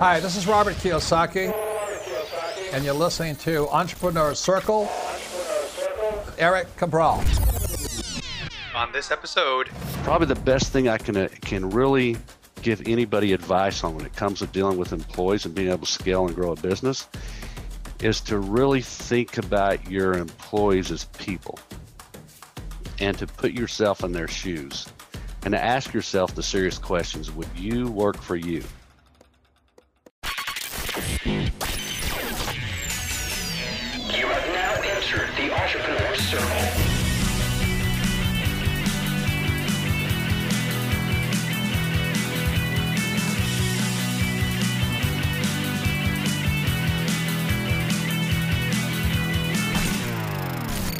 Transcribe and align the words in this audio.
Hi, 0.00 0.20
this 0.20 0.36
is 0.36 0.46
Robert 0.46 0.76
Kiyosaki, 0.76 1.52
and 2.72 2.84
you're 2.84 2.94
listening 2.94 3.34
to 3.38 3.68
Entrepreneur 3.70 4.32
Circle. 4.32 4.88
Eric 6.38 6.68
Cabral. 6.76 7.24
On 8.76 8.92
this 8.92 9.10
episode, 9.10 9.70
probably 10.04 10.28
the 10.28 10.40
best 10.44 10.70
thing 10.70 10.88
I 10.88 10.98
can 10.98 11.16
uh, 11.16 11.28
can 11.40 11.68
really 11.70 12.16
give 12.62 12.80
anybody 12.86 13.32
advice 13.32 13.82
on 13.82 13.96
when 13.96 14.06
it 14.06 14.14
comes 14.14 14.38
to 14.38 14.46
dealing 14.46 14.78
with 14.78 14.92
employees 14.92 15.44
and 15.46 15.52
being 15.52 15.66
able 15.66 15.84
to 15.84 15.92
scale 15.92 16.28
and 16.28 16.34
grow 16.36 16.52
a 16.52 16.56
business 16.56 17.08
is 18.00 18.20
to 18.20 18.38
really 18.38 18.82
think 18.82 19.36
about 19.36 19.90
your 19.90 20.12
employees 20.12 20.92
as 20.92 21.06
people 21.18 21.58
and 23.00 23.18
to 23.18 23.26
put 23.26 23.50
yourself 23.50 24.04
in 24.04 24.12
their 24.12 24.28
shoes 24.28 24.86
and 25.42 25.50
to 25.50 25.60
ask 25.60 25.92
yourself 25.92 26.36
the 26.36 26.42
serious 26.42 26.78
questions 26.78 27.32
would 27.32 27.48
you 27.56 27.88
work 27.88 28.22
for 28.22 28.36
you 28.36 28.62
You 31.28 31.34
have 34.28 34.46
now 34.48 34.80
entered 34.80 35.28
the 35.36 35.52
Entrepreneur 35.52 36.14
Circle. 36.16 36.46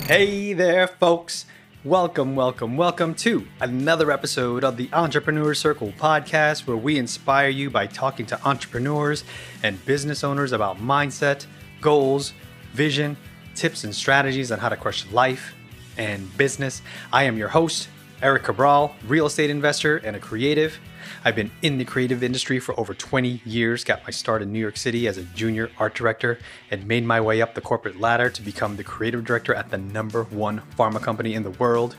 hey 0.08 0.52
there, 0.52 0.86
folks. 0.88 1.47
Welcome, 1.88 2.37
welcome, 2.37 2.77
welcome 2.77 3.15
to 3.15 3.48
another 3.62 4.12
episode 4.12 4.62
of 4.62 4.77
the 4.77 4.91
Entrepreneur 4.92 5.55
Circle 5.55 5.95
podcast, 5.98 6.66
where 6.66 6.77
we 6.77 6.98
inspire 6.98 7.48
you 7.48 7.70
by 7.70 7.87
talking 7.87 8.27
to 8.27 8.38
entrepreneurs 8.47 9.24
and 9.62 9.83
business 9.87 10.23
owners 10.23 10.52
about 10.52 10.77
mindset, 10.77 11.47
goals, 11.80 12.34
vision, 12.75 13.17
tips, 13.55 13.84
and 13.84 13.95
strategies 13.95 14.53
on 14.53 14.58
how 14.58 14.69
to 14.69 14.77
crush 14.77 15.11
life 15.12 15.55
and 15.97 16.36
business. 16.36 16.83
I 17.11 17.22
am 17.25 17.39
your 17.39 17.48
host, 17.48 17.89
Eric 18.20 18.42
Cabral, 18.42 18.95
real 19.06 19.25
estate 19.25 19.48
investor 19.48 19.97
and 19.97 20.14
a 20.14 20.20
creative. 20.20 20.78
I've 21.25 21.37
been 21.37 21.51
in 21.62 21.78
the 21.78 21.84
creative 21.84 22.23
industry 22.23 22.59
for 22.59 22.78
over 22.78 22.95
20 22.95 23.42
years, 23.45 23.84
got 23.84 24.03
my 24.05 24.11
start 24.11 24.42
in 24.42 24.53
New 24.53 24.59
York 24.59 24.77
City 24.77 25.06
as 25.06 25.19
a 25.19 25.23
junior 25.23 25.70
art 25.78 25.95
director, 25.95 26.39
and 26.70 26.87
made 26.87 27.05
my 27.05 27.20
way 27.20 27.42
up 27.42 27.55
the 27.55 27.61
corporate 27.61 28.01
ladder 28.01 28.31
to 28.31 28.42
become 28.42 28.77
the 28.77 28.84
creative 28.84 29.25
director 29.25 29.55
at 29.55 29.70
the 29.70 29.79
number 29.79 30.25
one 30.25 30.62
pharma 30.79 31.01
company 31.03 31.34
in 31.34 31.42
the 31.42 31.51
world. 31.51 31.97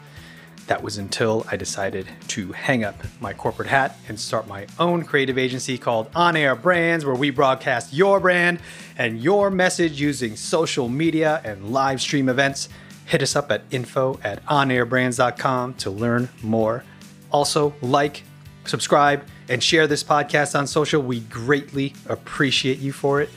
That 0.68 0.84
was 0.84 1.00
until 1.00 1.48
I 1.50 1.58
decided 1.58 2.08
to 2.28 2.52
hang 2.52 2.84
up 2.84 2.96
my 3.20 3.34
corporate 3.34 3.70
hat 3.70 3.98
and 4.08 4.20
start 4.20 4.48
my 4.48 4.68
own 4.78 5.04
creative 5.04 5.36
agency 5.36 5.80
called 5.80 6.12
On 6.14 6.36
Air 6.36 6.54
Brands, 6.56 7.04
where 7.06 7.16
we 7.16 7.32
broadcast 7.32 7.92
your 7.92 8.20
brand 8.20 8.60
and 8.96 9.20
your 9.20 9.50
message 9.50 10.00
using 10.00 10.36
social 10.36 10.88
media 10.88 11.42
and 11.44 11.72
live 11.72 12.00
stream 12.00 12.30
events. 12.30 12.70
Hit 13.06 13.24
us 13.24 13.36
up 13.36 13.52
at 13.52 13.64
info 13.72 14.20
at 14.24 14.46
onairbrands.com 14.46 15.74
to 15.74 15.90
learn 15.90 16.30
more. 16.44 16.84
Also, 17.32 17.74
like, 17.82 18.22
subscribe, 18.70 19.26
and 19.50 19.62
share 19.62 19.88
this 19.88 20.04
podcast 20.04 20.58
on 20.58 20.68
social. 20.68 21.02
We 21.02 21.22
greatly 21.22 21.94
appreciate 22.08 22.80
you 22.80 22.94
for 22.94 23.22
it. 23.22 23.30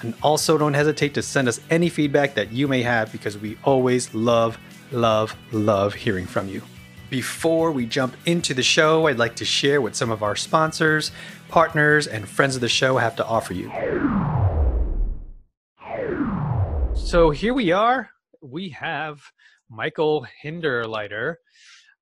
And 0.00 0.14
also, 0.22 0.56
don't 0.56 0.74
hesitate 0.74 1.14
to 1.14 1.22
send 1.22 1.48
us 1.48 1.60
any 1.70 1.88
feedback 1.88 2.34
that 2.34 2.52
you 2.52 2.68
may 2.68 2.82
have 2.82 3.12
because 3.12 3.36
we 3.36 3.58
always 3.64 4.14
love, 4.14 4.58
love, 4.92 5.36
love 5.52 5.94
hearing 5.94 6.26
from 6.26 6.48
you. 6.48 6.62
Before 7.10 7.72
we 7.72 7.86
jump 7.86 8.16
into 8.26 8.54
the 8.54 8.62
show, 8.62 9.06
I'd 9.06 9.18
like 9.18 9.36
to 9.36 9.44
share 9.44 9.80
what 9.80 9.96
some 9.96 10.10
of 10.10 10.22
our 10.22 10.36
sponsors, 10.36 11.10
partners, 11.48 12.06
and 12.06 12.28
friends 12.28 12.54
of 12.54 12.60
the 12.60 12.68
show 12.68 12.98
have 12.98 13.16
to 13.16 13.26
offer 13.26 13.54
you. 13.54 13.72
So 16.94 17.30
here 17.30 17.54
we 17.54 17.72
are. 17.72 18.10
We 18.42 18.68
have 18.70 19.20
Michael 19.70 20.26
Hinderleiter, 20.44 21.36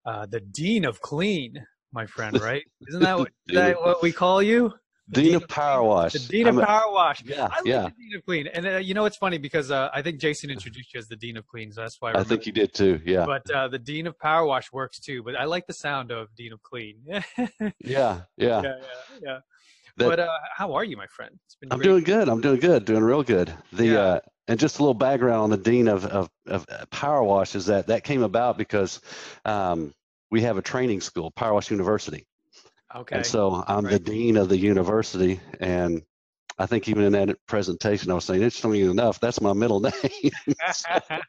uh, 0.05 0.27
the 0.27 0.41
Dean 0.41 0.85
of 0.85 1.01
Clean 1.01 1.65
my 1.93 2.07
friend, 2.07 2.41
right? 2.43 2.65
Isn't 2.89 3.03
that 3.03 3.19
what, 3.19 3.31
that 3.49 3.77
what 3.81 4.03
we 4.03 4.13
call 4.13 4.43
you? 4.43 4.73
The 5.09 5.23
Dean, 5.23 5.25
Dean 5.25 5.35
of 5.37 5.49
Power 5.49 5.85
Wash. 5.85 6.13
The 6.15 6.19
Dean 6.19 6.49
of 6.49 6.65
Power 6.65 6.93
Wash. 6.93 7.23
Yeah, 7.25 7.47
I 7.49 7.61
yeah. 7.65 7.89
Dean 7.97 8.17
of 8.17 8.25
Clean. 8.25 8.49
And 8.49 8.67
uh, 8.67 8.77
you 8.79 8.93
know, 8.93 9.05
it's 9.05 9.17
funny 9.17 9.39
because 9.39 9.71
uh, 9.71 9.89
I 9.95 10.03
think 10.03 10.21
Jason 10.21 10.51
introduced 10.57 10.93
you 10.95 10.99
as 10.99 11.07
the 11.07 11.15
Dean 11.15 11.37
of 11.37 11.47
Clean, 11.47 11.71
so 11.71 11.83
that's 11.83 12.01
why 12.01 12.13
I, 12.13 12.21
I 12.21 12.25
think 12.25 12.45
you 12.45 12.53
did 12.53 12.75
too. 12.75 13.01
Yeah. 13.05 13.25
But 13.25 13.49
uh, 13.51 13.69
the 13.69 13.79
Dean 13.79 14.09
of 14.09 14.19
Power 14.19 14.45
Wash 14.47 14.73
works 14.73 14.99
too. 14.99 15.23
But 15.23 15.37
I 15.37 15.45
like 15.45 15.67
the 15.67 15.75
sound 15.75 16.11
of 16.11 16.35
Dean 16.35 16.53
of 16.53 16.63
Clean. 16.63 16.97
yeah, 17.07 17.23
yeah, 17.37 17.71
yeah, 17.81 18.21
yeah. 18.37 18.61
yeah. 19.23 19.39
That, 19.99 20.09
but 20.09 20.21
uh, 20.21 20.29
how 20.55 20.75
are 20.75 20.85
you, 20.85 20.97
my 20.97 21.07
friend? 21.07 21.39
It's 21.47 21.55
been 21.55 21.73
I'm 21.73 21.81
doing 21.81 22.05
good. 22.05 22.29
I'm 22.29 22.41
doing 22.41 22.61
good. 22.61 22.85
Doing 22.85 23.03
real 23.03 23.23
good. 23.23 23.53
The 23.73 23.87
yeah. 23.87 23.99
uh, 23.99 24.21
and 24.49 24.61
just 24.61 24.79
a 24.79 24.83
little 24.83 24.95
background 24.95 25.43
on 25.43 25.51
the 25.51 25.57
dean 25.57 25.89
of, 25.89 26.05
of, 26.05 26.31
of 26.47 26.67
Power 26.91 27.23
Wash 27.23 27.55
is 27.55 27.67
that 27.67 27.87
that 27.89 28.05
came 28.05 28.23
about 28.23 28.59
because 28.59 29.01
um, 29.45 29.95
we 30.31 30.43
have 30.43 30.59
a 30.59 30.63
training 30.63 31.01
school, 31.01 31.31
Power 31.31 31.55
Wash 31.55 31.71
University, 31.71 32.27
Okay. 32.95 33.17
And 33.17 33.27
so 33.27 33.65
I'm 33.67 33.85
right. 33.85 33.93
the 33.93 33.99
dean 33.99 34.37
of 34.37 34.49
the 34.49 34.57
university, 34.57 35.41
and 35.61 36.03
I 36.59 36.67
think 36.67 36.89
even 36.89 37.05
in 37.05 37.13
that 37.13 37.37
presentation, 37.47 38.11
I 38.11 38.15
was 38.15 38.25
saying, 38.25 38.43
interestingly 38.43 38.83
enough, 38.83 39.21
that's 39.21 39.41
my 39.41 39.53
middle 39.53 39.81
name. 39.81 39.93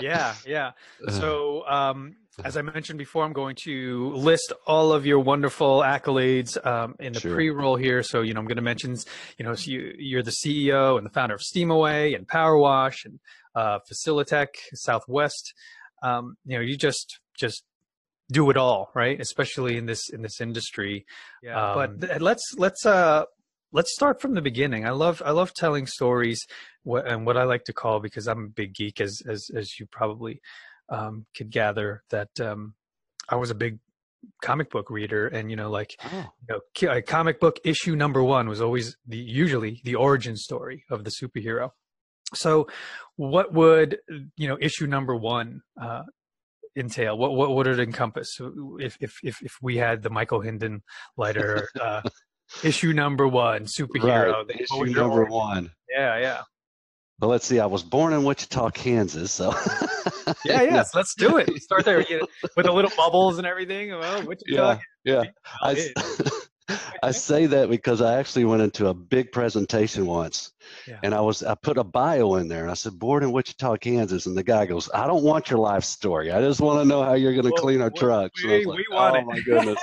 yeah, 0.00 0.34
yeah. 0.46 0.72
So, 1.08 1.66
um, 1.66 2.16
as 2.44 2.56
I 2.56 2.62
mentioned 2.62 2.98
before, 2.98 3.24
I'm 3.24 3.32
going 3.32 3.56
to 3.62 4.12
list 4.16 4.52
all 4.66 4.92
of 4.92 5.06
your 5.06 5.20
wonderful 5.20 5.80
accolades 5.80 6.58
um, 6.66 6.96
in 6.98 7.12
the 7.12 7.20
sure. 7.20 7.34
pre-roll 7.34 7.76
here. 7.76 8.02
So, 8.02 8.22
you 8.22 8.34
know, 8.34 8.40
I'm 8.40 8.46
going 8.46 8.56
to 8.56 8.62
mention, 8.62 8.96
you 9.38 9.44
know, 9.46 9.54
so 9.54 9.70
you, 9.70 10.18
are 10.18 10.22
the 10.22 10.32
CEO 10.32 10.98
and 10.98 11.06
the 11.06 11.10
founder 11.10 11.36
of 11.36 11.42
Steamaway 11.42 12.12
and 12.14 12.26
Power 12.26 12.58
Wash 12.58 13.04
and 13.04 13.20
uh, 13.54 13.78
Facilitech 13.90 14.48
Southwest. 14.74 15.54
Um, 16.02 16.36
you 16.44 16.58
know, 16.58 16.62
you 16.62 16.76
just 16.76 17.20
just 17.36 17.64
do 18.30 18.50
it 18.50 18.56
all, 18.56 18.90
right? 18.94 19.20
Especially 19.20 19.76
in 19.76 19.86
this 19.86 20.08
in 20.10 20.22
this 20.22 20.40
industry. 20.40 21.06
Yeah. 21.42 21.72
Um, 21.72 21.98
but 21.98 22.22
let's 22.22 22.54
let's 22.56 22.86
uh 22.86 23.24
let's 23.72 23.92
start 23.92 24.20
from 24.20 24.34
the 24.34 24.40
beginning. 24.40 24.86
I 24.86 24.90
love 24.90 25.22
I 25.24 25.32
love 25.32 25.52
telling 25.52 25.86
stories, 25.86 26.40
what, 26.84 27.06
and 27.06 27.26
what 27.26 27.36
I 27.36 27.44
like 27.44 27.64
to 27.64 27.72
call 27.72 28.00
because 28.00 28.26
I'm 28.26 28.44
a 28.44 28.48
big 28.48 28.74
geek, 28.74 29.00
as 29.00 29.20
as 29.28 29.50
as 29.54 29.78
you 29.78 29.86
probably 29.86 30.40
um, 30.88 31.26
could 31.36 31.50
gather 31.50 32.02
that 32.10 32.40
um, 32.40 32.74
I 33.28 33.36
was 33.36 33.50
a 33.50 33.54
big 33.54 33.78
comic 34.42 34.70
book 34.70 34.90
reader, 34.90 35.26
and 35.26 35.50
you 35.50 35.56
know, 35.56 35.70
like 35.70 35.96
oh. 36.04 36.32
you 36.48 36.88
know, 36.88 37.02
comic 37.02 37.40
book 37.40 37.58
issue 37.64 37.96
number 37.96 38.22
one 38.22 38.48
was 38.48 38.62
always 38.62 38.96
the 39.06 39.18
usually 39.18 39.82
the 39.84 39.96
origin 39.96 40.36
story 40.36 40.84
of 40.90 41.04
the 41.04 41.10
superhero. 41.10 41.70
So, 42.34 42.68
what 43.16 43.52
would 43.52 43.98
you 44.36 44.48
know 44.48 44.56
issue 44.60 44.86
number 44.86 45.14
one 45.14 45.62
uh, 45.80 46.02
entail? 46.76 47.16
What 47.16 47.34
what 47.34 47.54
would 47.54 47.66
it 47.66 47.80
encompass 47.80 48.40
if 48.78 48.96
if 49.00 49.18
if, 49.22 49.42
if 49.42 49.56
we 49.62 49.76
had 49.76 50.02
the 50.02 50.10
Michael 50.10 50.40
Hinden 50.40 50.80
lighter 51.16 51.68
uh, 51.80 52.02
issue 52.62 52.92
number 52.92 53.28
one 53.28 53.64
superhero? 53.64 54.46
Right. 54.46 54.60
Issue 54.60 54.84
number 54.86 55.24
one. 55.24 55.70
Yeah, 55.90 56.18
yeah. 56.18 56.42
Well, 57.20 57.30
let's 57.30 57.46
see. 57.46 57.60
I 57.60 57.66
was 57.66 57.82
born 57.82 58.12
in 58.12 58.24
Wichita, 58.24 58.70
Kansas, 58.70 59.30
so 59.30 59.50
yeah, 60.44 60.62
yes. 60.62 60.94
Let's 60.94 61.14
do 61.14 61.36
it. 61.36 61.48
Start 61.62 61.84
there 61.84 62.00
you 62.02 62.20
know, 62.20 62.26
with 62.56 62.66
the 62.66 62.72
little 62.72 62.90
bubbles 62.96 63.38
and 63.38 63.46
everything. 63.46 63.90
Well, 63.90 64.22
Wichita, 64.26 64.80
yeah, 65.04 65.22
yeah. 65.22 65.30
I, 65.62 65.90
I 67.02 67.10
say 67.10 67.46
that 67.46 67.68
because 67.68 68.00
I 68.00 68.18
actually 68.18 68.44
went 68.44 68.62
into 68.62 68.86
a 68.86 68.94
big 68.94 69.32
presentation 69.32 70.06
once 70.06 70.52
yeah. 70.86 70.98
and 71.02 71.14
I 71.14 71.20
was 71.20 71.42
I 71.42 71.54
put 71.54 71.76
a 71.76 71.84
bio 71.84 72.36
in 72.36 72.48
there 72.48 72.62
and 72.62 72.70
I 72.70 72.74
said 72.74 72.98
born 72.98 73.22
in 73.22 73.32
Wichita, 73.32 73.76
Kansas 73.76 74.26
and 74.26 74.36
the 74.36 74.42
guy 74.42 74.64
goes, 74.64 74.88
I 74.94 75.06
don't 75.06 75.22
want 75.22 75.50
your 75.50 75.58
life 75.58 75.84
story. 75.84 76.32
I 76.32 76.40
just 76.40 76.60
want 76.60 76.80
to 76.80 76.84
know 76.86 77.02
how 77.02 77.14
you're 77.14 77.32
going 77.32 77.44
to 77.44 77.50
well, 77.50 77.62
clean 77.62 77.80
our 77.82 77.90
well, 77.94 78.00
trucks. 78.00 78.42
We, 78.42 78.64
like, 78.64 78.78
we 78.78 78.86
want 78.90 79.16
oh 79.16 79.18
it. 79.18 79.26
my 79.26 79.40
goodness. 79.40 79.78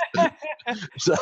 so 0.98 1.14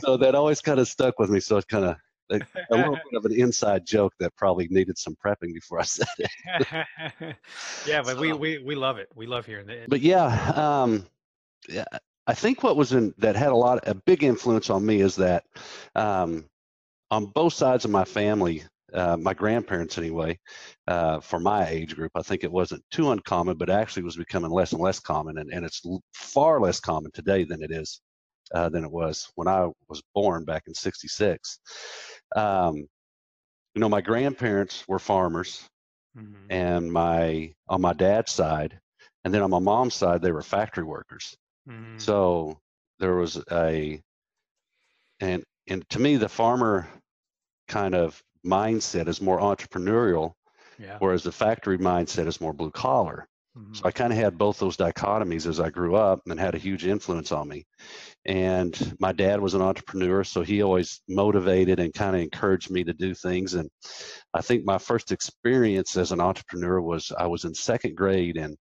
so 0.00 0.16
that 0.16 0.34
always 0.34 0.60
kind 0.60 0.80
of 0.80 0.88
stuck 0.88 1.18
with 1.18 1.30
me. 1.30 1.38
So 1.40 1.56
it's 1.56 1.66
kind 1.66 1.84
of 1.84 1.96
a, 2.30 2.40
a, 2.70 2.76
little 2.76 2.98
bit 3.10 3.18
of 3.18 3.24
an 3.26 3.32
inside 3.32 3.86
joke 3.86 4.14
that 4.18 4.34
probably 4.36 4.68
needed 4.70 4.98
some 4.98 5.16
prepping 5.24 5.54
before 5.54 5.80
I 5.80 5.84
said 5.84 6.08
it. 6.18 6.28
yeah, 7.86 8.02
but 8.02 8.14
so, 8.14 8.20
we, 8.20 8.32
we 8.32 8.58
we 8.58 8.74
love 8.74 8.98
it. 8.98 9.08
We 9.14 9.26
love 9.26 9.46
hearing 9.46 9.68
it. 9.68 9.88
But 9.88 10.00
yeah, 10.00 10.52
um, 10.54 11.06
yeah, 11.68 11.84
I 12.30 12.34
think 12.34 12.62
what 12.62 12.76
was 12.76 12.92
in 12.92 13.12
that 13.18 13.34
had 13.34 13.50
a 13.50 13.56
lot 13.56 13.80
a 13.88 13.94
big 14.06 14.22
influence 14.22 14.70
on 14.70 14.86
me 14.86 15.00
is 15.00 15.16
that 15.16 15.42
um, 15.96 16.44
on 17.10 17.26
both 17.26 17.54
sides 17.54 17.84
of 17.84 17.90
my 17.90 18.04
family, 18.04 18.62
uh, 18.94 19.16
my 19.16 19.34
grandparents 19.34 19.98
anyway, 19.98 20.38
uh, 20.86 21.18
for 21.18 21.40
my 21.40 21.66
age 21.66 21.96
group, 21.96 22.12
I 22.14 22.22
think 22.22 22.44
it 22.44 22.52
wasn't 22.52 22.84
too 22.92 23.10
uncommon, 23.10 23.56
but 23.56 23.68
actually 23.68 24.04
was 24.04 24.16
becoming 24.16 24.52
less 24.52 24.70
and 24.70 24.80
less 24.80 25.00
common, 25.00 25.38
and, 25.38 25.52
and 25.52 25.64
it's 25.64 25.82
far 26.14 26.60
less 26.60 26.78
common 26.78 27.10
today 27.12 27.42
than 27.42 27.64
it 27.64 27.72
is 27.72 28.00
uh, 28.54 28.68
than 28.68 28.84
it 28.84 28.92
was 28.92 29.28
when 29.34 29.48
I 29.48 29.68
was 29.88 30.00
born 30.14 30.44
back 30.44 30.62
in 30.68 30.74
'66. 30.74 31.58
Um, 32.36 32.76
you 33.74 33.80
know, 33.80 33.88
my 33.88 34.02
grandparents 34.02 34.86
were 34.86 35.00
farmers, 35.00 35.68
mm-hmm. 36.16 36.46
and 36.48 36.92
my 36.92 37.52
on 37.68 37.80
my 37.80 37.92
dad's 37.92 38.30
side, 38.30 38.78
and 39.24 39.34
then 39.34 39.42
on 39.42 39.50
my 39.50 39.58
mom's 39.58 39.94
side, 39.94 40.22
they 40.22 40.30
were 40.30 40.42
factory 40.42 40.84
workers. 40.84 41.36
Mm-hmm. 41.68 41.98
So 41.98 42.58
there 42.98 43.14
was 43.14 43.42
a 43.50 44.02
an 45.20 45.42
and 45.68 45.88
to 45.90 45.98
me, 45.98 46.16
the 46.16 46.28
farmer 46.28 46.88
kind 47.68 47.94
of 47.94 48.22
mindset 48.44 49.06
is 49.08 49.20
more 49.20 49.38
entrepreneurial, 49.38 50.32
Yeah. 50.78 50.96
whereas 50.98 51.22
the 51.22 51.32
factory 51.32 51.78
mindset 51.78 52.26
is 52.26 52.40
more 52.40 52.52
blue 52.52 52.70
collar. 52.70 53.28
Mhm. 53.54 53.74
So 53.74 53.82
I 53.84 53.92
kind 53.92 54.12
of 54.12 54.18
had 54.18 54.36
both 54.36 54.58
those 54.58 54.76
dichotomies 54.76 55.46
as 55.46 55.60
I 55.60 55.70
grew 55.70 55.94
up 55.94 56.20
and 56.26 56.40
had 56.40 56.56
a 56.56 56.58
huge 56.58 56.86
influence 56.86 57.30
on 57.30 57.48
me. 57.48 57.66
And 58.26 58.96
my 59.00 59.12
dad 59.12 59.40
was 59.40 59.54
an 59.54 59.62
entrepreneur, 59.62 60.24
so 60.24 60.42
he 60.42 60.62
always 60.62 61.02
motivated 61.08 61.80
and 61.80 61.94
kind 61.94 62.16
of 62.16 62.22
encouraged 62.22 62.70
me 62.70 62.84
to 62.84 62.94
do 62.94 63.14
things. 63.14 63.54
And 63.54 63.70
I 64.34 64.42
think 64.42 64.64
my 64.64 64.78
first 64.78 65.12
experience 65.12 65.96
as 65.96 66.12
an 66.12 66.20
entrepreneur 66.20 66.80
was 66.80 67.12
I 67.18 67.26
was 67.26 67.44
in 67.44 67.54
second 67.54 67.96
grade, 67.96 68.36
and 68.36 68.56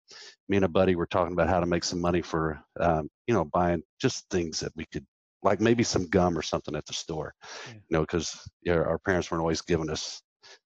me 0.50 0.57
and 0.57 0.66
a 0.66 0.69
buddy 0.69 0.95
were 0.95 1.07
talking 1.07 1.33
about 1.33 1.50
how 1.50 1.60
to 1.62 1.66
make 1.68 1.83
some 1.86 2.01
money 2.01 2.22
for, 2.22 2.62
um, 2.80 3.10
you 3.28 3.33
know, 3.33 3.45
buying 3.45 3.83
just 4.01 4.30
things 4.30 4.60
that 4.62 4.74
we 4.75 4.86
could, 4.88 5.06
like 5.44 5.62
maybe 5.62 5.83
some 5.83 6.07
gum 6.10 6.38
or 6.38 6.42
something 6.44 6.75
at 6.75 6.86
the 6.86 6.94
store, 6.94 7.33
Yeah. 7.66 7.80
you 7.90 7.98
know, 7.98 8.01
because 8.01 8.50
you 8.62 8.74
know, 8.74 8.81
our 8.83 9.00
parents 9.00 9.31
weren't 9.31 9.42
always 9.42 9.62
giving 9.62 9.90
us 9.90 10.22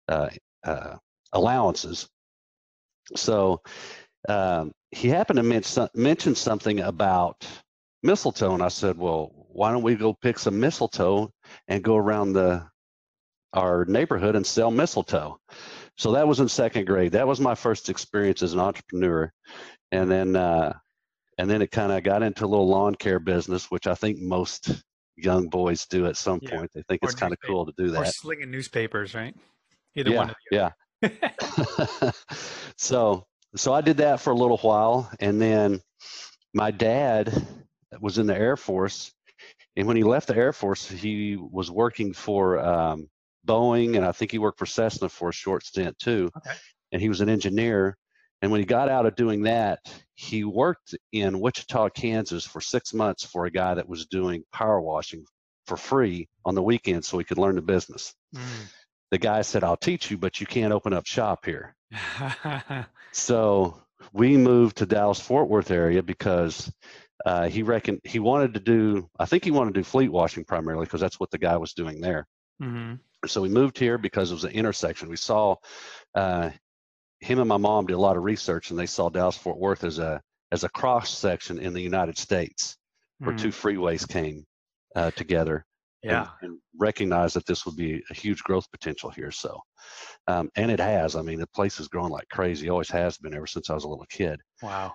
uh, 0.10 0.30
uh, 0.66 0.98
allowances. 1.34 2.10
So 3.16 3.62
um, 4.30 4.72
he 4.92 5.08
happened 5.08 5.38
to 5.38 5.44
men- 5.44 5.90
mention 5.96 6.36
something 6.36 6.82
about 6.82 7.48
mistletoe, 8.04 8.54
and 8.54 8.64
I 8.64 8.68
said, 8.68 8.98
"Well, 8.98 9.32
why 9.34 9.72
don't 9.72 9.84
we 9.84 9.96
go 9.96 10.14
pick 10.14 10.40
some 10.40 10.60
mistletoe 10.60 11.32
and 11.68 11.84
go 11.84 11.96
around 11.96 12.34
the 12.34 12.68
our 13.54 13.86
neighborhood 13.86 14.36
and 14.36 14.46
sell 14.46 14.72
mistletoe?" 14.72 15.40
So 15.98 16.12
that 16.14 16.28
was 16.28 16.40
in 16.40 16.50
second 16.50 16.86
grade. 16.86 17.14
That 17.14 17.28
was 17.28 17.40
my 17.40 17.56
first 17.56 17.90
experience 17.90 18.44
as 18.44 18.54
an 18.54 18.60
entrepreneur, 18.60 19.32
and 19.92 20.10
then 20.10 20.36
uh, 20.36 20.74
and 21.38 21.50
then 21.50 21.62
it 21.62 21.72
kind 21.72 21.92
of 21.92 22.04
got 22.04 22.24
into 22.24 22.46
a 22.46 22.48
little 22.48 22.68
lawn 22.68 22.96
care 22.96 23.20
business, 23.20 23.72
which 23.72 23.88
I 23.88 23.96
think 23.96 24.20
most 24.20 24.84
young 25.16 25.48
boys 25.48 25.86
do 25.88 26.06
at 26.06 26.18
some 26.18 26.40
Yeah. 26.42 26.58
point. 26.58 26.72
They 26.74 26.84
think 26.88 27.02
Or 27.04 27.10
it's 27.10 27.16
kind 27.16 27.34
of 27.34 27.40
cool 27.46 27.66
to 27.66 27.74
do 27.78 27.90
that. 27.92 28.00
Or 28.00 28.06
slinging 28.06 28.52
newspapers, 28.52 29.14
right? 29.16 29.36
Either 29.96 30.12
yeah, 30.12 30.18
one. 30.18 30.30
Of 30.30 30.36
yeah. 30.52 30.72
so 32.78 33.26
so 33.56 33.74
I 33.74 33.82
did 33.82 33.98
that 33.98 34.20
for 34.20 34.32
a 34.32 34.36
little 34.36 34.58
while, 34.58 35.12
and 35.20 35.42
then 35.42 35.82
my 36.54 36.72
dad 36.72 37.46
was 38.00 38.18
in 38.18 38.28
the 38.28 38.38
Air 38.38 38.58
Force, 38.58 39.12
and 39.76 39.88
when 39.88 39.98
he 39.98 40.04
left 40.04 40.28
the 40.28 40.36
Air 40.36 40.54
Force, 40.54 40.88
he 40.90 41.38
was 41.38 41.72
working 41.72 42.14
for 42.14 42.60
um, 42.60 43.10
Boeing, 43.48 43.96
and 43.96 44.06
I 44.06 44.12
think 44.12 44.32
he 44.32 44.38
worked 44.38 44.60
for 44.60 44.66
Cessna 44.66 45.10
for 45.10 45.30
a 45.30 45.34
short 45.34 45.66
stint 45.66 45.98
too. 45.98 46.30
Okay. 46.38 46.56
And 46.92 47.02
he 47.02 47.10
was 47.10 47.22
an 47.22 47.30
engineer. 47.30 47.98
And 48.42 48.52
when 48.52 48.60
he 48.60 48.66
got 48.66 48.90
out 48.90 49.06
of 49.06 49.16
doing 49.16 49.44
that, 49.44 49.80
he 50.16 50.44
worked 50.44 50.96
in 51.12 51.40
Wichita, 51.40 51.90
Kansas 51.90 52.46
for 52.46 52.60
six 52.60 52.94
months 52.94 53.24
for 53.24 53.46
a 53.46 53.52
guy 53.52 53.76
that 53.76 53.88
was 53.88 54.08
doing 54.08 54.44
power 54.52 54.82
washing 54.82 55.26
for 55.68 55.78
free 55.78 56.28
on 56.44 56.56
the 56.56 56.64
weekends 56.64 57.08
so 57.08 57.18
he 57.18 57.24
could 57.24 57.38
learn 57.38 57.56
the 57.56 57.62
business. 57.62 58.14
The 59.12 59.20
guy 59.20 59.42
said, 59.42 59.64
I'll 59.64 59.78
teach 59.78 60.10
you, 60.10 60.18
but 60.18 60.42
you 60.42 60.48
can't 60.48 60.74
open 60.74 60.94
up 60.94 61.06
shop 61.06 61.46
here. 61.46 61.76
So 63.12 63.82
we 64.14 64.38
moved 64.38 64.78
to 64.78 64.86
Dallas 64.86 65.20
Fort 65.20 65.50
Worth 65.50 65.72
area 65.72 66.02
because 66.02 66.72
uh, 67.26 67.48
he 67.48 67.64
reckoned 67.64 68.02
he 68.04 68.20
wanted 68.20 68.54
to 68.56 68.60
do. 68.60 69.10
I 69.20 69.26
think 69.26 69.44
he 69.44 69.52
wanted 69.52 69.74
to 69.74 69.82
do 69.82 69.84
fleet 69.84 70.12
washing 70.12 70.46
primarily 70.46 70.86
because 70.86 71.02
that's 71.02 71.20
what 71.20 71.32
the 71.32 71.38
guy 71.38 71.58
was 71.58 71.74
doing 71.74 72.02
there. 72.02 72.28
hmm 72.60 72.96
So 73.26 73.42
we 73.42 73.50
moved 73.50 73.78
here 73.78 73.98
because 73.98 74.32
it 74.32 74.36
was 74.36 74.44
an 74.46 74.52
intersection. 74.52 75.10
We 75.10 75.18
saw 75.18 75.56
uh, 76.16 76.50
him 77.20 77.40
and 77.40 77.50
my 77.50 77.58
mom 77.58 77.86
did 77.86 77.94
a 77.94 78.00
lot 78.00 78.18
of 78.18 78.24
research, 78.24 78.72
and 78.72 78.80
they 78.80 78.88
saw 78.88 79.10
Dallas 79.10 79.38
Fort 79.38 79.58
Worth 79.58 79.84
as 79.84 80.00
a 80.00 80.22
as 80.52 80.64
a 80.64 80.70
cross 80.70 81.10
section 81.18 81.60
in 81.60 81.74
the 81.74 81.82
United 81.82 82.18
States 82.18 82.78
where 83.24 83.36
two 83.36 83.50
freeways 83.50 84.08
came 84.08 84.46
uh, 84.96 85.12
together 85.12 85.66
Yeah. 86.04 86.28
and, 86.42 86.58
recognized 86.78 87.36
that 87.36 87.46
this 87.46 87.66
would 87.66 87.76
be 87.76 88.02
a 88.10 88.14
huge 88.14 88.42
growth 88.44 88.72
potential 88.72 89.10
here. 89.10 89.30
So, 89.30 89.60
um, 90.28 90.50
and 90.56 90.72
it 90.72 90.80
has. 90.80 91.16
I 91.16 91.22
mean, 91.22 91.40
the 91.40 91.48
place 91.48 91.78
has 91.78 91.88
grown 91.88 92.10
like 92.10 92.28
crazy. 92.30 92.70
Always 92.70 92.90
has 92.90 93.18
been 93.18 93.36
ever 93.36 93.46
since 93.46 93.70
I 93.70 93.76
was 93.76 93.84
a 93.84 93.88
little 93.88 94.06
kid. 94.10 94.40
Wow. 94.64 94.94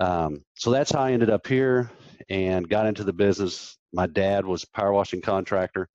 Um, 0.00 0.42
so 0.56 0.70
that's 0.70 0.90
how 0.90 1.02
I 1.02 1.12
ended 1.12 1.30
up 1.30 1.46
here 1.46 1.90
and 2.28 2.68
got 2.68 2.86
into 2.86 3.04
the 3.04 3.12
business. 3.12 3.78
My 3.92 4.06
dad 4.06 4.44
was 4.44 4.64
a 4.64 4.70
power 4.76 4.92
washing 4.92 5.20
contractor, 5.20 5.88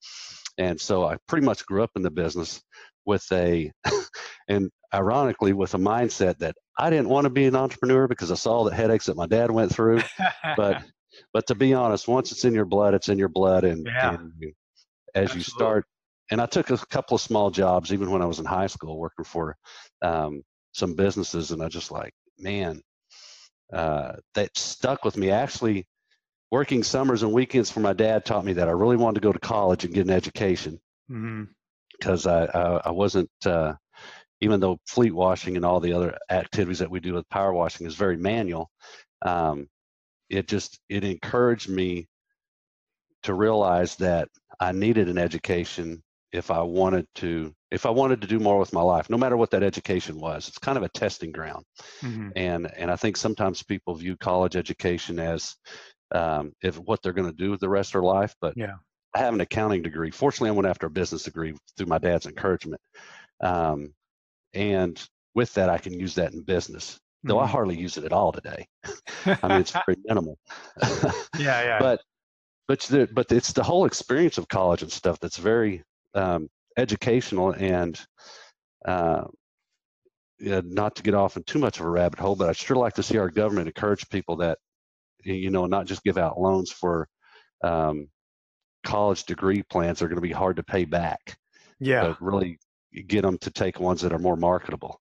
and 0.57 0.79
so 0.79 1.05
I 1.05 1.17
pretty 1.27 1.45
much 1.45 1.65
grew 1.65 1.83
up 1.83 1.91
in 1.95 2.01
the 2.01 2.11
business 2.11 2.61
with 3.05 3.25
a, 3.31 3.71
and 4.47 4.69
ironically 4.93 5.53
with 5.53 5.73
a 5.73 5.77
mindset 5.77 6.37
that 6.37 6.55
I 6.77 6.89
didn't 6.89 7.09
want 7.09 7.25
to 7.25 7.29
be 7.29 7.45
an 7.45 7.55
entrepreneur 7.55 8.07
because 8.07 8.31
I 8.31 8.35
saw 8.35 8.63
the 8.63 8.75
headaches 8.75 9.05
that 9.07 9.17
my 9.17 9.27
dad 9.27 9.51
went 9.51 9.73
through 9.73 10.01
but 10.55 10.81
but 11.33 11.47
to 11.47 11.55
be 11.55 11.73
honest, 11.73 12.07
once 12.07 12.31
it's 12.31 12.45
in 12.45 12.53
your 12.53 12.65
blood, 12.65 12.93
it's 12.93 13.09
in 13.09 13.17
your 13.17 13.29
blood, 13.29 13.63
and, 13.63 13.85
Yeah. 13.85 14.15
and 14.15 14.31
you- 14.39 14.53
as 15.13 15.33
you 15.33 15.41
start, 15.41 15.85
and 16.31 16.41
I 16.41 16.45
took 16.45 16.69
a 16.71 16.77
couple 16.77 17.15
of 17.15 17.21
small 17.21 17.49
jobs 17.51 17.93
even 17.93 18.11
when 18.11 18.21
I 18.21 18.25
was 18.25 18.39
in 18.39 18.45
high 18.45 18.67
school, 18.67 18.97
working 18.97 19.25
for 19.25 19.55
um, 20.01 20.43
some 20.73 20.93
businesses, 20.95 21.51
and 21.51 21.61
I 21.63 21.69
just 21.69 21.91
like, 21.91 22.13
man, 22.37 22.81
uh, 23.71 24.13
that 24.33 24.57
stuck 24.57 25.05
with 25.05 25.15
me. 25.17 25.31
Actually, 25.31 25.87
working 26.51 26.83
summers 26.83 27.23
and 27.23 27.31
weekends 27.31 27.71
for 27.71 27.79
my 27.79 27.93
dad 27.93 28.25
taught 28.25 28.45
me 28.45 28.53
that 28.53 28.67
I 28.67 28.71
really 28.71 28.97
wanted 28.97 29.15
to 29.15 29.25
go 29.27 29.31
to 29.31 29.39
college 29.39 29.85
and 29.85 29.93
get 29.93 30.05
an 30.05 30.11
education 30.13 30.79
because 31.97 32.27
I, 32.27 32.45
I 32.45 32.81
I 32.85 32.91
wasn't 32.91 33.29
uh, 33.45 33.73
even 34.41 34.59
though 34.59 34.77
fleet 34.85 35.13
washing 35.13 35.55
and 35.55 35.65
all 35.65 35.79
the 35.79 35.93
other 35.93 36.17
activities 36.29 36.79
that 36.79 36.91
we 36.91 36.99
do 36.99 37.13
with 37.13 37.29
power 37.29 37.53
washing 37.53 37.87
is 37.87 37.95
very 37.95 38.17
manual. 38.17 38.69
Um, 39.21 39.67
it 40.29 40.47
just 40.47 40.79
it 40.89 41.03
encouraged 41.03 41.69
me 41.69 42.07
to 43.23 43.33
realize 43.33 43.95
that 43.97 44.29
I 44.59 44.71
needed 44.71 45.09
an 45.09 45.17
education 45.17 46.01
if 46.31 46.51
I 46.51 46.61
wanted 46.61 47.07
to 47.15 47.53
if 47.71 47.85
I 47.85 47.89
wanted 47.89 48.21
to 48.21 48.27
do 48.27 48.39
more 48.39 48.59
with 48.59 48.73
my 48.73 48.81
life, 48.81 49.09
no 49.09 49.17
matter 49.17 49.35
what 49.37 49.51
that 49.51 49.63
education 49.63 50.19
was. 50.19 50.47
It's 50.47 50.57
kind 50.59 50.77
of 50.77 50.83
a 50.83 50.89
testing 50.89 51.31
ground 51.31 51.65
hmm 52.01 52.29
and 52.35 52.71
and 52.75 52.91
I 52.91 52.97
think 52.97 53.17
sometimes 53.17 53.63
people 53.63 53.95
view 53.95 54.17
college 54.17 54.55
education 54.57 55.19
as 55.19 55.55
um, 56.13 56.53
if 56.63 56.77
what 56.79 57.01
they're 57.03 57.13
going 57.13 57.31
to 57.31 57.37
do 57.37 57.51
with 57.51 57.61
the 57.61 57.69
rest 57.69 57.89
of 57.89 57.93
their 57.93 58.03
life. 58.03 58.35
But 58.41 58.55
Yeah. 58.55 58.77
I 59.15 59.19
have 59.19 59.33
an 59.35 59.41
accounting 59.41 59.83
degree. 59.83 60.11
Fortunately, 60.11 60.49
I 60.49 60.53
went 60.53 60.67
after 60.67 60.87
a 60.87 60.91
business 60.91 61.23
degree 61.23 61.55
through 61.77 61.87
my 61.87 61.99
dad's 61.99 62.27
encouragement, 62.27 62.81
um, 63.41 63.93
and 64.53 65.03
with 65.35 65.53
that, 65.55 65.69
I 65.69 65.79
can 65.79 65.93
use 65.99 66.15
that 66.15 66.33
in 66.33 66.43
business. 66.43 66.99
Though 67.25 67.39
I 67.39 67.47
Mhm. 67.47 67.49
hardly 67.51 67.77
use 67.77 67.97
it 67.97 68.03
at 68.03 68.13
all 68.13 68.31
today. 68.31 68.67
I 69.43 69.47
mean, 69.47 69.61
it's 69.61 69.71
very 69.71 69.97
minimal. 70.05 70.37
yeah, 71.39 71.63
yeah. 71.63 71.79
but 71.79 72.01
but 72.67 72.79
the, 72.81 73.07
but 73.11 73.31
it's 73.31 73.51
the 73.51 73.63
whole 73.63 73.85
experience 73.85 74.37
of 74.37 74.47
college 74.47 74.81
and 74.81 74.91
stuff 74.91 75.19
that's 75.19 75.37
very 75.37 75.83
um, 76.13 76.49
educational 76.77 77.51
and 77.51 77.99
uh, 78.85 79.23
yeah, 80.39 80.61
not 80.63 80.95
to 80.95 81.03
get 81.03 81.13
off 81.13 81.37
in 81.37 81.43
too 81.43 81.59
much 81.59 81.79
of 81.79 81.85
a 81.85 81.89
rabbit 81.89 82.19
hole, 82.19 82.35
but 82.35 82.49
I'd 82.49 82.57
sure 82.57 82.75
like 82.77 82.93
to 82.93 83.03
see 83.03 83.17
our 83.17 83.29
government 83.29 83.67
encourage 83.67 84.07
people 84.09 84.35
that 84.37 84.57
you 85.23 85.49
know 85.49 85.65
not 85.65 85.85
just 85.87 86.03
give 86.03 86.17
out 86.17 86.39
loans 86.39 86.71
for 86.71 87.07
um, 87.63 88.07
college 88.83 89.25
degree 89.25 89.63
plans 89.63 89.99
that 89.99 90.05
are 90.05 90.09
going 90.09 90.17
to 90.17 90.21
be 90.21 90.31
hard 90.31 90.57
to 90.57 90.63
pay 90.63 90.85
back, 90.85 91.37
yeah. 91.79 92.03
but 92.03 92.21
really 92.21 92.59
get 93.07 93.23
them 93.23 93.37
to 93.39 93.51
take 93.51 93.79
ones 93.79 94.01
that 94.01 94.13
are 94.13 94.19
more 94.19 94.37
marketable. 94.37 94.99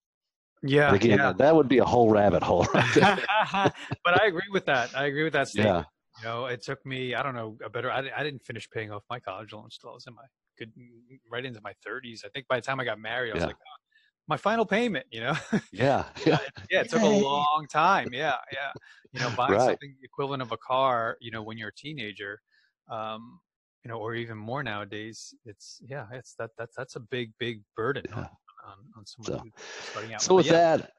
Yeah. 0.65 0.93
And 0.93 0.95
again, 0.95 1.19
yeah. 1.19 1.33
that 1.37 1.55
would 1.55 1.67
be 1.67 1.79
a 1.79 1.85
whole 1.85 2.09
rabbit 2.09 2.43
hole. 2.43 2.65
Right 3.01 3.71
but 4.03 4.21
I 4.21 4.27
agree 4.27 4.49
with 4.51 4.65
that. 4.65 4.91
I 4.95 5.05
agree 5.05 5.23
with 5.23 5.33
that 5.33 5.47
statement. 5.47 5.75
yeah, 5.75 5.85
You 6.17 6.23
know, 6.23 6.45
it 6.45 6.61
took 6.61 6.85
me, 6.85 7.13
I 7.13 7.23
don't 7.23 7.35
know, 7.35 7.57
a 7.63 7.69
better, 7.69 7.91
I, 7.91 8.09
I 8.15 8.23
didn't 8.23 8.45
finish 8.45 8.69
paying 8.69 8.91
off 8.91 9.03
my 9.09 9.19
college 9.19 9.51
loans 9.53 9.77
till 9.77 9.89
I 9.89 9.93
was 9.93 10.07
in 10.07 10.15
my 10.15 10.23
good, 10.57 10.71
right 11.29 11.43
into 11.45 11.59
my 11.61 11.73
30s. 11.85 12.23
I 12.25 12.29
think 12.29 12.47
by 12.47 12.57
the 12.57 12.61
time 12.61 12.79
I 12.79 12.85
got 12.85 12.99
married, 12.99 13.31
I 13.31 13.35
was 13.35 13.45
Yeah. 13.45 13.45
like, 13.45 13.57
oh, 13.59 13.77
my 14.27 14.37
final 14.37 14.65
payment, 14.65 15.07
you 15.11 15.21
know? 15.21 15.35
yeah, 15.71 16.09
yeah, 16.25 16.39
yeah, 16.69 16.81
it 16.81 16.89
took 16.89 17.03
a 17.03 17.07
long 17.07 17.67
time. 17.71 18.13
Yeah, 18.13 18.37
yeah. 18.51 18.71
You 19.11 19.19
know, 19.19 19.29
buying 19.31 19.59
Right. 19.59 19.59
something 19.59 19.95
equivalent 20.03 20.41
of 20.41 20.51
a 20.51 20.57
car, 20.57 21.17
you 21.21 21.31
know, 21.31 21.43
when 21.43 21.57
you're 21.57 21.69
a 21.69 21.75
teenager, 21.75 22.39
um, 22.89 23.39
you 23.83 23.89
know, 23.89 23.97
or 23.99 24.15
even 24.15 24.37
more 24.37 24.63
nowadays, 24.63 25.33
it's, 25.45 25.79
yeah, 25.87 26.07
it's 26.11 26.35
that, 26.35 26.51
that 26.57 26.69
that's 26.75 26.95
a 26.95 26.99
big, 26.99 27.33
big 27.37 27.63
burden 27.75 28.05
Yeah. 28.07 28.13
on, 28.13 28.29
on, 28.65 28.77
on 28.97 29.05
someone 29.05 29.51
So- 29.53 29.61
starting 29.91 30.13
out. 30.13 30.21
So 30.21 30.29
But 30.29 30.35
with 30.35 30.45
yeah, 30.47 30.51
that, 30.77 30.91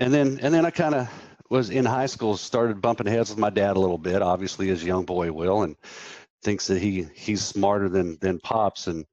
and 0.00 0.12
then 0.12 0.38
and 0.42 0.52
then 0.54 0.66
I 0.66 0.70
kind 0.70 0.94
of 0.94 1.08
was 1.50 1.70
in 1.70 1.84
high 1.84 2.06
school, 2.06 2.36
started 2.36 2.80
bumping 2.80 3.06
heads 3.06 3.30
with 3.30 3.38
my 3.38 3.50
dad 3.50 3.76
a 3.76 3.80
little 3.80 3.98
bit, 3.98 4.20
obviously 4.22 4.70
as 4.70 4.82
a 4.82 4.86
young 4.86 5.04
boy 5.04 5.30
will, 5.32 5.62
and 5.62 5.76
thinks 6.42 6.66
that 6.66 6.80
he 6.80 7.06
he's 7.14 7.42
smarter 7.42 7.88
than 7.88 8.18
than 8.20 8.38
pops. 8.40 8.86
And 8.88 9.04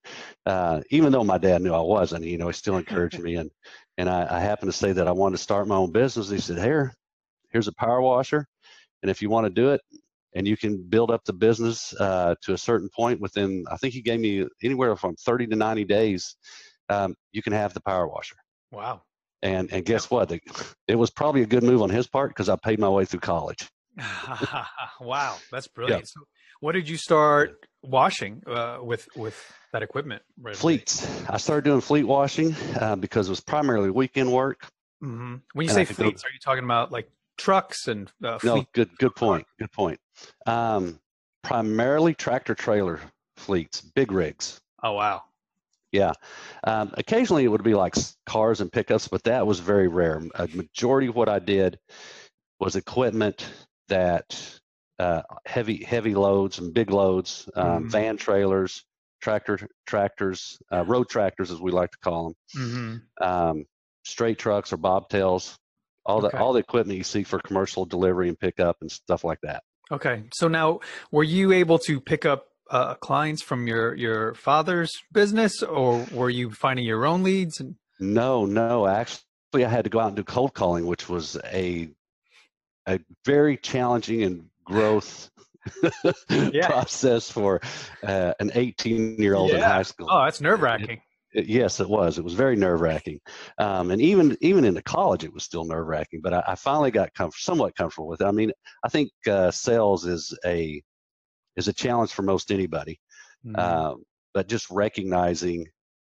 uh, 0.46 0.82
even 0.90 1.12
though 1.12 1.24
my 1.24 1.38
dad 1.38 1.62
knew 1.62 1.74
I 1.74 1.82
wasn't, 1.82 2.26
you 2.26 2.38
know, 2.38 2.48
he 2.48 2.54
still 2.54 2.78
encouraged 2.78 3.20
me. 3.20 3.36
And 3.36 3.50
and 3.98 4.10
I, 4.10 4.28
I 4.38 4.40
happened 4.40 4.72
to 4.72 4.78
say 4.78 4.92
that 4.92 5.08
I 5.08 5.12
wanted 5.12 5.38
to 5.38 5.44
start 5.44 5.68
my 5.68 5.76
own 5.76 5.92
business. 5.92 6.30
He 6.30 6.40
said, 6.40 6.58
"Here, 6.58 6.94
here's 7.52 7.68
a 7.68 7.74
power 7.74 8.02
washer, 8.02 8.48
and 9.02 9.12
if 9.12 9.22
you 9.22 9.30
want 9.30 9.46
to 9.46 9.50
do 9.50 9.70
it." 9.72 9.82
And 10.36 10.48
you 10.48 10.58
can 10.58 10.82
build 10.82 11.12
up 11.12 11.24
the 11.26 11.34
business 11.34 11.94
uh, 12.00 12.34
to 12.42 12.54
a 12.54 12.58
certain 12.58 12.90
point 12.90 13.22
within. 13.22 13.66
I 13.72 13.78
think 13.78 13.94
he 13.94 14.02
gave 14.02 14.20
me 14.20 14.48
anywhere 14.64 14.96
from 14.96 15.16
30 15.16 15.46
to 15.46 15.56
90 15.56 15.84
days. 15.84 16.36
Um, 16.94 17.16
you 17.32 17.42
can 17.42 17.54
have 17.54 17.74
the 17.74 17.82
power 17.82 18.08
washer. 18.08 18.36
wow. 18.72 19.02
And 19.42 19.72
and 19.74 19.84
guess 19.86 20.10
what? 20.10 20.32
It 20.88 20.96
was 20.96 21.10
probably 21.10 21.42
a 21.42 21.46
good 21.46 21.64
move 21.64 21.82
on 21.82 21.90
his 21.90 22.08
part 22.08 22.30
because 22.30 22.48
I 22.48 22.56
paid 22.56 22.80
my 22.80 22.88
way 22.90 23.04
through 23.06 23.20
college. 23.20 23.68
wow, 25.02 25.36
that's 25.52 25.68
brilliant. 25.68 26.08
So 26.08 26.22
What 26.62 26.72
did 26.74 26.88
you 26.88 26.98
start 26.98 27.66
washing 27.82 28.42
uh, 28.48 28.78
with 28.82 29.08
with 29.16 29.36
that 29.74 29.84
equipment? 29.84 30.22
right 30.42 30.52
away? 30.56 30.60
Fleets. 30.78 31.30
I 31.30 31.38
started 31.38 31.66
doing 31.66 31.82
fleet 31.82 32.04
washing 32.06 32.56
uh, 32.80 32.96
because 32.96 33.28
it 33.28 33.32
was 33.32 33.42
primarily 33.42 33.90
weekend 33.90 34.32
work. 34.32 34.66
Mhm. 35.04 35.42
When 35.54 35.66
you 35.66 35.70
And 35.70 35.76
say 35.76 35.86
could 35.86 35.98
go- 35.98 36.04
fleets, 36.06 36.24
are 36.24 36.32
you 36.32 36.40
talking 36.40 36.64
about 36.64 36.92
like 36.92 37.10
trucks 37.38 37.88
and 37.88 38.10
uh, 38.24 38.40
No, 38.44 38.66
good 38.74 38.98
good 38.98 39.16
point. 39.16 39.46
Good 39.60 39.72
point. 39.74 40.00
Um, 40.46 41.00
primarily 41.44 42.14
tractor 42.14 42.56
trailer 42.56 43.02
fleets, 43.36 43.82
big 43.82 44.12
rigs. 44.12 44.62
Oh 44.82 44.94
wow. 44.94 45.24
Yeah. 45.94 46.12
Um, 46.66 46.92
occasionally 46.96 47.46
it 47.46 47.50
would 47.50 47.64
be 47.64 47.76
like 47.76 47.96
cars 48.26 48.60
and 48.60 48.70
pickups, 48.72 49.08
but 49.08 49.24
that 49.24 49.48
was 49.48 49.60
very 49.60 49.88
rare. 49.88 50.22
A 50.36 50.48
majority 50.48 51.08
of 51.08 51.16
what 51.16 51.30
I 51.30 51.40
did 51.40 51.80
was 52.60 52.76
equipment 52.76 53.48
that 53.90 54.60
uh, 55.00 55.22
heavy 55.46 55.84
heavy 55.84 56.16
loads 56.16 56.58
and 56.60 56.74
big 56.74 56.90
loads, 56.90 57.48
um, 57.56 57.86
Mhm. 57.86 57.92
van 57.92 58.18
trailers, 58.18 58.84
tractor 59.22 59.60
tractors, 59.86 60.58
uh, 60.72 60.84
road 60.86 61.10
tractors 61.10 61.52
as 61.52 61.62
we 61.62 61.72
like 61.72 61.92
to 61.92 61.98
call 62.00 62.36
them, 62.56 63.02
um, 63.22 63.66
straight 64.04 64.40
trucks 64.40 64.74
or 64.74 64.78
bobtails, 64.78 65.56
all 66.06 66.22
the 66.22 66.28
Okay. 66.30 66.38
all 66.40 66.54
the 66.54 66.60
equipment 66.60 66.98
you 66.98 67.04
see 67.04 67.24
for 67.24 67.40
commercial 67.40 67.86
delivery 67.86 68.30
and 68.30 68.40
pickup 68.40 68.78
and 68.82 68.92
stuff 68.92 69.24
like 69.24 69.40
that. 69.44 69.64
Okay. 69.92 70.24
So 70.34 70.48
now, 70.48 70.80
were 71.12 71.24
you 71.24 71.52
able 71.52 71.78
to 71.80 72.00
pick 72.02 72.26
up 72.26 72.48
uh, 72.74 72.96
clients 72.96 73.42
from 73.44 73.68
your 73.68 73.96
your 73.96 74.34
father's 74.34 74.92
business, 75.12 75.62
or 75.62 76.06
were 76.12 76.30
you 76.30 76.50
finding 76.52 76.86
your 76.86 77.06
own 77.06 77.24
leads? 77.24 77.62
No, 78.00 78.46
no. 78.46 78.88
Actually, 78.88 79.66
I 79.66 79.70
had 79.70 79.84
to 79.84 79.90
go 79.90 80.00
out 80.00 80.08
and 80.08 80.16
do 80.16 80.24
cold 80.24 80.54
calling, 80.56 80.88
which 80.88 81.08
was 81.08 81.38
a 81.54 81.90
a 82.88 83.00
very 83.26 83.58
challenging 83.58 84.24
and 84.24 84.50
growth 84.66 85.30
Yeah. 86.30 86.68
process 86.68 87.30
for 87.30 87.62
uh, 88.04 88.34
an 88.40 88.52
18 88.56 89.22
year 89.22 89.36
old 89.36 89.52
in 89.52 89.62
high 89.62 89.84
school. 89.84 90.08
oh, 90.10 90.24
that's 90.26 90.42
nerve 90.42 90.62
wracking. 90.62 91.00
Yes, 91.36 91.80
it 91.80 91.90
was. 91.90 92.18
It 92.18 92.24
was 92.24 92.34
very 92.34 92.56
nerve 92.56 92.82
wracking, 92.82 93.20
um, 93.58 93.92
and 93.92 94.02
even 94.02 94.36
even 94.42 94.66
into 94.66 94.82
college, 94.82 95.24
it 95.24 95.34
was 95.34 95.44
still 95.44 95.66
nerve 95.66 95.88
wracking. 95.88 96.22
But 96.22 96.34
I, 96.34 96.44
I 96.50 96.56
finally 96.56 96.92
got 96.92 97.14
comf- 97.14 97.34
somewhat 97.34 97.76
comfortable 97.76 98.08
with 98.08 98.22
it. 98.22 98.26
I 98.26 98.32
mean, 98.32 98.52
I 98.84 98.90
think 98.90 99.10
uh, 99.28 99.50
sales 99.52 100.06
is 100.06 100.38
a 100.46 100.84
is 101.56 101.68
a 101.68 101.74
challenge 101.74 102.12
for 102.14 102.24
most 102.24 102.52
anybody 102.52 103.00
Mhm. 103.46 103.60
um, 103.60 104.04
but 104.34 104.48
just 104.48 104.70
recognizing 104.70 105.68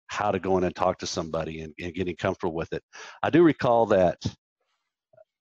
how 0.09 0.31
to 0.31 0.39
go 0.39 0.59
in 0.59 0.65
and 0.65 0.77
talk 0.77 0.99
to 0.99 1.07
somebody 1.07 1.61
and, 1.63 1.73
and 1.81 1.95
getting 1.95 2.17
comfortable 2.17 2.55
with 2.55 2.73
it. 2.73 2.83
I 3.23 3.31
do 3.31 3.43
recall 3.43 3.87
that 3.87 4.19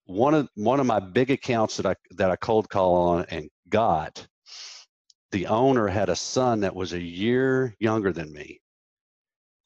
one 0.06 0.34
of 0.34 0.50
one 0.56 0.80
of 0.80 0.86
my 0.86 1.00
big 1.00 1.32
accounts 1.32 1.78
that 1.78 1.86
I 1.86 1.96
that 2.12 2.32
I 2.32 2.36
cold 2.38 2.70
call 2.70 2.96
on 2.96 3.26
and 3.30 3.50
got, 3.70 4.26
the 5.32 5.48
owner 5.48 5.88
had 5.88 6.10
a 6.10 6.16
son 6.16 6.62
that 6.62 6.76
was 6.76 6.94
a 6.94 7.02
year 7.02 7.76
younger 7.80 8.12
than 8.12 8.32
me, 8.34 8.60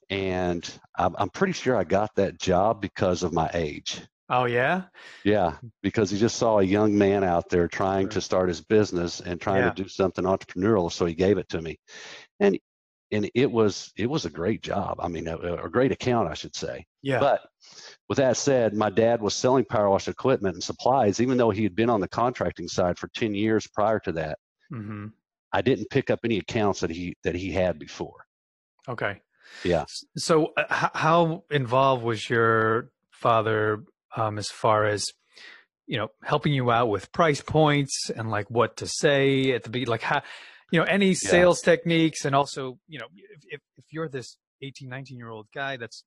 and 0.09 0.79
I'm, 0.97 1.15
I'm 1.17 1.29
pretty 1.29 1.53
sure 1.53 1.75
I 1.75 1.83
got 1.83 2.11
that 2.15 2.39
job 2.39 2.81
because 2.81 3.23
of 3.23 3.33
my 3.33 3.49
age. 3.53 4.01
Oh 4.29 4.45
yeah. 4.45 4.83
Yeah, 5.23 5.57
because 5.81 6.09
he 6.11 6.17
just 6.17 6.37
saw 6.37 6.59
a 6.59 6.63
young 6.63 6.97
man 6.97 7.23
out 7.23 7.49
there 7.49 7.67
trying 7.67 8.05
Sure. 8.07 8.11
to 8.13 8.21
start 8.21 8.47
his 8.49 8.61
business 8.61 9.21
and 9.21 9.39
trying 9.39 9.63
Yeah. 9.63 9.71
to 9.71 9.83
do 9.83 9.89
something 9.89 10.25
entrepreneurial, 10.25 10.91
so 10.91 11.05
he 11.05 11.15
gave 11.15 11.37
it 11.37 11.49
to 11.49 11.61
me, 11.61 11.77
and 12.39 12.57
and 13.11 13.29
it 13.35 13.51
was 13.51 13.91
it 13.97 14.07
was 14.09 14.25
a 14.25 14.29
great 14.29 14.61
job. 14.63 14.97
I 14.99 15.07
mean, 15.07 15.27
a, 15.27 15.37
a 15.37 15.69
great 15.69 15.91
account, 15.91 16.27
I 16.27 16.33
should 16.33 16.55
say. 16.55 16.85
Yeah. 17.03 17.19
But 17.19 17.41
with 18.09 18.17
that 18.17 18.35
said, 18.35 18.73
my 18.73 18.89
dad 18.89 19.21
was 19.21 19.35
selling 19.35 19.63
power 19.65 19.89
wash 19.89 20.07
equipment 20.07 20.55
and 20.55 20.63
supplies, 20.63 21.21
even 21.21 21.37
though 21.37 21.51
he 21.51 21.63
had 21.63 21.75
been 21.75 21.89
on 21.89 22.01
the 22.01 22.07
contracting 22.07 22.67
side 22.67 22.97
for 22.97 23.07
ten 23.09 23.33
years 23.35 23.67
prior 23.67 23.99
to 24.01 24.11
that. 24.13 24.39
hmm 24.69 25.07
I 25.53 25.61
didn't 25.61 25.89
pick 25.89 26.09
up 26.09 26.19
any 26.25 26.39
accounts 26.39 26.81
that 26.81 26.89
he 26.89 27.15
that 27.23 27.35
he 27.35 27.51
had 27.51 27.79
before. 27.79 28.25
Okay. 28.89 29.21
Yeah. 29.63 29.85
So, 30.17 30.51
uh, 30.57 30.89
how 30.93 31.43
involved 31.51 32.03
was 32.03 32.29
your 32.29 32.89
father 33.11 33.85
um, 34.15 34.37
as 34.37 34.47
far 34.49 34.85
as 34.85 35.05
you 35.87 35.97
know 35.97 36.09
helping 36.23 36.53
you 36.53 36.71
out 36.71 36.89
with 36.89 37.11
price 37.11 37.41
points 37.41 38.09
and 38.15 38.29
like 38.29 38.49
what 38.49 38.77
to 38.77 38.87
say 38.87 39.51
at 39.51 39.63
the 39.63 39.69
beginning, 39.69 39.91
like 39.91 40.01
how 40.01 40.21
you 40.71 40.79
know 40.79 40.85
any 40.85 41.13
sales 41.13 41.61
techniques, 41.61 42.25
and 42.25 42.35
also 42.35 42.77
you 42.87 42.99
know 42.99 43.07
if 43.15 43.43
if, 43.49 43.61
if 43.77 43.85
you're 43.91 44.09
this 44.09 44.37
18, 44.61 44.89
19 44.89 45.17
year 45.17 45.29
old 45.29 45.47
guy 45.53 45.77
that's 45.77 46.03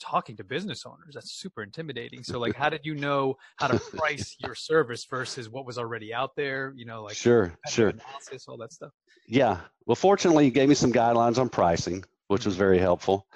talking 0.00 0.36
to 0.36 0.44
business 0.44 0.84
owners, 0.86 1.14
that's 1.14 1.38
super 1.40 1.62
intimidating. 1.62 2.22
So, 2.22 2.38
like, 2.38 2.54
how 2.54 2.68
did 2.68 2.80
you 2.84 2.94
know 2.94 3.36
how 3.56 3.68
to 3.68 3.78
price 3.78 4.36
your 4.44 4.54
service 4.54 5.06
versus 5.08 5.48
what 5.48 5.66
was 5.66 5.78
already 5.78 6.12
out 6.12 6.36
there? 6.36 6.72
You 6.76 6.84
know, 6.84 7.02
like 7.02 7.16
sure, 7.16 7.56
sure. 7.68 7.88
analysis, 7.88 8.46
all 8.48 8.56
that 8.58 8.72
stuff. 8.72 8.92
Yeah. 9.26 9.60
Well, 9.86 9.96
fortunately, 9.96 10.44
he 10.44 10.50
gave 10.50 10.68
me 10.68 10.74
some 10.74 10.92
guidelines 10.92 11.38
on 11.38 11.48
pricing, 11.48 12.04
which 12.28 12.44
was 12.44 12.56
very 12.56 12.78
helpful. 12.78 13.26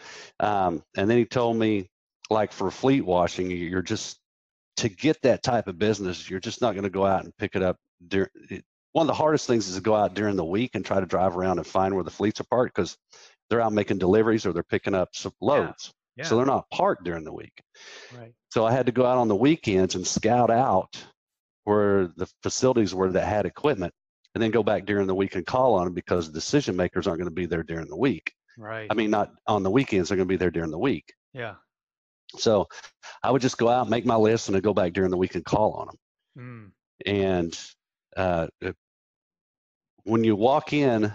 Um, 0.41 0.83
and 0.97 1.09
then 1.11 1.19
he 1.19 1.25
told 1.25 1.57
me, 1.57 1.91
like 2.31 2.53
for 2.53 2.71
fleet 2.71 3.05
washing, 3.05 3.51
you're 3.51 3.83
just 3.83 4.19
to 4.79 4.89
get 4.89 5.21
that 5.23 5.43
type 5.43 5.67
of 5.67 5.79
business, 5.79 6.29
you're 6.31 6.41
just 6.41 6.61
not 6.61 6.73
going 6.73 6.85
to 6.85 6.91
go 6.91 7.05
out 7.05 7.25
and 7.25 7.37
pick 7.37 7.57
it 7.57 7.63
up. 7.63 7.77
During, 8.07 8.29
one 8.93 9.05
of 9.05 9.09
the 9.09 9.15
hardest 9.15 9.47
things 9.47 9.69
is 9.69 9.77
to 9.77 9.81
go 9.81 9.95
out 9.95 10.15
during 10.15 10.37
the 10.37 10.45
week 10.45 10.73
and 10.75 10.85
try 10.85 11.01
to 11.01 11.07
drive 11.07 11.37
around 11.37 11.59
and 11.59 11.67
find 11.67 11.95
where 11.95 12.05
the 12.05 12.11
fleets 12.11 12.41
are 12.41 12.45
parked 12.45 12.75
because 12.75 12.97
they're 13.51 13.61
out 13.61 13.73
making 13.73 13.99
deliveries 13.99 14.47
or 14.47 14.53
they're 14.53 14.63
picking 14.63 14.95
up 14.95 15.11
some 15.15 15.33
loads. 15.41 15.93
Yeah. 16.17 16.25
So 16.25 16.37
they're 16.37 16.47
not 16.47 16.69
parked 16.71 17.05
during 17.05 17.25
the 17.25 17.33
week. 17.33 17.53
right. 18.17 18.33
So 18.51 18.65
I 18.65 18.73
had 18.73 18.87
to 18.87 18.93
go 18.93 19.07
out 19.07 19.19
on 19.19 19.29
the 19.29 19.37
weekends 19.37 19.95
and 19.95 20.07
scout 20.07 20.51
out 20.51 20.97
where 21.65 22.09
the 22.17 22.27
facilities 22.43 22.95
were 22.95 23.13
that 23.13 23.27
had 23.27 23.47
equipment 23.47 23.93
and 24.35 24.43
then 24.43 24.51
go 24.51 24.63
back 24.63 24.85
during 24.87 25.07
the 25.07 25.15
week 25.15 25.35
and 25.35 25.47
call 25.47 25.75
on 25.75 25.85
them 25.85 25.95
because 25.95 26.27
the 26.27 26.33
decision 26.33 26.75
makers 26.77 27.07
aren't 27.07 27.19
going 27.19 27.31
to 27.31 27.35
be 27.35 27.47
there 27.47 27.63
during 27.63 27.89
the 27.89 27.97
week. 27.97 28.33
Right. 28.57 28.87
I 28.91 28.95
mean, 28.95 29.11
not 29.11 29.33
on 29.47 29.63
the 29.63 29.71
weekends, 29.71 30.09
they're 30.09 30.17
going 30.17 30.27
to 30.29 30.33
be 30.33 30.37
there 30.37 30.51
during 30.51 30.71
the 30.71 30.79
week. 30.79 31.13
yeah. 31.33 31.55
So 32.37 32.69
I 33.23 33.31
would 33.31 33.43
just 33.43 33.59
go 33.59 33.69
out, 33.69 33.89
make 33.89 34.05
my 34.05 34.17
list, 34.17 34.49
and 34.49 34.55
then 34.55 34.63
go 34.63 34.75
back 34.75 34.93
during 34.93 35.11
the 35.11 35.17
week 35.17 35.35
and 35.35 35.45
call 35.45 35.73
on 35.73 35.87
them. 35.87 35.97
Mm. 36.39 36.73
And 37.07 37.59
uh, 38.17 38.49
when 40.05 40.25
you 40.25 40.37
walk 40.37 40.73
in 40.73 41.13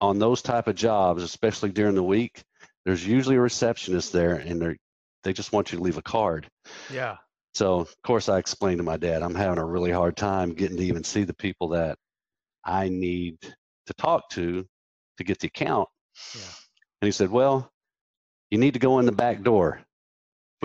on 0.00 0.18
those 0.18 0.42
type 0.42 0.68
of 0.68 0.76
jobs, 0.76 1.22
especially 1.22 1.70
during 1.70 1.94
the 1.94 2.02
week, 2.02 2.42
there's 2.84 3.06
usually 3.06 3.36
a 3.36 3.40
receptionist 3.40 4.12
there, 4.12 4.34
and 4.34 4.60
they 4.60 4.76
they 5.22 5.32
just 5.32 5.52
want 5.52 5.72
you 5.72 5.78
to 5.78 5.84
leave 5.84 5.96
a 5.96 6.02
card. 6.02 6.46
Yeah. 6.92 7.16
So 7.54 7.80
of 7.80 7.94
course 8.02 8.28
I 8.28 8.38
explained 8.38 8.78
to 8.78 8.84
my 8.84 8.96
dad, 8.96 9.22
I'm 9.22 9.34
having 9.34 9.58
a 9.58 9.64
really 9.64 9.90
hard 9.90 10.16
time 10.16 10.52
getting 10.52 10.76
to 10.76 10.84
even 10.84 11.04
see 11.04 11.24
the 11.24 11.34
people 11.34 11.68
that 11.68 11.96
I 12.64 12.88
need 12.88 13.38
to 13.86 13.94
talk 13.94 14.28
to 14.30 14.66
to 15.18 15.24
get 15.24 15.38
the 15.38 15.46
account. 15.46 15.88
Yeah. 16.34 16.52
And 17.00 17.06
he 17.06 17.12
said, 17.12 17.30
Well, 17.30 17.70
you 18.50 18.58
need 18.58 18.74
to 18.74 18.80
go 18.80 18.98
in 18.98 19.06
the 19.06 19.12
back 19.12 19.42
door, 19.42 19.80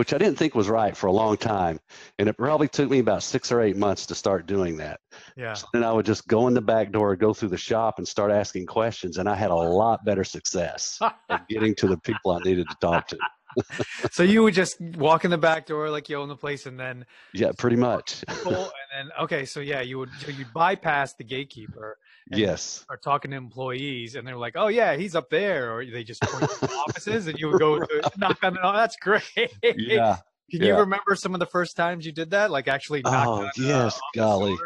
which 0.00 0.14
I 0.14 0.16
didn't 0.16 0.38
think 0.38 0.54
was 0.54 0.70
right 0.70 0.96
for 0.96 1.08
a 1.08 1.12
long 1.12 1.36
time. 1.36 1.78
And 2.18 2.26
it 2.26 2.38
probably 2.38 2.68
took 2.68 2.88
me 2.88 3.00
about 3.00 3.22
six 3.22 3.52
or 3.52 3.60
eight 3.60 3.76
months 3.76 4.06
to 4.06 4.14
start 4.14 4.46
doing 4.46 4.78
that. 4.78 4.98
Yeah. 5.36 5.52
So 5.52 5.66
then 5.74 5.84
I 5.84 5.92
would 5.92 6.06
just 6.06 6.26
go 6.26 6.48
in 6.48 6.54
the 6.54 6.62
back 6.62 6.90
door, 6.90 7.14
go 7.16 7.34
through 7.34 7.50
the 7.50 7.58
shop, 7.58 7.98
and 7.98 8.08
start 8.08 8.30
asking 8.30 8.64
questions. 8.64 9.18
And 9.18 9.28
I 9.28 9.34
had 9.34 9.50
a 9.50 9.54
lot 9.54 10.02
better 10.06 10.24
success 10.24 10.98
at 11.28 11.46
getting 11.50 11.74
to 11.74 11.86
the 11.86 11.98
people 11.98 12.30
I 12.30 12.38
needed 12.38 12.66
to 12.70 12.76
talk 12.80 13.08
to. 13.08 13.18
so 14.10 14.22
you 14.22 14.42
would 14.42 14.54
just 14.54 14.80
walk 14.80 15.26
in 15.26 15.30
the 15.30 15.36
back 15.36 15.66
door 15.66 15.90
like 15.90 16.08
you 16.08 16.16
own 16.16 16.30
the 16.30 16.36
place 16.36 16.64
and 16.64 16.80
then 16.80 17.04
Yeah, 17.34 17.50
pretty 17.58 17.76
much. 17.76 18.24
and 18.28 18.46
then 18.46 19.10
okay 19.20 19.44
so 19.44 19.60
yeah 19.60 19.80
you 19.80 19.98
would 19.98 20.10
so 20.20 20.30
you'd 20.30 20.52
bypass 20.54 21.14
the 21.14 21.24
gatekeeper 21.24 21.98
yes. 22.38 22.84
are 22.88 22.96
talking 22.96 23.30
to 23.32 23.36
employees 23.36 24.14
and 24.14 24.26
they're 24.26 24.36
like 24.36 24.54
oh 24.56 24.68
yeah 24.68 24.96
he's 24.96 25.14
up 25.14 25.28
there 25.30 25.72
or 25.74 25.84
they 25.84 26.04
just 26.04 26.20
point 26.22 26.50
to 26.50 26.70
offices 26.88 27.26
and 27.26 27.38
you 27.38 27.48
would 27.48 27.58
go 27.58 27.78
to 27.78 28.10
knock 28.18 28.38
on 28.42 28.56
oh 28.62 28.72
that's 28.72 28.96
great 28.96 29.24
Yeah. 29.62 30.16
can 30.50 30.62
you 30.62 30.74
remember 30.76 31.14
some 31.14 31.32
of 31.34 31.40
the 31.40 31.46
first 31.46 31.76
times 31.76 32.04
you 32.04 32.12
did 32.12 32.30
that 32.30 32.50
like 32.50 32.66
actually 32.68 33.02
knock 33.02 33.26
Oh, 33.26 33.32
on 33.44 33.50
yes, 33.56 34.00
golly. 34.16 34.56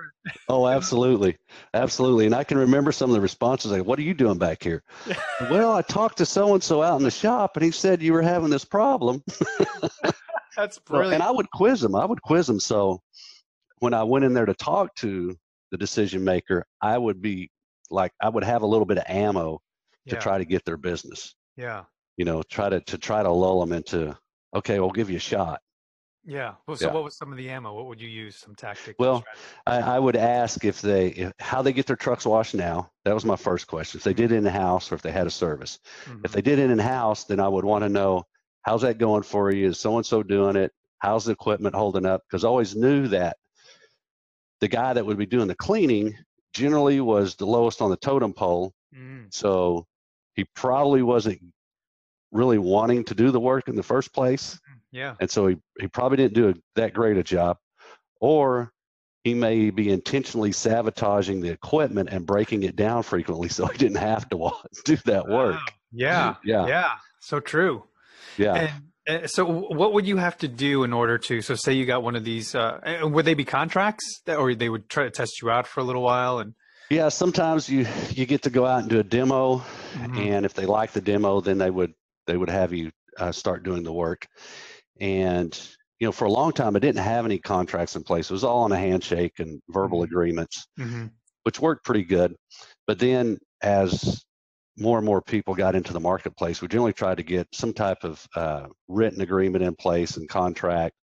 Oh, 0.49 0.67
absolutely. 0.67 1.37
Absolutely. 1.75 2.25
And 2.25 2.35
I 2.35 2.43
can 2.45 2.57
remember 2.57 2.91
some 2.93 3.11
of 3.11 3.15
the 3.15 3.21
responses 3.21 3.71
like, 3.71 3.85
What 3.85 3.99
are 3.99 4.03
you 4.03 4.15
doing 4.15 4.39
back 4.39 4.63
here? 4.63 4.83
well, 5.51 5.75
I 5.75 5.83
talked 5.83 6.17
to 6.19 6.25
so 6.27 6.55
and 6.55 6.63
so 6.63 6.83
out 6.83 6.97
in 6.97 7.03
the 7.05 7.11
shop 7.11 7.57
and 7.59 7.65
he 7.65 7.71
said 7.71 8.01
you 8.01 8.15
were 8.15 8.23
having 8.23 8.49
this 8.49 8.65
problem. 8.65 9.23
that's 10.57 10.77
So- 10.77 10.83
brilliant 10.87 11.15
and 11.15 11.23
I 11.23 11.31
would 11.31 11.51
quiz 11.51 11.81
them. 11.83 11.95
I 11.95 12.07
would 12.07 12.23
quiz 12.23 12.47
them. 12.47 12.61
So 12.61 13.03
when 13.81 13.93
I 13.93 14.05
went 14.05 14.25
in 14.25 14.33
there 14.33 14.47
to 14.47 14.55
talk 14.55 14.95
to 14.97 15.37
the 15.71 15.77
decision 15.77 16.25
maker, 16.25 16.65
I 16.81 16.97
would 16.97 17.21
be 17.21 17.51
like, 17.91 18.13
I 18.21 18.29
would 18.29 18.45
have 18.45 18.63
a 18.63 18.67
little 18.67 18.87
bit 18.87 18.99
of 18.99 19.05
ammo 19.09 19.61
to 20.09 20.15
yeah 20.15 20.21
try 20.21 20.39
to 20.39 20.45
get 20.45 20.65
their 20.65 20.77
business, 20.77 21.35
yeah 21.57 21.85
you 22.17 22.25
know, 22.25 22.43
try 22.45 22.69
to, 22.69 22.81
to 22.81 22.99
try 22.99 23.23
to 23.23 23.31
lull 23.31 23.61
them 23.61 23.73
into, 23.73 24.17
okay, 24.55 24.79
we'll 24.79 24.91
give 24.91 25.11
you 25.11 25.17
a 25.17 25.21
shot. 25.21 25.61
yeah 26.25 26.55
well, 26.67 26.77
so 26.77 26.87
Yeah. 26.87 26.95
what 26.95 27.05
was 27.05 27.17
some 27.17 27.33
of 27.33 27.39
the 27.39 27.51
ammo 27.51 27.75
what 27.75 27.87
would 27.87 28.01
you 28.01 28.09
use 28.09 28.37
some 28.37 28.55
tactic 28.55 28.97
Well, 28.99 29.25
I, 29.67 29.81
I 29.81 29.99
would 29.99 30.17
ask 30.17 30.65
if 30.65 30.81
they 30.81 31.09
if, 31.09 31.33
how 31.39 31.61
they 31.63 31.73
get 31.73 31.87
their 31.87 31.97
trucks 31.97 32.25
washed 32.25 32.55
now. 32.55 32.91
That 33.05 33.15
was 33.15 33.25
my 33.25 33.37
first 33.37 33.67
question. 33.67 33.99
If 33.99 34.05
they 34.05 34.15
did 34.15 34.27
mm-hmm. 34.27 34.35
it 34.35 34.39
in 34.39 34.45
the 34.45 34.51
house 34.51 34.91
or 34.91 34.95
if 34.95 35.03
they 35.03 35.13
had 35.13 35.27
a 35.27 35.31
service. 35.31 35.79
If 36.07 36.13
mm-hmm. 36.13 36.33
they 36.33 36.43
did 36.43 36.59
it 36.59 36.71
in 36.71 36.79
house, 36.79 37.25
then 37.25 37.41
I 37.41 37.49
would 37.49 37.65
want 37.65 37.83
to 37.85 37.89
know 37.89 38.25
how's 38.63 38.83
that 38.83 38.99
going 38.99 39.23
for 39.23 39.53
you? 39.53 39.69
Is 39.69 39.81
so 39.81 39.97
and 39.97 40.07
so 40.07 40.23
doing 40.23 40.57
it? 40.57 40.73
How's 40.99 41.25
the 41.27 41.33
equipment 41.33 41.75
holding 41.75 42.07
up? 42.07 42.23
Because 42.27 42.45
I 42.45 42.49
always 42.49 42.75
knew 42.75 43.09
that 43.09 43.37
the 44.61 44.69
guy 44.69 44.93
that 44.95 45.05
would 45.05 45.19
be 45.19 45.27
doing 45.27 45.49
the 45.49 45.55
cleaning 45.57 46.17
generally 46.55 47.01
was 47.01 47.35
the 47.35 47.47
lowest 47.47 47.83
on 47.83 47.91
the 47.91 47.97
totem 47.97 48.33
pole. 48.33 48.73
Mm, 48.97 49.27
So 49.35 49.87
he 50.35 50.45
probably 50.55 51.03
wasn't 51.03 51.41
really 52.33 52.59
wanting 52.59 53.05
to 53.05 53.15
do 53.15 53.31
the 53.31 53.41
work 53.41 53.69
in 53.69 53.77
the 53.77 53.83
first 53.83 54.13
place. 54.13 54.59
yeah. 54.91 55.15
And 55.21 55.31
so 55.31 55.49
he, 55.49 55.57
he 55.79 55.89
probably 55.89 56.17
didn't 56.17 56.35
do 56.35 56.49
a, 56.51 56.55
that 56.77 56.95
great 56.95 57.17
a 57.17 57.23
job. 57.23 57.59
Or 58.21 58.73
he 59.25 59.35
may 59.35 59.71
be 59.71 59.91
intentionally 59.91 60.53
sabotaging 60.53 61.41
the 61.41 61.51
equipment 61.51 62.09
and 62.11 62.27
breaking 62.27 62.63
it 62.63 62.77
down 62.77 63.03
frequently 63.03 63.49
so 63.57 63.67
he 63.67 63.79
didn't 63.79 63.99
have 63.99 64.29
to 64.31 64.53
do 64.85 64.97
that 65.05 65.29
work. 65.29 65.57
Wow. 65.57 65.65
Yeah. 65.93 66.35
Yeah. 66.45 66.67
Yeah. 66.67 66.93
So 67.21 67.41
true. 67.41 67.85
Yeah. 68.37 68.55
And, 68.55 68.83
so 69.27 69.45
what 69.45 69.93
would 69.93 70.07
you 70.07 70.17
have 70.17 70.37
to 70.39 70.49
do 70.49 70.83
in 70.85 70.93
order 70.93 71.19
to 71.19 71.43
so 71.43 71.55
say 71.55 71.73
you 71.73 71.85
got 71.87 72.03
one 72.03 72.17
of 72.17 72.25
these 72.25 72.55
uh 72.55 72.81
and 72.83 73.13
would 73.15 73.25
they 73.25 73.35
be 73.35 73.45
contracts 73.45 74.21
that 74.27 74.37
or 74.39 74.55
they 74.55 74.69
would 74.69 74.89
try 74.89 75.05
to 75.05 75.11
test 75.11 75.41
you 75.43 75.51
out 75.51 75.67
for 75.67 75.81
a 75.81 75.85
little 75.85 76.03
while 76.03 76.39
and 76.39 76.55
Yeah, 76.91 77.09
sometimes 77.11 77.69
you 77.69 77.87
you 78.11 78.27
get 78.27 78.43
to 78.43 78.51
go 78.51 78.65
out 78.67 78.81
and 78.81 78.91
do 78.91 78.99
a 79.01 79.03
demo, 79.05 79.63
Mhm. 79.95 80.19
and 80.19 80.47
if 80.47 80.55
they 80.55 80.67
like 80.67 80.93
the 80.93 81.01
demo, 81.01 81.41
then 81.41 81.59
they 81.59 81.71
would 81.71 81.93
they 82.27 82.37
would 82.37 82.51
have 82.51 82.73
you 82.73 82.91
uh, 83.19 83.33
start 83.33 83.63
doing 83.63 83.85
the 83.85 83.93
work. 83.93 84.27
And 85.01 85.53
you 86.01 86.07
know, 86.09 86.13
for 86.13 86.25
a 86.27 86.31
long 86.33 86.53
time, 86.53 86.77
I 86.77 86.81
didn't 86.81 87.03
have 87.05 87.25
any 87.25 87.39
contracts 87.39 87.97
in 87.97 88.03
place. 88.03 88.29
It 88.31 88.33
was 88.35 88.45
all 88.45 88.65
on 88.65 88.73
a 88.73 88.77
handshake 88.79 89.39
and 89.39 89.61
verbal 89.69 90.01
Mhm. 90.01 90.05
agreements, 90.05 90.67
Mhm. 90.79 91.11
which 91.45 91.61
worked 91.61 91.85
pretty 91.85 92.05
good. 92.05 92.35
But 92.87 92.99
then, 92.99 93.39
as 93.63 94.23
more 94.77 94.99
and 94.99 95.07
more 95.07 95.23
people 95.23 95.55
got 95.55 95.75
into 95.75 95.93
the 95.93 96.01
marketplace, 96.01 96.61
we 96.61 96.69
generally 96.69 96.93
tried 96.93 97.19
to 97.19 97.23
get 97.23 97.49
some 97.53 97.73
type 97.73 98.05
of 98.05 98.27
uh, 98.35 98.67
written 98.89 99.21
agreement 99.21 99.65
in 99.65 99.75
place 99.75 100.17
and 100.17 100.29
contract. 100.29 100.95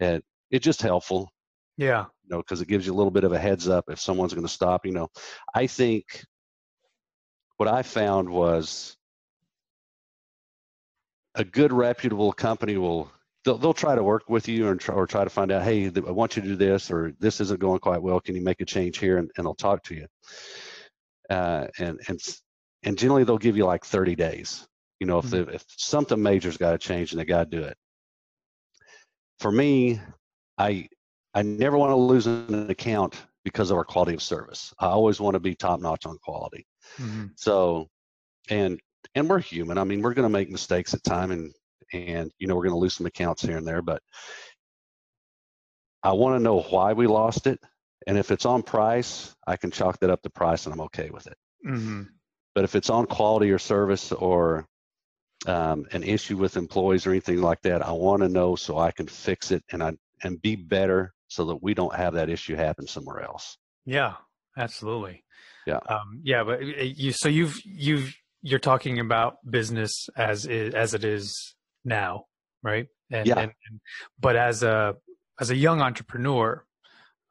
And 0.00 0.22
it's 0.50 0.64
just 0.64 0.82
helpful 0.82 1.30
yeah 1.76 2.04
you 2.24 2.34
know, 2.34 2.38
because 2.38 2.60
it 2.60 2.68
gives 2.68 2.86
you 2.86 2.92
a 2.92 2.96
little 2.96 3.10
bit 3.10 3.24
of 3.24 3.32
a 3.32 3.38
heads 3.38 3.68
up 3.68 3.84
if 3.88 4.00
someone's 4.00 4.34
going 4.34 4.46
to 4.46 4.52
stop. 4.52 4.86
You 4.86 4.92
know, 4.92 5.08
I 5.54 5.66
think 5.66 6.24
what 7.56 7.68
I 7.68 7.82
found 7.82 8.28
was 8.28 8.96
a 11.34 11.44
good 11.44 11.72
reputable 11.72 12.32
company 12.32 12.76
will 12.76 13.10
they'll, 13.44 13.58
they'll 13.58 13.74
try 13.74 13.94
to 13.94 14.02
work 14.02 14.28
with 14.28 14.48
you 14.48 14.68
and 14.68 14.80
try, 14.80 14.94
or 14.94 15.06
try 15.06 15.24
to 15.24 15.30
find 15.30 15.52
out, 15.52 15.62
hey, 15.62 15.86
I 15.86 16.10
want 16.10 16.36
you 16.36 16.42
to 16.42 16.48
do 16.48 16.56
this 16.56 16.90
or 16.90 17.12
this 17.18 17.40
isn't 17.40 17.60
going 17.60 17.80
quite 17.80 18.02
well. 18.02 18.20
Can 18.20 18.34
you 18.36 18.42
make 18.42 18.60
a 18.60 18.64
change 18.64 18.98
here? 18.98 19.18
And, 19.18 19.30
and 19.36 19.44
they'll 19.44 19.54
talk 19.54 19.82
to 19.84 19.94
you. 19.94 20.06
Uh, 21.28 21.66
and 21.78 22.00
and 22.08 22.20
and 22.84 22.96
generally 22.98 23.24
they'll 23.24 23.38
give 23.38 23.56
you 23.56 23.64
like 23.64 23.84
30 23.84 24.14
days. 24.14 24.66
You 25.00 25.06
know, 25.06 25.18
if 25.18 25.26
Mhm. 25.26 25.30
the, 25.30 25.54
if 25.54 25.64
something 25.68 26.22
major's 26.22 26.56
got 26.56 26.72
to 26.72 26.78
change 26.78 27.12
and 27.12 27.20
they 27.20 27.24
got 27.24 27.50
to 27.50 27.56
do 27.56 27.62
it. 27.64 27.76
For 29.40 29.50
me, 29.50 30.00
I 30.58 30.88
I 31.34 31.42
never 31.42 31.76
want 31.76 31.90
to 31.90 31.96
lose 31.96 32.26
an 32.26 32.70
account 32.70 33.26
because 33.44 33.70
of 33.70 33.76
our 33.76 33.84
quality 33.84 34.14
of 34.14 34.22
service. 34.22 34.72
I 34.78 34.86
always 34.86 35.20
want 35.20 35.34
to 35.34 35.40
be 35.40 35.54
top 35.54 35.80
notch 35.80 36.06
on 36.06 36.16
quality. 36.18 36.64
Mhm. 36.98 37.32
So, 37.36 37.88
and 38.48 38.80
and 39.14 39.28
we're 39.28 39.40
human. 39.40 39.78
I 39.78 39.84
mean, 39.84 40.00
we're 40.02 40.14
going 40.14 40.24
to 40.28 40.38
make 40.38 40.50
mistakes 40.50 40.94
at 40.94 41.02
time, 41.04 41.30
and 41.32 41.52
and 41.92 42.30
you 42.38 42.46
know 42.46 42.54
we're 42.54 42.62
going 42.62 42.74
to 42.74 42.78
lose 42.78 42.94
some 42.94 43.06
accounts 43.06 43.42
here 43.42 43.56
and 43.56 43.66
there. 43.66 43.82
But 43.82 44.02
I 46.02 46.12
want 46.12 46.38
to 46.38 46.42
know 46.42 46.60
why 46.62 46.92
we 46.92 47.06
lost 47.06 47.46
it, 47.46 47.58
and 48.06 48.16
if 48.16 48.30
it's 48.30 48.46
on 48.46 48.62
price, 48.62 49.34
I 49.46 49.56
can 49.56 49.70
chalk 49.70 49.98
that 50.00 50.10
up 50.10 50.22
to 50.22 50.30
price, 50.30 50.66
and 50.66 50.72
I'm 50.72 50.80
okay 50.82 51.10
with 51.10 51.26
it. 51.26 51.36
Mhm. 51.66 52.08
But 52.54 52.64
if 52.64 52.74
it's 52.74 52.90
on 52.90 53.06
quality 53.06 53.50
or 53.50 53.58
service 53.58 54.12
or 54.12 54.66
um, 55.46 55.86
an 55.92 56.02
issue 56.02 56.36
with 56.36 56.56
employees 56.56 57.06
or 57.06 57.10
anything 57.10 57.40
like 57.40 57.60
that, 57.62 57.82
I 57.86 57.92
want 57.92 58.22
to 58.22 58.28
know 58.28 58.56
so 58.56 58.78
I 58.78 58.90
can 58.92 59.06
fix 59.06 59.50
it 59.50 59.62
and 59.72 59.82
I 59.82 59.92
and 60.22 60.40
be 60.40 60.56
better 60.56 61.12
so 61.28 61.44
that 61.46 61.62
we 61.62 61.74
don't 61.74 61.94
have 61.94 62.14
that 62.14 62.30
issue 62.30 62.54
happen 62.54 62.86
somewhere 62.86 63.20
else. 63.22 63.58
yeah 63.84 64.14
absolutely 64.56 65.24
Yeah. 65.66 65.80
um 65.88 66.20
yeah 66.22 66.44
but 66.44 66.62
uh, 66.62 66.66
you 66.82 67.10
so 67.12 67.28
you've 67.28 67.56
you've 67.64 68.14
you're 68.42 68.60
talking 68.60 69.00
about 69.00 69.36
business 69.50 70.08
as 70.16 70.46
is, 70.46 70.72
as 70.74 70.94
it 70.94 71.04
is 71.04 71.54
now 71.84 72.24
right 72.62 72.86
and, 73.10 73.26
Yeah. 73.26 73.40
and, 73.40 73.52
and 73.68 73.80
but 74.20 74.36
as 74.36 74.62
a 74.62 74.94
as 75.40 75.50
a 75.50 75.56
young 75.56 75.80
entrepreneur 75.80 76.64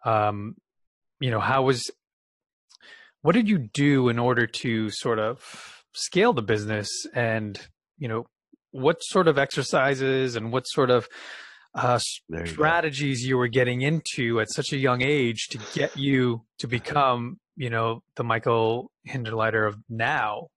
um 0.05 0.55
you 1.19 1.31
know 1.31 1.39
how 1.39 1.63
was 1.63 1.89
what 3.23 3.33
did 3.33 3.49
you 3.49 3.57
do 3.57 4.07
in 4.09 4.19
order 4.19 4.45
to 4.45 4.89
sort 4.91 5.17
of 5.17 5.83
scale 5.93 6.33
the 6.33 6.41
business 6.43 6.89
and 7.15 7.59
you 7.97 8.07
know 8.07 8.25
what 8.71 9.03
sort 9.03 9.27
of 9.27 9.37
exercises 9.37 10.35
and 10.35 10.51
what 10.53 10.63
sort 10.67 10.89
of 10.91 11.07
uh, 11.75 11.99
you 12.29 12.37
go. 12.39 12.45
strategies 12.45 13.25
you 13.25 13.37
were 13.37 13.47
getting 13.47 13.81
into 13.81 14.39
at 14.39 14.49
such 14.51 14.71
a 14.73 14.77
young 14.77 15.01
age 15.01 15.47
to 15.49 15.57
get 15.73 15.95
you 15.97 16.43
to 16.59 16.67
become 16.67 17.37
you 17.55 17.69
know 17.69 18.01
the 18.15 18.23
michael 18.23 18.91
hinderleiter 19.07 19.67
of 19.67 19.77
now 19.89 20.47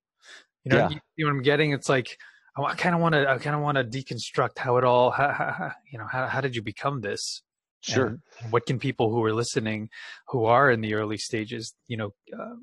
you 0.64 0.70
know 0.72 0.78
Yeah. 0.78 0.88
you, 0.90 1.00
you 1.16 1.24
know 1.24 1.30
what 1.32 1.36
i'm 1.38 1.42
getting 1.42 1.72
it's 1.72 1.88
like 1.88 2.18
i 2.56 2.74
kind 2.74 2.94
of 2.94 3.00
want 3.00 3.14
to 3.14 3.28
i 3.30 3.38
kind 3.38 3.56
of 3.56 3.62
want 3.62 3.76
to 3.76 3.84
deconstruct 3.84 4.58
how 4.58 4.76
it 4.78 4.84
all 4.84 5.10
how, 5.10 5.30
how- 5.32 5.72
you 5.90 5.98
know 5.98 6.06
how, 6.10 6.26
how 6.26 6.40
did 6.40 6.54
you 6.56 6.62
become 6.62 7.00
this 7.02 7.42
Sure. 7.86 8.06
and, 8.06 8.20
what 8.52 8.66
can 8.66 8.78
people 8.78 9.10
who 9.10 9.22
are 9.24 9.32
listening 9.32 9.88
who 10.28 10.44
are 10.44 10.70
in 10.70 10.80
the 10.80 10.94
early 10.94 11.16
stages 11.16 11.74
you 11.88 11.96
know 11.96 12.10
uh, 12.38 12.54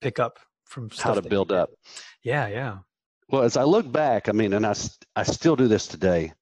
pick 0.00 0.18
up 0.18 0.38
from 0.64 0.88
How 0.98 1.14
to 1.14 1.22
build 1.22 1.52
up. 1.52 1.70
yeah 2.22 2.46
yeah 2.48 2.78
Well, 3.28 3.42
as 3.42 3.56
I 3.56 3.64
look 3.64 3.90
back, 3.90 4.28
I 4.28 4.32
mean, 4.32 4.52
and 4.54 4.66
I 4.66 4.74
I 5.16 5.22
still 5.24 5.56
do 5.56 5.68
this 5.68 5.86
today. 5.86 6.32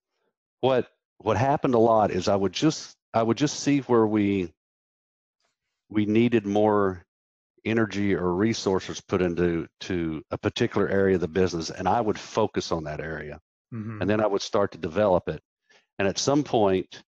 What 0.61 0.89
what 1.19 1.37
happened 1.37 1.75
a 1.75 1.79
lot 1.79 2.11
is 2.11 2.29
I 2.29 2.37
would 2.37 2.53
just 2.53 2.95
I 3.13 3.23
would 3.23 3.37
just 3.37 3.61
see 3.61 3.81
where 3.81 4.07
we 4.07 4.53
we 5.91 6.07
needed 6.07 6.45
more 6.47 7.05
energy 7.65 8.15
or 8.15 8.33
resources 8.35 9.01
put 9.01 9.21
into 9.23 9.67
to 9.81 10.23
a 10.31 10.39
particular 10.39 10.89
area 10.89 11.17
of 11.17 11.21
the 11.21 11.29
business, 11.29 11.71
and 11.71 11.89
I 11.89 12.01
would 12.01 12.19
focus 12.19 12.71
on 12.73 12.85
that 12.85 13.01
area, 13.01 13.41
Mhm. 13.75 14.01
and 14.01 14.09
then 14.11 14.21
I 14.21 14.27
would 14.27 14.43
start 14.43 14.73
to 14.73 14.79
develop 14.79 15.29
it. 15.29 15.43
And 15.99 16.07
at 16.09 16.19
some 16.19 16.45
point, 16.45 17.03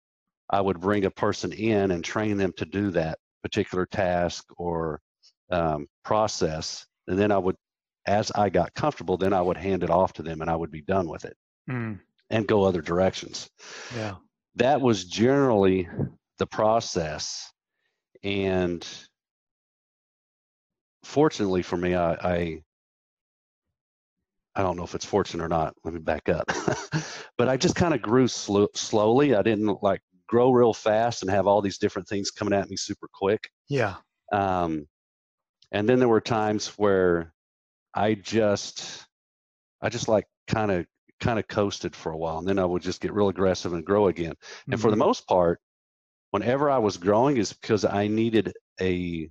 I 0.50 0.62
would 0.62 0.80
bring 0.80 1.06
a 1.06 1.12
person 1.12 1.52
in 1.54 1.92
and 1.92 2.04
train 2.04 2.38
them 2.38 2.54
to 2.58 2.66
do 2.66 2.92
that 2.92 3.20
particular 3.44 3.86
task 3.86 4.46
or 4.58 5.02
um, 5.52 5.88
process, 6.04 6.86
and 7.08 7.18
then 7.18 7.32
I 7.32 7.38
would, 7.38 7.56
as 8.06 8.32
I 8.32 8.50
got 8.50 8.74
comfortable, 8.74 9.18
then 9.18 9.34
I 9.34 9.42
would 9.42 9.58
hand 9.58 9.84
it 9.84 9.90
off 9.90 10.14
to 10.14 10.24
them, 10.24 10.42
and 10.42 10.50
I 10.50 10.56
would 10.56 10.72
be 10.72 10.82
done 10.82 11.08
with 11.08 11.26
it 11.26 11.36
Mm, 11.70 12.00
and 12.30 12.48
go 12.48 12.64
other 12.64 12.82
directions. 12.82 13.50
yeah 13.92 14.16
That 14.56 14.82
was 14.82 15.06
generally 15.06 15.88
the 16.38 16.48
process, 16.48 17.52
and 18.24 18.86
fortunately 21.04 21.62
for 21.62 21.78
me, 21.78 21.96
I, 21.96 22.14
I 22.14 22.64
I 24.56 24.62
don't 24.64 24.76
know 24.76 24.84
if 24.84 24.96
it's 24.96 25.06
fortunate 25.06 25.44
or 25.44 25.48
not. 25.48 25.76
Let 25.84 25.94
me 25.94 26.00
back 26.00 26.28
up. 26.28 26.48
but 27.38 27.48
I 27.48 27.56
just 27.56 27.76
kind 27.76 27.94
of 27.94 28.02
grew 28.02 28.28
slo- 28.28 28.68
slowly. 28.76 29.36
I 29.36 29.42
didn't 29.42 29.82
like 29.84 30.02
grow 30.30 30.52
real 30.52 30.76
fast 30.76 31.24
and 31.24 31.32
have 31.32 31.48
all 31.48 31.62
these 31.62 31.80
different 31.80 32.10
things 32.10 32.32
coming 32.32 32.56
at 32.56 32.70
me 32.70 32.78
super 32.78 33.10
quick. 33.13 33.50
yeah 33.70 34.02
Um, 34.32 34.88
and 35.72 35.88
then 35.88 36.00
there 36.00 36.10
were 36.10 36.22
times 36.22 36.70
where 36.80 37.34
I 37.96 38.15
just, 38.15 39.08
I 39.82 39.89
just 39.89 40.08
like 40.08 40.28
kind 40.48 40.72
of, 40.72 40.88
kind 41.20 41.39
of 41.39 41.48
coasted 41.48 41.96
for 41.96 42.12
a 42.13 42.18
while, 42.18 42.39
and 42.39 42.48
then 42.48 42.60
I 42.60 42.65
would 42.65 42.82
just 42.84 43.02
get 43.02 43.13
real 43.13 43.30
aggressive 43.30 43.74
and 43.74 43.86
grow 43.86 44.08
again. 44.08 44.36
And 44.72 44.80
for 44.80 44.92
the 44.92 44.98
Mhm. 44.98 44.98
most 44.98 45.28
part, 45.28 45.62
whenever 46.32 46.70
I 46.70 46.80
was 46.80 46.98
growing, 46.98 47.38
is 47.38 47.54
because 47.54 47.86
I 47.86 48.08
needed 48.08 48.54
a, 48.82 49.30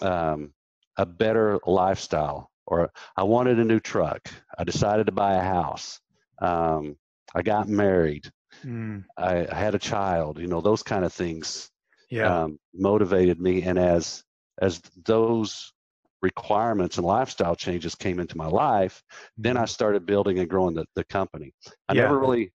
um, 0.00 0.54
a 0.96 1.06
better 1.06 1.60
lifestyle, 1.66 2.50
or 2.66 2.92
I 3.16 3.22
wanted 3.24 3.58
a 3.58 3.64
new 3.64 3.80
truck. 3.80 4.28
I 4.58 4.64
decided 4.64 5.06
to 5.06 5.12
buy 5.12 5.34
a 5.34 5.42
house. 5.42 6.00
Um, 6.40 6.98
I 7.34 7.42
got 7.42 7.68
married. 7.68 8.30
Mm, 8.64 9.04
I, 9.16 9.46
I 9.50 9.54
had 9.54 9.74
a 9.74 9.78
child. 9.78 10.38
You 10.38 10.46
know, 10.46 10.60
those 10.60 10.82
kind 10.82 11.04
of 11.04 11.12
things 11.12 11.70
yeah 12.12 12.42
um, 12.42 12.58
motivated 12.74 13.40
me 13.40 13.62
and 13.62 13.78
as 13.78 14.22
as 14.60 14.80
those 15.04 15.72
requirements 16.20 16.98
and 16.98 17.06
lifestyle 17.06 17.56
changes 17.56 17.96
came 17.96 18.20
into 18.20 18.36
my 18.36 18.46
life 18.46 19.02
then 19.36 19.56
i 19.56 19.64
started 19.64 20.06
building 20.06 20.38
and 20.38 20.48
growing 20.48 20.74
the, 20.74 20.84
the 20.94 21.04
company 21.04 21.52
i 21.88 21.92
Mm-hmm. 21.92 21.96
Yeah. 21.96 22.02
never 22.02 22.20
really 22.20 22.52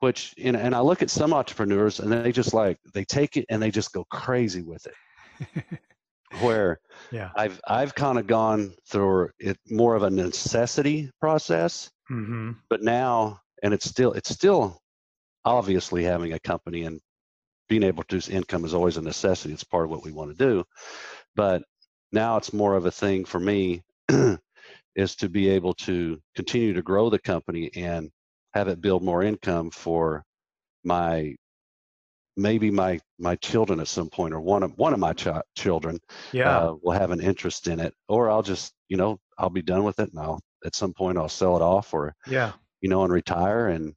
which 0.00 0.34
and, 0.42 0.56
and 0.56 0.74
i 0.74 0.80
look 0.80 1.02
at 1.02 1.10
some 1.10 1.32
entrepreneurs 1.32 1.98
and 1.98 2.12
they 2.12 2.30
just 2.30 2.54
like 2.54 2.78
they 2.94 3.04
take 3.04 3.36
it 3.36 3.46
and 3.48 3.60
they 3.60 3.70
just 3.70 3.92
go 3.92 4.04
crazy 4.10 4.62
with 4.62 4.86
it 4.86 5.80
where 6.40 6.78
yeah 7.10 7.30
i've 7.36 7.60
i've 7.66 7.94
kind 7.94 8.18
of 8.18 8.26
gone 8.26 8.72
through 8.88 9.30
it 9.40 9.56
more 9.70 9.96
of 9.96 10.02
a 10.02 10.10
necessity 10.10 11.10
process 11.20 11.90
hmm 12.08 12.52
but 12.70 12.82
now 12.82 13.40
and 13.62 13.74
it's 13.74 13.88
still 13.88 14.12
it's 14.12 14.30
still 14.30 14.81
obviously 15.44 16.04
having 16.04 16.32
a 16.32 16.38
company 16.40 16.84
and 16.84 17.00
being 17.68 17.82
able 17.82 18.02
to 18.02 18.06
produce 18.06 18.28
income 18.28 18.64
is 18.64 18.74
always 18.74 18.96
a 18.96 19.02
necessity 19.02 19.52
it's 19.54 19.64
part 19.64 19.84
of 19.84 19.90
what 19.90 20.04
we 20.04 20.12
want 20.12 20.30
to 20.30 20.36
do 20.36 20.64
but 21.34 21.62
now 22.12 22.36
it's 22.36 22.52
more 22.52 22.76
of 22.76 22.86
a 22.86 22.90
thing 22.90 23.24
for 23.24 23.40
me 23.40 23.82
is 24.94 25.16
to 25.16 25.28
be 25.28 25.48
able 25.48 25.72
to 25.74 26.18
continue 26.34 26.72
to 26.74 26.82
grow 26.82 27.08
the 27.08 27.18
company 27.18 27.70
and 27.74 28.10
have 28.52 28.68
it 28.68 28.80
build 28.80 29.02
more 29.02 29.22
income 29.22 29.70
for 29.70 30.22
my 30.84 31.34
maybe 32.36 32.70
my 32.70 32.98
my 33.18 33.36
children 33.36 33.78
at 33.80 33.88
some 33.88 34.08
point 34.08 34.32
or 34.32 34.40
one 34.40 34.62
of 34.62 34.72
one 34.78 34.92
of 34.94 34.98
my 34.98 35.12
ch- 35.12 35.28
children 35.56 35.98
Yeah. 36.32 36.58
uh, 36.58 36.74
will 36.82 36.92
have 36.92 37.10
an 37.10 37.20
interest 37.20 37.68
in 37.68 37.78
it 37.78 37.94
or 38.08 38.30
i'll 38.30 38.42
just 38.42 38.72
you 38.88 38.96
know 38.96 39.18
i'll 39.38 39.50
be 39.50 39.62
done 39.62 39.84
with 39.84 39.98
it 39.98 40.10
and 40.10 40.18
i'll 40.18 40.40
at 40.64 40.74
some 40.74 40.92
point 40.94 41.18
i'll 41.18 41.28
sell 41.28 41.56
it 41.56 41.62
off 41.62 41.92
or 41.92 42.14
yeah. 42.26 42.52
you 42.80 42.88
know 42.88 43.04
and 43.04 43.12
retire 43.12 43.68
and 43.68 43.94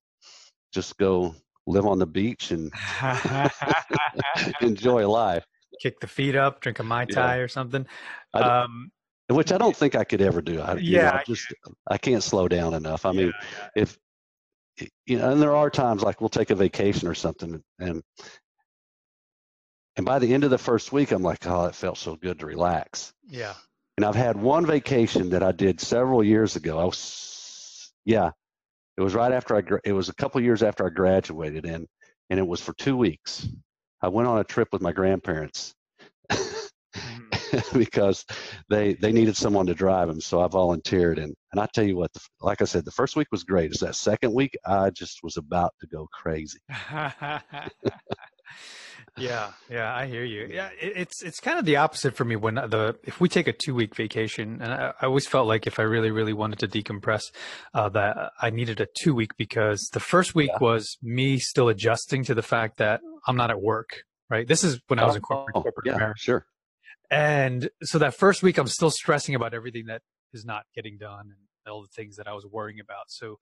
just 0.76 0.98
go 0.98 1.34
live 1.66 1.86
on 1.88 1.98
the 1.98 2.06
beach 2.06 2.52
and 2.52 2.72
enjoy 4.62 5.08
life 5.08 5.46
Kick 5.82 6.00
the 6.00 6.08
feet 6.08 6.36
up, 6.38 6.62
drink 6.62 6.80
a 6.80 6.84
mai 6.84 7.06
Yeah. 7.10 7.16
tai 7.16 7.38
or 7.38 7.48
something. 7.50 7.86
I 8.34 8.40
Um, 8.40 8.92
which 9.30 9.52
i 9.52 9.58
don't 9.58 9.76
think 9.76 9.96
i 9.96 10.04
could 10.04 10.22
ever 10.22 10.42
do 10.42 10.62
I, 10.62 10.76
you 10.76 10.98
know, 10.98 11.02
Yeah, 11.02 11.12
I 11.12 11.20
I 11.20 11.24
just 11.26 11.54
i 11.90 11.98
can't 11.98 12.22
slow 12.22 12.48
down 12.48 12.74
enough 12.76 13.06
i 13.08 13.12
mean 13.12 13.32
yeah, 13.34 13.48
yeah. 13.76 13.84
if 13.84 13.98
you 15.08 15.18
know 15.18 15.32
and 15.32 15.42
there 15.42 15.56
are 15.56 15.70
times 15.72 16.04
like 16.04 16.22
we'll 16.22 16.30
take 16.30 16.52
a 16.52 16.56
vacation 16.56 17.08
or 17.08 17.16
something 17.16 17.64
and 17.80 18.04
and 19.98 20.06
by 20.06 20.20
the 20.20 20.32
end 20.34 20.44
of 20.44 20.52
the 20.52 20.58
first 20.60 20.92
week 20.92 21.12
i'm 21.12 21.24
like 21.24 21.48
oh 21.48 21.66
it 21.66 21.74
felt 21.76 21.98
so 21.98 22.16
good 22.16 22.38
to 22.40 22.46
relax 22.46 23.14
yeah. 23.28 23.54
and 23.98 24.06
i've 24.06 24.16
had 24.16 24.36
one 24.38 24.66
vacation 24.66 25.32
that 25.32 25.42
i 25.42 25.52
did 25.52 25.82
several 25.82 26.24
years 26.24 26.56
ago 26.56 26.78
i 26.78 26.84
was 26.86 27.92
yeah 28.06 28.30
it 28.98 29.02
was 29.02 29.14
right 29.16 29.32
after 29.32 29.56
i 29.56 29.62
it 29.84 29.94
was 29.94 30.10
a 30.10 30.16
couple 30.16 30.42
years 30.42 30.64
after 30.64 30.86
i 30.86 30.90
graduated 30.90 31.66
and 31.66 31.88
and 32.30 32.40
it 32.40 32.48
was 32.48 32.60
for 32.60 32.74
two 32.74 32.98
weeks. 32.98 33.48
I 34.02 34.08
went 34.08 34.28
on 34.28 34.40
a 34.40 34.44
trip 34.44 34.70
with 34.72 34.82
my 34.82 34.92
grandparents 34.92 35.74
Mhm. 36.96 37.74
because 37.78 38.26
they 38.70 38.94
they 38.96 39.12
needed 39.12 39.36
someone 39.36 39.66
to 39.68 39.74
drive 39.74 40.08
them 40.08 40.22
so 40.22 40.42
i 40.42 40.48
volunteered 40.48 41.20
and 41.20 41.34
and 41.52 41.60
i 41.60 41.68
tell 41.74 41.84
you 41.84 41.98
what 41.98 42.12
the, 42.14 42.22
like 42.42 42.62
i 42.62 42.66
said 42.66 42.86
the 42.86 42.92
first 42.92 43.16
week 43.16 43.28
was 43.32 43.44
great. 43.44 43.72
It's 43.72 43.82
that 43.82 43.96
second 43.96 44.34
week 44.34 44.58
i 44.66 44.90
just 44.90 45.20
was 45.24 45.38
about 45.38 45.74
to 45.82 45.88
go 45.88 46.08
crazy 46.14 46.60
yeah, 49.18 49.52
yeah, 49.70 49.96
I 49.96 50.08
hear 50.08 50.24
you. 50.24 50.48
Yeah, 50.52 50.70
it, 50.80 50.94
it's 50.96 51.24
it's 51.24 51.40
kind 51.40 51.58
of 51.60 51.66
the 51.66 51.78
opposite 51.78 52.16
for 52.16 52.26
me 52.26 52.36
when 52.36 52.56
the 52.56 52.96
if 53.04 53.20
we 53.22 53.30
take 53.30 53.48
a 53.48 53.54
two 53.54 53.74
week 53.74 53.96
vacation, 53.96 54.62
and 54.62 54.74
I, 54.74 54.94
I 55.02 55.06
always 55.06 55.28
felt 55.28 55.48
like 55.48 55.68
if 55.68 55.80
I 55.80 55.84
really 55.84 56.12
really 56.12 56.34
wanted 56.34 56.60
to 56.60 56.68
decompress, 56.68 57.24
uh, 57.74 57.90
that 57.90 58.32
I 58.42 58.50
needed 58.50 58.82
a 58.82 58.88
two 59.00 59.14
week 59.16 59.38
because 59.38 59.90
the 59.94 60.00
first 60.00 60.36
week 60.36 60.50
Yeah. 60.54 60.60
was 60.62 60.98
me 61.02 61.38
still 61.40 61.70
adjusting 61.70 62.24
to 62.26 62.34
the 62.36 62.44
fact 62.44 62.78
that 62.78 63.02
I'm 63.28 63.38
not 63.38 63.50
at 63.52 63.62
work. 63.62 64.04
Right. 64.30 64.48
This 64.48 64.64
is 64.64 64.80
when 64.88 65.00
I 65.00 65.06
was 65.06 65.16
in 65.16 65.22
corporate, 65.22 65.56
Oh, 65.56 65.62
corporate 65.62 65.86
yeah 65.86 65.96
America. 65.96 66.20
sure 66.20 66.46
And 67.12 67.70
so 67.84 68.00
that 68.00 68.16
first 68.16 68.42
week, 68.44 68.58
I'm 68.58 68.68
still 68.68 68.90
stressing 68.92 69.36
about 69.36 69.54
everything 69.54 69.86
that 69.86 70.02
is 70.34 70.44
not 70.46 70.64
getting 70.76 70.98
done 70.98 71.32
and 71.66 71.72
all 71.74 71.82
the 71.84 71.88
things 71.96 72.16
that 72.18 72.28
I 72.28 72.34
was 72.34 72.46
worrying 72.46 72.80
about. 72.80 73.06
So 73.10 73.38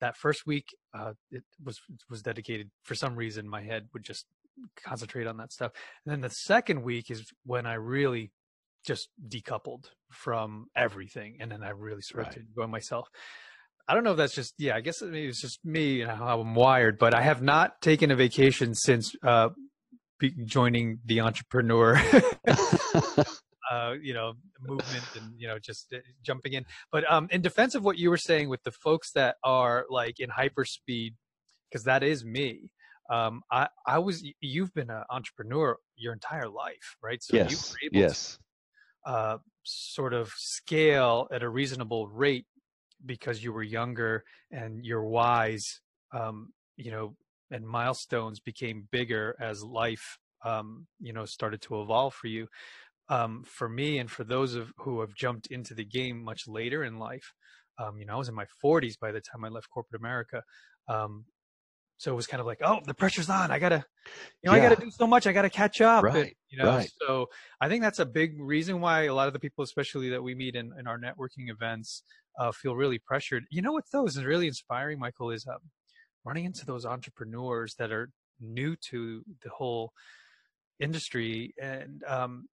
that 0.00 0.16
first 0.16 0.46
week, 0.46 0.66
uh, 0.92 1.12
it 1.30 1.44
was 1.62 1.78
was 2.10 2.22
dedicated 2.22 2.70
for 2.82 2.94
some 2.94 3.14
reason. 3.16 3.48
My 3.48 3.62
head 3.62 3.88
would 3.92 4.02
just 4.02 4.26
concentrate 4.82 5.26
on 5.26 5.36
that 5.38 5.52
stuff. 5.52 5.72
And 6.04 6.12
then 6.12 6.20
the 6.20 6.28
second 6.30 6.82
week 6.82 7.10
is 7.10 7.24
when 7.44 7.66
I 7.66 7.74
really 7.74 8.30
just 8.86 9.08
decoupled 9.26 9.84
from 10.10 10.66
everything, 10.76 11.36
and 11.40 11.50
then 11.50 11.62
I 11.62 11.70
really 11.70 12.02
started 12.02 12.28
Right. 12.28 12.34
to 12.34 12.40
enjoy 12.40 12.66
myself. 12.70 13.08
I 13.88 13.94
don't 13.94 14.04
know 14.04 14.12
if 14.12 14.16
that's 14.16 14.34
just 14.34 14.54
yeah. 14.58 14.76
I 14.76 14.80
guess 14.80 15.02
maybe 15.02 15.26
it's 15.26 15.40
just 15.40 15.64
me 15.64 16.00
and 16.02 16.10
how 16.10 16.40
I'm 16.40 16.54
wired, 16.54 16.98
but 16.98 17.14
I 17.14 17.22
have 17.22 17.42
not 17.42 17.80
taken 17.82 18.10
a 18.10 18.16
vacation 18.16 18.74
since 18.74 19.14
uh, 19.22 19.50
joining 20.44 21.00
the 21.04 21.20
entrepreneur 21.20 21.96
uh, 23.70 23.92
you 24.00 24.14
know, 24.14 24.34
movement 24.60 25.04
and 25.16 25.32
you 25.38 25.48
know, 25.48 25.58
just 25.58 25.92
uh, 25.94 25.98
jumping 26.22 26.52
in. 26.52 26.64
But 26.92 27.10
um, 27.10 27.28
in 27.30 27.42
defense 27.42 27.74
of 27.74 27.84
what 27.84 27.98
you 27.98 28.10
were 28.10 28.16
saying 28.18 28.48
with 28.48 28.62
the 28.62 28.72
folks 28.72 29.12
that 29.12 29.36
are 29.42 29.86
like 29.90 30.20
in 30.20 30.30
hyperspeed, 30.30 31.14
because 31.70 31.84
that 31.84 32.02
is 32.02 32.24
me. 32.24 32.70
Um, 33.10 33.42
I 33.50 33.68
I 33.86 33.98
was 33.98 34.24
you've 34.40 34.72
been 34.74 34.90
an 34.90 35.04
entrepreneur 35.10 35.78
your 35.96 36.12
entire 36.12 36.48
life, 36.48 36.96
right? 37.02 37.22
So 37.22 37.36
you 37.36 37.58
yes 37.58 37.62
were 37.68 37.86
able 37.88 38.02
yes 38.02 38.38
to 39.04 39.10
uh, 39.10 39.38
sort 39.64 40.14
of 40.14 40.28
scale 40.30 41.28
at 41.30 41.42
a 41.42 41.48
reasonable 41.48 42.08
rate 42.08 42.46
because 43.06 43.42
you 43.44 43.52
were 43.52 43.62
younger 43.62 44.24
and 44.50 44.84
you're 44.84 45.04
wise. 45.04 45.80
Um, 46.12 46.52
you 46.76 46.90
know, 46.90 47.16
and 47.50 47.66
milestones 47.66 48.40
became 48.40 48.88
bigger 48.90 49.36
as 49.40 49.62
life 49.62 50.18
um, 50.44 50.86
you 51.00 51.12
know 51.12 51.24
started 51.24 51.62
to 51.62 51.80
evolve 51.82 52.14
for 52.14 52.28
you 52.28 52.48
um, 53.08 53.44
for 53.44 53.68
me 53.68 53.98
and 53.98 54.10
for 54.10 54.24
those 54.24 54.54
of 54.54 54.72
who 54.78 55.00
have 55.00 55.14
jumped 55.14 55.48
into 55.48 55.74
the 55.74 55.84
game 55.84 56.22
much 56.22 56.46
later 56.48 56.84
in 56.84 56.98
life 56.98 57.32
um, 57.78 57.98
you 57.98 58.06
know 58.06 58.14
i 58.14 58.16
was 58.16 58.28
in 58.28 58.34
my 58.34 58.46
40s 58.62 58.98
by 58.98 59.12
the 59.12 59.20
time 59.20 59.44
i 59.44 59.48
left 59.48 59.68
corporate 59.70 60.00
america 60.00 60.42
um, 60.88 61.24
so 61.96 62.12
it 62.12 62.14
was 62.14 62.26
kind 62.26 62.40
of 62.40 62.46
like 62.46 62.58
oh 62.62 62.80
the 62.86 62.94
pressure's 62.94 63.30
on. 63.30 63.50
I 63.50 63.58
gotta 63.58 63.84
you 64.42 64.50
know 64.50 64.52
i 64.52 64.60
gotta 64.60 64.76
do 64.76 64.90
so 64.90 65.06
much. 65.06 65.26
I 65.26 65.32
gotta 65.32 65.50
catch 65.50 65.80
up 65.80 66.04
and, 66.04 66.30
you 66.50 66.58
know 66.58 66.68
right. 66.68 66.90
so 67.00 67.26
i 67.60 67.68
think 67.68 67.82
that's 67.82 67.98
a 67.98 68.06
big 68.06 68.40
reason 68.40 68.80
why 68.80 69.04
a 69.04 69.14
lot 69.14 69.26
of 69.26 69.32
the 69.32 69.40
people 69.40 69.64
especially 69.64 70.10
that 70.10 70.22
we 70.22 70.34
meet 70.34 70.54
in, 70.56 70.72
in 70.78 70.86
our 70.86 70.98
networking 70.98 71.50
events 71.50 72.02
uh, 72.38 72.50
feel 72.50 72.74
really 72.74 72.98
pressured. 72.98 73.44
You 73.50 73.62
know 73.62 73.72
what 73.72 73.84
though 73.92 74.06
is 74.06 74.22
really 74.22 74.48
inspiring 74.48 74.98
michael 74.98 75.30
is 75.30 75.46
um, 75.46 75.58
running 76.24 76.44
into 76.44 76.66
those 76.66 76.84
entrepreneurs 76.84 77.74
that 77.78 77.92
are 77.92 78.10
new 78.40 78.76
to 78.90 79.22
the 79.42 79.50
whole 79.50 79.92
industry 80.80 81.54
and 81.60 82.02
um, 82.06 82.46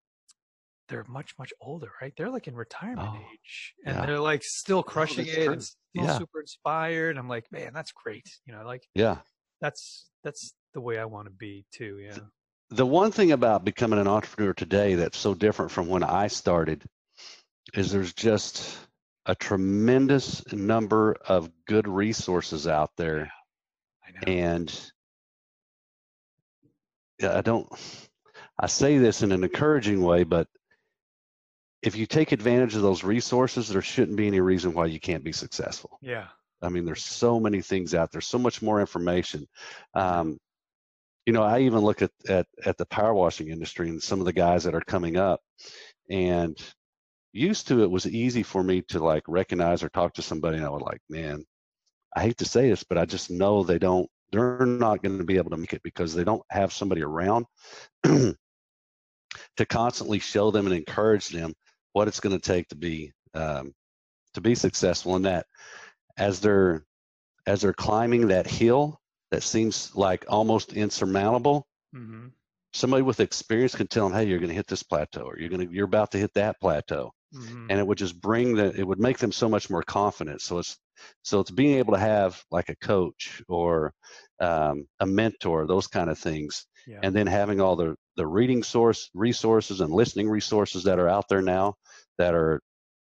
they're 0.91 1.05
much 1.07 1.33
much 1.39 1.51
older 1.61 1.89
right 2.01 2.13
they're 2.17 2.29
like 2.29 2.47
in 2.47 2.55
retirement 2.55 3.09
Oh, 3.11 3.17
age 3.33 3.73
and 3.85 3.95
yeah. 3.95 4.05
they're 4.05 4.19
like 4.19 4.43
still 4.43 4.79
oh, 4.79 4.83
crushing 4.83 5.25
that's 5.25 5.37
it 5.37 5.43
true. 5.45 5.53
and 5.53 5.63
still 5.63 5.77
Yeah. 5.93 6.17
super 6.17 6.41
inspired 6.41 7.17
i'm 7.17 7.27
like 7.29 7.51
man 7.51 7.71
that's 7.73 7.91
great 7.91 8.27
you 8.45 8.53
know 8.53 8.63
like 8.65 8.83
yeah 8.93 9.17
that's 9.61 10.09
that's 10.23 10.53
the 10.73 10.81
way 10.81 10.97
i 10.99 11.05
want 11.05 11.25
to 11.27 11.31
be 11.31 11.65
too 11.73 11.97
yeah 11.99 12.17
the 12.69 12.85
one 12.85 13.11
thing 13.11 13.31
about 13.33 13.65
becoming 13.65 13.99
an 13.99 14.07
entrepreneur 14.07 14.53
today 14.53 14.95
that's 14.95 15.17
so 15.17 15.33
different 15.33 15.71
from 15.71 15.87
when 15.89 16.03
I 16.03 16.27
started 16.27 16.85
is 17.73 17.91
there's 17.91 18.13
just 18.13 18.77
a 19.25 19.35
tremendous 19.35 20.41
number 20.53 21.17
of 21.27 21.51
good 21.67 21.87
resources 21.87 22.67
out 22.67 22.91
there 22.97 23.31
i 24.07 24.11
know 24.11 24.33
and 24.33 24.91
yeah, 27.19 27.37
I 27.37 27.41
don't 27.41 27.69
I 28.57 28.67
say 28.67 28.97
this 28.97 29.21
in 29.21 29.31
an 29.31 29.43
encouraging 29.43 30.01
way 30.01 30.23
but 30.23 30.47
if 31.81 31.95
you 31.95 32.05
take 32.05 32.31
advantage 32.31 32.75
of 32.75 32.81
those 32.81 33.03
resources 33.03 33.69
there 33.69 33.81
shouldn't 33.81 34.17
be 34.17 34.27
any 34.27 34.39
reason 34.39 34.73
why 34.73 34.85
you 34.85 34.99
can't 34.99 35.23
be 35.23 35.31
successful. 35.31 35.97
yeah 36.01 36.27
I 36.61 36.69
mean, 36.69 36.85
there's 36.85 37.03
so 37.03 37.39
many 37.39 37.61
things 37.61 37.95
out 37.95 38.11
there, 38.11 38.21
so 38.21 38.37
much 38.37 38.61
more 38.61 38.79
information. 38.79 39.47
Um, 39.95 40.37
you 41.25 41.33
know, 41.33 41.43
I 41.43 41.61
even 41.61 41.79
look 41.79 42.01
at, 42.01 42.11
at 42.27 42.47
at 42.65 42.77
the 42.77 42.85
power 42.85 43.13
washing 43.13 43.49
industry 43.49 43.89
and 43.89 44.01
some 44.01 44.19
of 44.19 44.25
the 44.25 44.33
guys 44.33 44.63
that 44.63 44.75
are 44.75 44.81
coming 44.81 45.17
up, 45.17 45.41
and 46.09 46.57
used 47.33 47.67
to 47.67 47.83
it 47.83 47.91
was 47.91 48.07
easy 48.07 48.43
for 48.43 48.63
me 48.63 48.81
to 48.89 48.99
like 49.03 49.23
recognize 49.27 49.83
or 49.83 49.89
talk 49.89 50.13
to 50.15 50.21
somebody, 50.21 50.57
and 50.57 50.65
I 50.65 50.69
would 50.69 50.81
like, 50.81 51.01
man, 51.09 51.45
I 52.15 52.21
hate 52.21 52.37
to 52.37 52.45
say 52.45 52.69
this, 52.69 52.83
but 52.83 52.97
I 52.97 53.05
just 53.05 53.29
know 53.31 53.63
they 53.63 53.79
don't, 53.79 54.09
they're 54.31 54.65
not 54.65 55.01
going 55.01 55.17
to 55.17 55.23
be 55.23 55.37
able 55.37 55.51
to 55.51 55.57
make 55.57 55.73
it 55.73 55.83
because 55.83 56.13
they 56.13 56.23
don't 56.23 56.43
have 56.49 56.73
somebody 56.73 57.03
around 57.03 57.45
to 58.03 58.35
constantly 59.69 60.19
show 60.19 60.51
them 60.51 60.65
and 60.65 60.75
encourage 60.75 61.29
them 61.29 61.53
what 61.93 62.07
it's 62.07 62.19
going 62.19 62.37
to 62.37 62.41
take 62.41 62.67
to 62.69 62.75
be 62.75 63.11
um, 63.33 63.73
to 64.33 64.41
be 64.41 64.55
successful 64.55 65.15
in 65.15 65.23
that. 65.23 65.45
As 66.17 66.39
they're 66.39 66.85
as 67.47 67.61
they're 67.61 67.73
climbing 67.73 68.27
that 68.27 68.47
hill 68.47 68.99
that 69.31 69.43
seems 69.43 69.95
like 69.95 70.25
almost 70.27 70.73
insurmountable 70.73 71.65
hmm 71.93 72.27
somebody 72.73 73.01
with 73.01 73.19
experience 73.19 73.75
can 73.75 73.87
tell 73.87 74.07
them 74.07 74.17
hey 74.17 74.25
you're 74.25 74.39
going 74.39 74.47
to 74.49 74.55
hit 74.55 74.67
this 74.67 74.83
plateau 74.83 75.23
or 75.23 75.37
you're 75.37 75.49
going 75.49 75.67
to 75.67 75.73
you're 75.73 75.85
about 75.85 76.11
to 76.11 76.17
hit 76.17 76.33
that 76.33 76.59
plateau. 76.59 77.11
Hmm 77.33 77.67
and 77.69 77.79
it 77.79 77.87
would 77.87 77.97
just 77.97 78.19
bring 78.19 78.55
the 78.55 78.73
it 78.79 78.85
would 78.85 78.99
make 78.99 79.17
them 79.17 79.31
so 79.31 79.49
much 79.49 79.69
more 79.69 79.83
confident. 79.83 80.41
So 80.41 80.59
it's 80.59 80.77
so 81.23 81.39
it's 81.39 81.51
being 81.51 81.77
able 81.77 81.93
to 81.93 81.99
have 81.99 82.41
like 82.51 82.69
a 82.69 82.75
coach 82.75 83.41
or 83.47 83.93
um, 84.39 84.87
a 84.99 85.05
mentor 85.05 85.65
those 85.65 85.87
kind 85.87 86.09
of 86.09 86.19
things 86.19 86.65
yeah. 86.85 86.99
and 87.03 87.15
then 87.15 87.27
having 87.27 87.59
all 87.59 87.75
the 87.75 87.95
the 88.15 88.27
reading 88.27 88.63
source 88.63 89.09
resources 89.13 89.81
and 89.81 89.91
listening 89.93 90.29
resources 90.29 90.83
that 90.83 90.99
are 90.99 91.09
out 91.09 91.27
there 91.29 91.41
now 91.41 91.75
that 92.17 92.33
are 92.35 92.61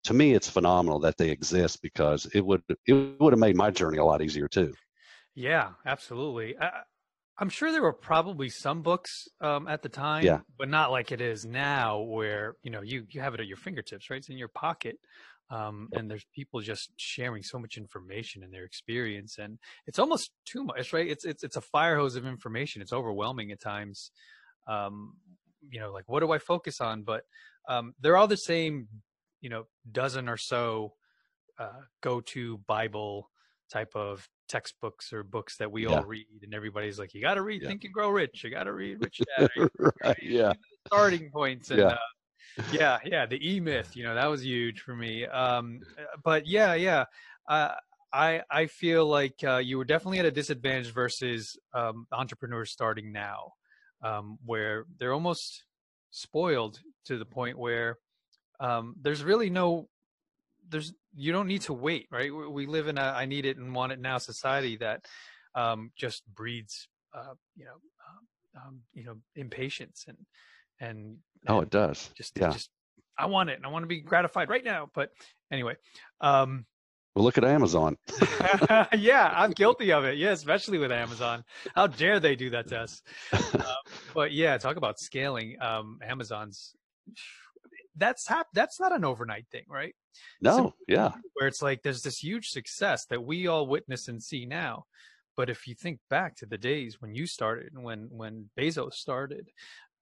to 0.05 0.15
me 0.15 0.35
it's 0.35 0.49
phenomenal 0.49 1.01
that 1.01 1.17
they 1.19 1.31
exist 1.31 1.83
because 1.83 2.27
it 2.27 2.41
would 2.45 2.63
it 2.87 3.21
would 3.21 3.33
have 3.33 3.41
made 3.41 3.57
my 3.57 3.71
journey 3.71 3.99
a 3.99 4.05
lot 4.05 4.23
easier 4.23 4.49
too 4.49 4.77
Yeah, 5.35 5.73
absolutely. 5.87 6.59
I, 6.59 6.83
I'm 7.39 7.49
sure 7.49 7.73
there 7.73 7.83
were 7.83 7.93
probably 7.95 8.49
some 8.51 8.83
books 8.83 9.29
um, 9.41 9.69
at 9.69 9.83
the 9.83 9.89
time, 9.89 10.29
Yeah. 10.29 10.43
but 10.59 10.69
not 10.69 10.91
like 10.91 11.13
it 11.13 11.21
is 11.21 11.47
now, 11.47 12.01
where 12.01 12.57
you 12.63 12.71
know 12.71 12.83
you 12.83 13.07
you 13.11 13.21
have 13.21 13.35
it 13.35 13.41
at 13.41 13.47
your 13.47 13.57
fingertips, 13.57 14.11
right? 14.11 14.19
It's 14.19 14.29
in 14.31 14.39
your 14.39 14.49
pocket, 14.49 14.99
um, 15.51 15.89
and 15.95 16.11
there's 16.11 16.27
people 16.35 16.61
just 16.61 16.93
sharing 16.99 17.43
so 17.43 17.59
much 17.59 17.77
information 17.79 18.43
and 18.45 18.53
their 18.53 18.65
experience, 18.65 19.39
and 19.39 19.59
it's 19.87 19.99
almost 19.99 20.33
too 20.47 20.65
much, 20.65 20.93
right? 20.93 21.09
It's 21.09 21.25
it's 21.25 21.45
it's 21.45 21.57
a 21.57 21.63
fire 21.63 21.97
hose 21.97 22.17
of 22.17 22.27
information. 22.27 22.83
It's 22.83 22.93
overwhelming 22.93 23.53
at 23.53 23.61
times. 23.61 24.13
Um, 24.67 25.19
you 25.69 25.81
know, 25.81 25.93
like 25.93 26.09
what 26.09 26.21
do 26.21 26.33
I 26.33 26.39
focus 26.39 26.81
on? 26.81 27.03
But 27.05 27.25
um, 27.69 27.95
they're 28.01 28.17
all 28.17 28.29
the 28.29 28.37
same, 28.37 28.89
you 29.41 29.51
know, 29.51 29.67
dozen 29.91 30.29
or 30.29 30.37
so 30.37 30.95
uh, 31.59 31.83
go-to 32.03 32.59
Bible 32.59 33.31
type 33.71 33.95
of 33.95 34.29
textbooks 34.49 35.13
or 35.13 35.23
books 35.23 35.59
that 35.59 35.71
we 35.73 35.87
Yeah. 35.87 35.87
all 35.87 36.05
read, 36.05 36.27
and 36.43 36.55
everybody's 36.55 36.99
like, 36.99 37.15
"You 37.15 37.21
got 37.23 37.35
to 37.35 37.43
read 37.43 37.63
Yeah. 37.63 37.67
Think 37.67 37.85
and 37.85 37.95
Grow 37.95 38.11
Rich. 38.11 38.45
You 38.45 38.51
got 38.51 38.65
to 38.65 38.73
read 38.73 38.99
Rich 39.01 39.25
Dad." 39.27 39.51
right. 40.05 40.23
Yeah. 40.23 40.55
starting 40.87 41.31
points 41.31 41.71
and 41.71 41.91
Yeah. 41.91 41.93
uh, 41.93 41.97
yeah 42.71 42.99
yeah 43.05 43.27
the 43.27 43.39
e 43.49 43.61
myth 43.61 43.97
you 43.97 44.05
know 44.05 44.15
that 44.15 44.27
was 44.27 44.45
huge 44.45 44.81
for 44.83 44.97
me 44.97 45.27
um 45.27 45.85
uh, 45.99 46.05
but 46.25 46.47
yeah 46.47 46.75
yeah 46.75 47.05
uh, 47.49 47.75
i 48.13 48.43
i 48.51 48.67
feel 48.67 49.07
like 49.07 49.43
uh, 49.45 49.59
you 49.59 49.79
were 49.79 49.85
definitely 49.85 50.19
at 50.19 50.27
a 50.27 50.31
disadvantage 50.31 50.93
versus 50.93 51.59
um 51.75 52.07
entrepreneurs 52.13 52.71
starting 52.73 53.13
now 53.13 53.53
um 54.03 54.39
where 54.45 54.85
they're 54.99 55.13
almost 55.13 55.65
spoiled 56.11 56.81
to 57.05 57.19
the 57.19 57.25
point 57.25 57.59
where 57.59 57.99
um 58.61 58.95
there's 59.01 59.23
really 59.23 59.51
no 59.51 59.89
there's 60.69 60.93
you 61.15 61.33
don't 61.33 61.49
need 61.49 61.63
to 61.63 61.73
wait 61.73 62.07
right 62.11 62.35
we 62.35 62.47
we 62.49 62.67
live 62.67 62.89
in 62.89 62.99
a 62.99 63.03
i 63.17 63.25
need 63.27 63.45
it 63.45 63.57
and 63.57 63.75
want 63.75 63.93
it 63.93 64.01
now 64.01 64.19
society 64.19 64.77
that 64.77 65.05
um 65.55 65.91
just 65.97 66.23
breeds 66.35 66.89
uh 67.15 67.35
you 67.57 67.65
know 67.65 67.75
um, 68.09 68.63
um 68.67 68.81
you 68.93 69.05
know 69.05 69.17
impatience 69.37 70.05
and 70.09 70.17
and 70.81 71.19
Oh, 71.49 71.61
it 71.61 71.71
does. 71.71 72.11
just 72.17 72.37
yeah. 72.39 72.51
just 72.51 72.71
I 73.19 73.27
want 73.27 73.51
it 73.51 73.57
and 73.57 73.67
I 73.67 73.69
want 73.69 73.83
to 73.83 73.87
be 73.89 74.01
gratified 74.01 74.49
right 74.49 74.65
now. 74.65 74.91
But 74.95 75.11
anyway, 75.51 75.77
um, 76.21 76.65
Well, 77.15 77.25
look 77.25 77.39
at 77.39 77.45
Amazon. 77.45 77.97
yeah, 78.97 79.33
I'm 79.35 79.51
guilty 79.51 79.93
of 79.93 80.05
it. 80.05 80.17
Yeah, 80.17 80.31
especially 80.31 80.79
with 80.79 80.93
Amazon. 80.93 81.43
How 81.75 81.89
dare 81.89 82.21
they 82.21 82.37
do 82.37 82.51
that 82.51 82.69
to 82.69 82.81
us? 82.81 83.03
Um, 83.33 83.63
but 84.15 84.33
yeah, 84.33 84.57
talk 84.59 84.77
about 84.77 85.01
scaling. 85.01 85.57
Um, 85.61 85.99
Amazon's 86.03 86.75
that's 87.97 88.27
hap- 88.27 88.47
that's 88.55 88.81
not 88.81 88.93
an 88.93 89.05
overnight 89.05 89.47
thing, 89.51 89.65
right? 89.69 89.95
No. 90.41 90.75
Yeah. 90.89 91.13
Where 91.35 91.49
it's 91.49 91.63
like 91.63 91.83
there's 91.83 92.03
this 92.03 92.19
huge 92.19 92.49
success 92.49 93.07
that 93.07 93.23
we 93.23 93.47
all 93.47 93.67
witness 93.67 94.09
and 94.09 94.23
see 94.23 94.47
now. 94.47 94.85
But 95.37 95.51
if 95.51 95.67
you 95.67 95.75
think 95.75 96.01
back 96.09 96.37
to 96.37 96.47
the 96.47 96.59
days 96.59 97.01
when 97.01 97.15
you 97.15 97.27
started, 97.27 97.73
and 97.75 97.85
when 97.85 98.09
when 98.11 98.51
Bezos 98.59 98.95
started, 98.95 99.49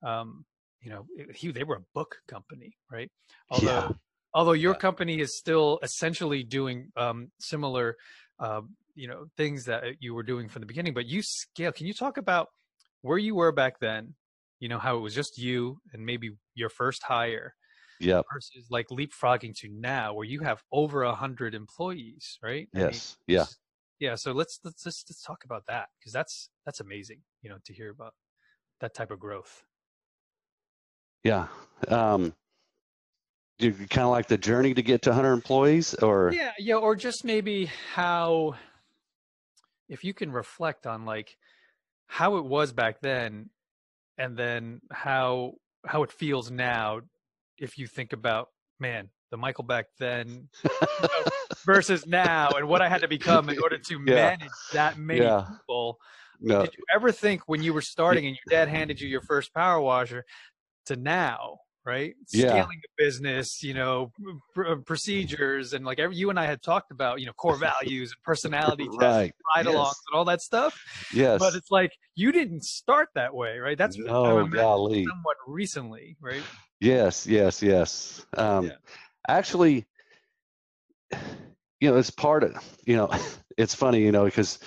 um, 0.03 0.45
you 0.81 0.91
know, 0.91 1.07
he 1.35 1.51
they 1.51 1.65
were 1.65 1.77
a 1.77 1.85
book 1.95 2.17
company, 2.29 2.77
right? 2.91 3.11
Although 3.51 3.67
Yeah. 3.67 3.91
Although 4.39 4.53
your 4.53 4.75
Yeah. 4.75 4.79
company 4.79 5.19
is 5.19 5.37
still 5.37 5.81
essentially 5.83 6.45
doing 6.45 6.93
um, 6.97 7.33
similar 7.41 7.97
uh, 8.39 8.61
you 8.95 9.09
know 9.09 9.27
things 9.37 9.65
that 9.65 9.83
you 9.99 10.15
were 10.15 10.23
doing 10.23 10.49
from 10.49 10.61
the 10.61 10.67
beginning 10.67 10.95
but 10.95 11.07
you 11.07 11.23
scale 11.23 11.73
can 11.73 11.87
you 11.89 11.93
talk 11.93 12.17
about 12.19 12.47
where 13.03 13.19
you 13.19 13.35
were 13.35 13.51
back 13.51 13.81
then 13.81 14.15
you 14.61 14.69
know 14.69 14.79
how 14.79 14.97
it 14.97 15.01
was 15.01 15.13
just 15.13 15.39
you 15.39 15.81
and 15.93 16.07
maybe 16.07 16.31
your 16.55 16.69
first 16.69 17.03
hire 17.03 17.55
Yep. 18.01 18.27
versus 18.33 18.65
like 18.71 18.87
leapfrogging 18.99 19.55
to 19.57 19.69
now 19.69 20.15
where 20.15 20.25
you 20.35 20.41
have 20.41 20.63
over 20.71 21.03
a 21.03 21.15
hundred 21.17 21.53
employees 21.53 22.39
right 22.41 22.69
I 22.77 22.79
mean, 22.79 22.91
Yes. 22.91 23.17
Yeah. 23.27 23.47
yeah 23.99 24.15
so 24.15 24.31
let's 24.31 24.61
let's 24.65 24.85
just 24.85 25.11
let's 25.11 25.23
talk 25.23 25.45
about 25.45 25.65
that 25.67 25.89
because 25.99 26.13
that's 26.13 26.49
that's 26.65 26.79
amazing 26.79 27.23
you 27.43 27.51
know 27.51 27.59
to 27.65 27.73
hear 27.73 27.91
about 27.91 28.15
that 28.81 28.95
type 28.95 29.11
of 29.11 29.19
growth 29.19 29.65
Yeah. 31.25 31.49
Um, 31.89 32.33
you 33.59 33.73
kind 33.73 34.05
of 34.05 34.11
like 34.11 34.29
the 34.29 34.39
journey 34.39 34.75
to 34.75 34.83
get 34.83 35.03
to 35.03 35.11
100 35.11 35.33
employees, 35.33 35.95
or 35.95 36.33
yeah 36.33 36.53
yeah 36.59 36.77
or 36.77 36.95
just 36.95 37.25
maybe 37.25 37.71
how 37.95 38.55
if 39.89 40.05
you 40.05 40.15
can 40.15 40.31
reflect 40.31 40.87
on 40.87 41.05
like 41.05 41.37
how 42.07 42.37
it 42.37 42.45
was 42.45 42.73
back 42.73 43.01
then 43.01 43.51
and 44.17 44.37
then 44.37 44.81
how 44.93 45.53
how 45.87 46.03
it 46.03 46.13
feels 46.13 46.51
now 46.51 47.01
if 47.59 47.79
you 47.79 47.87
think 47.87 48.13
about 48.13 48.49
man 48.79 49.09
the 49.31 49.37
michael 49.37 49.65
back 49.65 49.87
then 49.99 50.49
versus 51.67 52.07
now 52.07 52.49
and 52.57 52.69
what 52.69 52.81
i 52.83 52.89
had 52.89 53.01
to 53.01 53.09
become 53.09 53.49
in 53.49 53.59
order 53.59 53.79
to 53.79 53.99
Yeah. 53.99 54.15
manage 54.15 54.53
that 54.73 54.99
many 54.99 55.21
Yeah. 55.21 55.47
people 55.59 55.99
no? 56.41 56.61
did 56.63 56.71
you 56.77 56.85
ever 56.95 57.11
think 57.13 57.43
when 57.47 57.63
you 57.63 57.73
were 57.75 57.83
starting 57.83 58.27
and 58.27 58.37
your 58.37 58.59
dad 58.59 58.69
handed 58.69 59.01
you 59.01 59.09
your 59.09 59.21
first 59.23 59.53
power 59.53 59.81
washer 59.81 60.25
to 60.87 60.97
now 60.97 61.59
right 61.89 62.15
Yeah. 62.33 62.51
scaling 62.51 62.81
the 62.87 63.05
business 63.05 63.63
you 63.63 63.75
know 63.75 64.13
pr- 64.55 64.67
uh, 64.73 64.77
procedures 64.93 65.73
and 65.73 65.83
like 65.85 65.99
every, 65.99 66.15
you 66.21 66.29
and 66.31 66.39
i 66.39 66.45
had 66.53 66.61
talked 66.63 66.91
about 66.91 67.15
you 67.21 67.27
know 67.27 67.33
core 67.43 67.57
values 67.57 68.09
and 68.15 68.23
personality 68.23 68.85
tests 69.01 69.01
Right. 69.01 69.33
ride 69.57 69.67
alongs 69.67 69.87
Yes. 69.87 70.03
and 70.11 70.19
all 70.19 70.27
that 70.27 70.43
stuff 70.43 70.73
Yes. 71.15 71.39
but 71.39 71.55
it's 71.55 71.71
like 71.71 71.93
you 72.15 72.31
didn't 72.33 72.63
start 72.65 73.09
that 73.15 73.33
way 73.35 73.59
right 73.59 73.79
that's 73.79 73.97
no, 73.97 74.47
golly. 74.47 75.05
somewhat 75.05 75.37
recently 75.47 76.17
right 76.21 76.43
Yes, 76.81 77.27
yes, 77.27 77.61
yes. 77.61 78.25
Um, 78.37 78.67
Yeah. 78.67 78.77
Actually, 79.29 79.85
you 81.81 81.91
know, 81.91 81.97
it's 81.97 82.11
part 82.11 82.45
of, 82.45 82.55
you 82.85 82.95
know, 82.97 83.11
it's 83.59 83.75
funny, 83.75 84.01
you 84.01 84.13
know, 84.13 84.25
because 84.25 84.61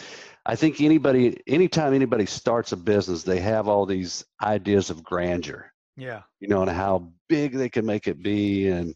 I 0.46 0.56
think 0.58 0.82
anybody, 0.82 1.40
anytime 1.48 1.94
anybody 1.94 2.26
starts 2.26 2.74
a 2.74 2.78
business, 2.78 3.24
they 3.24 3.40
have 3.40 3.70
all 3.70 3.86
these 3.86 4.26
ideas 4.44 4.90
of 4.90 5.04
grandeur, 5.04 5.71
yeah 6.02 6.24
you 6.40 6.48
know, 6.48 6.62
and 6.62 6.72
how 6.72 7.12
big 7.30 7.54
they 7.54 7.70
can 7.70 7.86
make 7.86 8.08
it 8.08 8.22
be. 8.22 8.68
And 8.68 8.96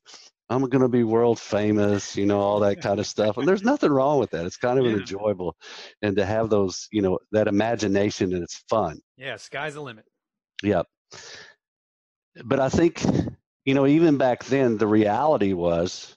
I'm 0.50 0.62
going 0.62 0.82
to 0.82 0.89
be 0.89 1.04
world 1.04 1.39
famous, 1.39 2.15
you 2.15 2.26
know, 2.26 2.39
all 2.39 2.60
that 2.62 2.80
kind 2.82 3.00
of 3.00 3.08
stuff. 3.08 3.38
And 3.38 3.48
there's 3.48 3.63
nothing 3.63 3.91
wrong 3.91 4.20
with 4.20 4.32
that. 4.32 4.46
It's 4.46 4.58
kind 4.58 4.80
of 4.80 4.86
Yeah. 4.86 4.94
enjoyable. 4.94 5.56
And 6.02 6.15
to 6.18 6.26
have 6.26 6.50
those, 6.50 6.88
you 6.91 7.02
know, 7.02 7.20
that 7.32 7.48
imagination 7.48 8.34
and 8.34 8.44
it's 8.44 8.63
fun. 8.70 9.00
yeah 9.18 9.36
sky's 9.36 9.74
the 9.76 9.82
limit 9.82 10.06
Yep. 10.63 10.88
But 12.44 12.60
I 12.60 12.70
think, 12.70 13.04
you 13.65 13.74
know, 13.74 13.86
even 13.88 14.18
back 14.18 14.44
then, 14.46 14.78
the 14.78 14.88
reality 14.88 15.54
was, 15.54 16.15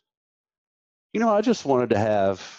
you 1.12 1.20
know, 1.20 1.32
I 1.34 1.40
just 1.40 1.64
wanted 1.64 1.90
to 1.90 1.98
have 1.98 2.57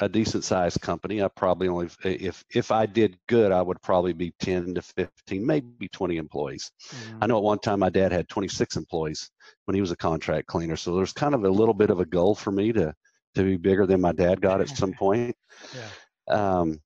a 0.00 0.08
decent 0.08 0.44
sized 0.44 0.80
company. 0.80 1.22
I 1.22 1.28
probably 1.28 1.68
only, 1.68 1.88
if 2.04 2.44
if 2.54 2.70
I 2.72 2.86
did 2.86 3.18
good, 3.28 3.52
I 3.52 3.62
would 3.62 3.80
probably 3.82 4.12
be 4.14 4.32
10 4.40 4.74
to 4.74 4.82
15, 4.82 5.46
maybe 5.46 5.88
20 5.88 6.16
employees. 6.16 6.72
I 7.20 7.26
know 7.26 7.36
at 7.36 7.42
one 7.44 7.58
time 7.58 7.80
my 7.80 7.90
dad 7.90 8.12
had 8.12 8.28
26 8.28 8.76
employees 8.76 9.30
when 9.66 9.74
he 9.74 9.80
was 9.80 9.90
a 9.90 9.96
contract 9.96 10.46
cleaner. 10.46 10.76
So 10.76 10.96
there's 10.96 11.12
kind 11.12 11.34
of 11.34 11.44
a 11.44 11.50
little 11.50 11.74
bit 11.74 11.90
of 11.90 12.00
a 12.00 12.06
goal 12.06 12.34
for 12.34 12.50
me 12.50 12.72
to 12.72 12.94
to 13.36 13.42
be 13.44 13.56
bigger 13.56 13.86
than 13.86 14.00
my 14.00 14.12
dad 14.12 14.40
got 14.40 14.60
at 14.60 14.68
some 14.70 14.92
point. 14.98 15.36
yeah 15.74 15.88
Um, 16.28 16.80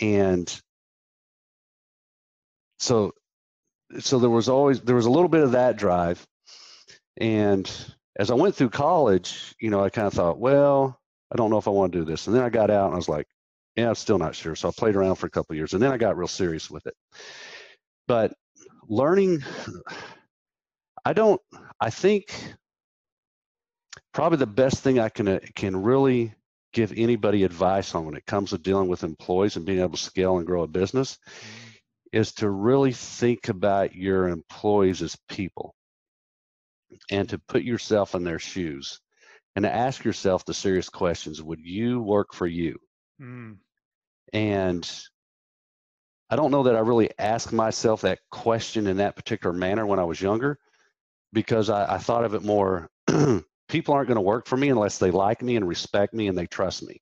and 0.00 0.60
so 2.78 3.12
so 4.00 4.18
there 4.18 4.30
was 4.30 4.48
always 4.48 4.80
there 4.80 4.96
was 4.96 5.06
a 5.06 5.10
little 5.10 5.28
bit 5.28 5.42
of 5.44 5.52
that 5.52 5.76
drive 5.76 6.26
and 7.18 7.70
as 8.18 8.30
i 8.30 8.34
went 8.34 8.54
through 8.54 8.70
college 8.70 9.54
you 9.60 9.70
know 9.70 9.84
i 9.84 9.90
kind 9.90 10.06
of 10.06 10.12
thought 10.14 10.38
well 10.38 10.98
i 11.32 11.36
don't 11.36 11.50
know 11.50 11.58
if 11.58 11.68
i 11.68 11.70
want 11.70 11.92
to 11.92 11.98
do 11.98 12.04
this. 12.04 12.26
And 12.26 12.36
then 12.36 12.42
i 12.42 12.50
got 12.50 12.70
out 12.70 12.86
and 12.86 12.94
i 12.94 12.96
was 12.96 13.08
like 13.08 13.26
yeah 13.76 13.88
i'm 13.88 13.94
still 13.94 14.18
not 14.18 14.34
sure. 14.34 14.54
So 14.54 14.68
i 14.68 14.72
played 14.76 14.96
around 14.96 15.16
for 15.16 15.26
a 15.26 15.30
couple 15.30 15.54
of 15.54 15.56
years 15.56 15.72
and 15.72 15.82
then 15.82 15.92
i 15.92 15.96
got 15.96 16.16
real 16.16 16.28
serious 16.28 16.70
with 16.70 16.86
it. 16.86 16.94
But 18.06 18.34
learning 18.88 19.42
i 21.04 21.12
don't 21.12 21.40
i 21.80 21.90
think 21.90 22.32
probably 24.12 24.38
the 24.38 24.46
best 24.46 24.82
thing 24.82 24.98
i 24.98 25.08
can 25.08 25.26
uh, 25.28 25.40
can 25.54 25.82
really 25.82 26.34
give 26.72 26.92
anybody 26.96 27.44
advice 27.44 27.94
on 27.94 28.06
when 28.06 28.16
it 28.16 28.26
comes 28.26 28.50
to 28.50 28.58
dealing 28.58 28.88
with 28.88 29.04
employees 29.04 29.56
and 29.56 29.66
being 29.66 29.80
able 29.80 29.96
to 29.96 30.02
scale 30.02 30.38
and 30.38 30.46
grow 30.46 30.62
a 30.62 30.66
business 30.66 31.18
is 32.12 32.32
to 32.32 32.48
really 32.48 32.92
think 32.92 33.48
about 33.48 33.94
your 33.94 34.28
employees 34.28 35.02
as 35.02 35.16
people 35.28 35.74
and 37.10 37.28
to 37.28 37.38
put 37.38 37.62
yourself 37.62 38.14
in 38.14 38.24
their 38.24 38.38
shoes 38.38 39.00
and 39.56 39.64
to 39.64 39.74
ask 39.74 40.04
yourself 40.04 40.44
the 40.44 40.54
serious 40.54 40.88
questions 40.88 41.42
would 41.42 41.60
you 41.60 42.00
work 42.00 42.32
for 42.32 42.46
you 42.46 42.78
Mm. 43.20 43.58
and 44.32 45.02
i 46.30 46.36
don't 46.36 46.50
know 46.50 46.62
that 46.64 46.76
i 46.76 46.80
really 46.80 47.10
asked 47.18 47.52
myself 47.52 48.00
that 48.00 48.18
question 48.30 48.86
in 48.86 48.96
that 48.98 49.16
particular 49.16 49.54
manner 49.54 49.86
when 49.86 49.98
i 49.98 50.04
was 50.04 50.20
younger 50.20 50.58
because 51.32 51.70
i, 51.70 51.94
I 51.94 51.98
thought 51.98 52.24
of 52.24 52.34
it 52.34 52.42
more 52.42 52.90
people 53.68 53.94
aren't 53.94 54.08
going 54.08 54.16
to 54.16 54.20
work 54.20 54.46
for 54.46 54.56
me 54.56 54.70
unless 54.70 54.98
they 54.98 55.10
like 55.10 55.42
me 55.42 55.56
and 55.56 55.68
respect 55.68 56.14
me 56.14 56.28
and 56.28 56.36
they 56.36 56.46
trust 56.46 56.82
me 56.82 57.00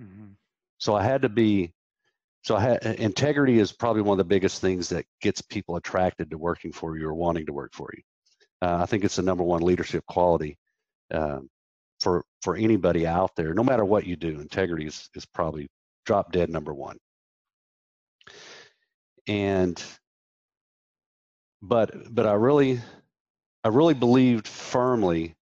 Mhm. 0.00 0.36
so 0.78 0.94
I 0.96 1.04
had 1.04 1.22
to 1.22 1.28
be, 1.28 1.74
so 2.42 2.56
I 2.56 2.60
had 2.60 2.84
integrity 2.98 3.58
is 3.60 3.70
probably 3.72 4.02
one 4.02 4.14
of 4.14 4.18
the 4.18 4.34
biggest 4.34 4.60
things 4.60 4.88
that 4.88 5.06
gets 5.20 5.40
people 5.42 5.76
attracted 5.76 6.30
to 6.30 6.38
working 6.38 6.72
for 6.72 6.96
you 6.96 7.06
or 7.06 7.14
wanting 7.14 7.46
to 7.46 7.52
work 7.52 7.72
for 7.72 7.88
you. 7.94 8.02
Uh, 8.60 8.78
I 8.82 8.86
think 8.86 9.04
it's 9.04 9.16
the 9.16 9.22
number 9.22 9.44
one 9.44 9.62
leadership 9.62 10.04
quality 10.06 10.58
um, 11.12 11.48
for 12.02 12.24
for 12.42 12.56
anybody 12.56 13.06
out 13.06 13.30
there, 13.36 13.54
no 13.54 13.62
matter 13.62 13.84
what 13.84 14.06
you 14.06 14.16
do. 14.16 14.40
Integrity 14.40 14.86
is 14.86 15.08
is 15.14 15.24
probably 15.26 15.68
drop 16.04 16.32
dead 16.32 16.50
number 16.50 16.74
one. 16.74 16.98
And 19.28 19.82
but 21.62 22.14
but 22.14 22.26
I 22.26 22.32
really 22.34 22.80
I 23.64 23.68
really 23.68 23.94
believed 23.94 24.48
firmly 24.48 25.36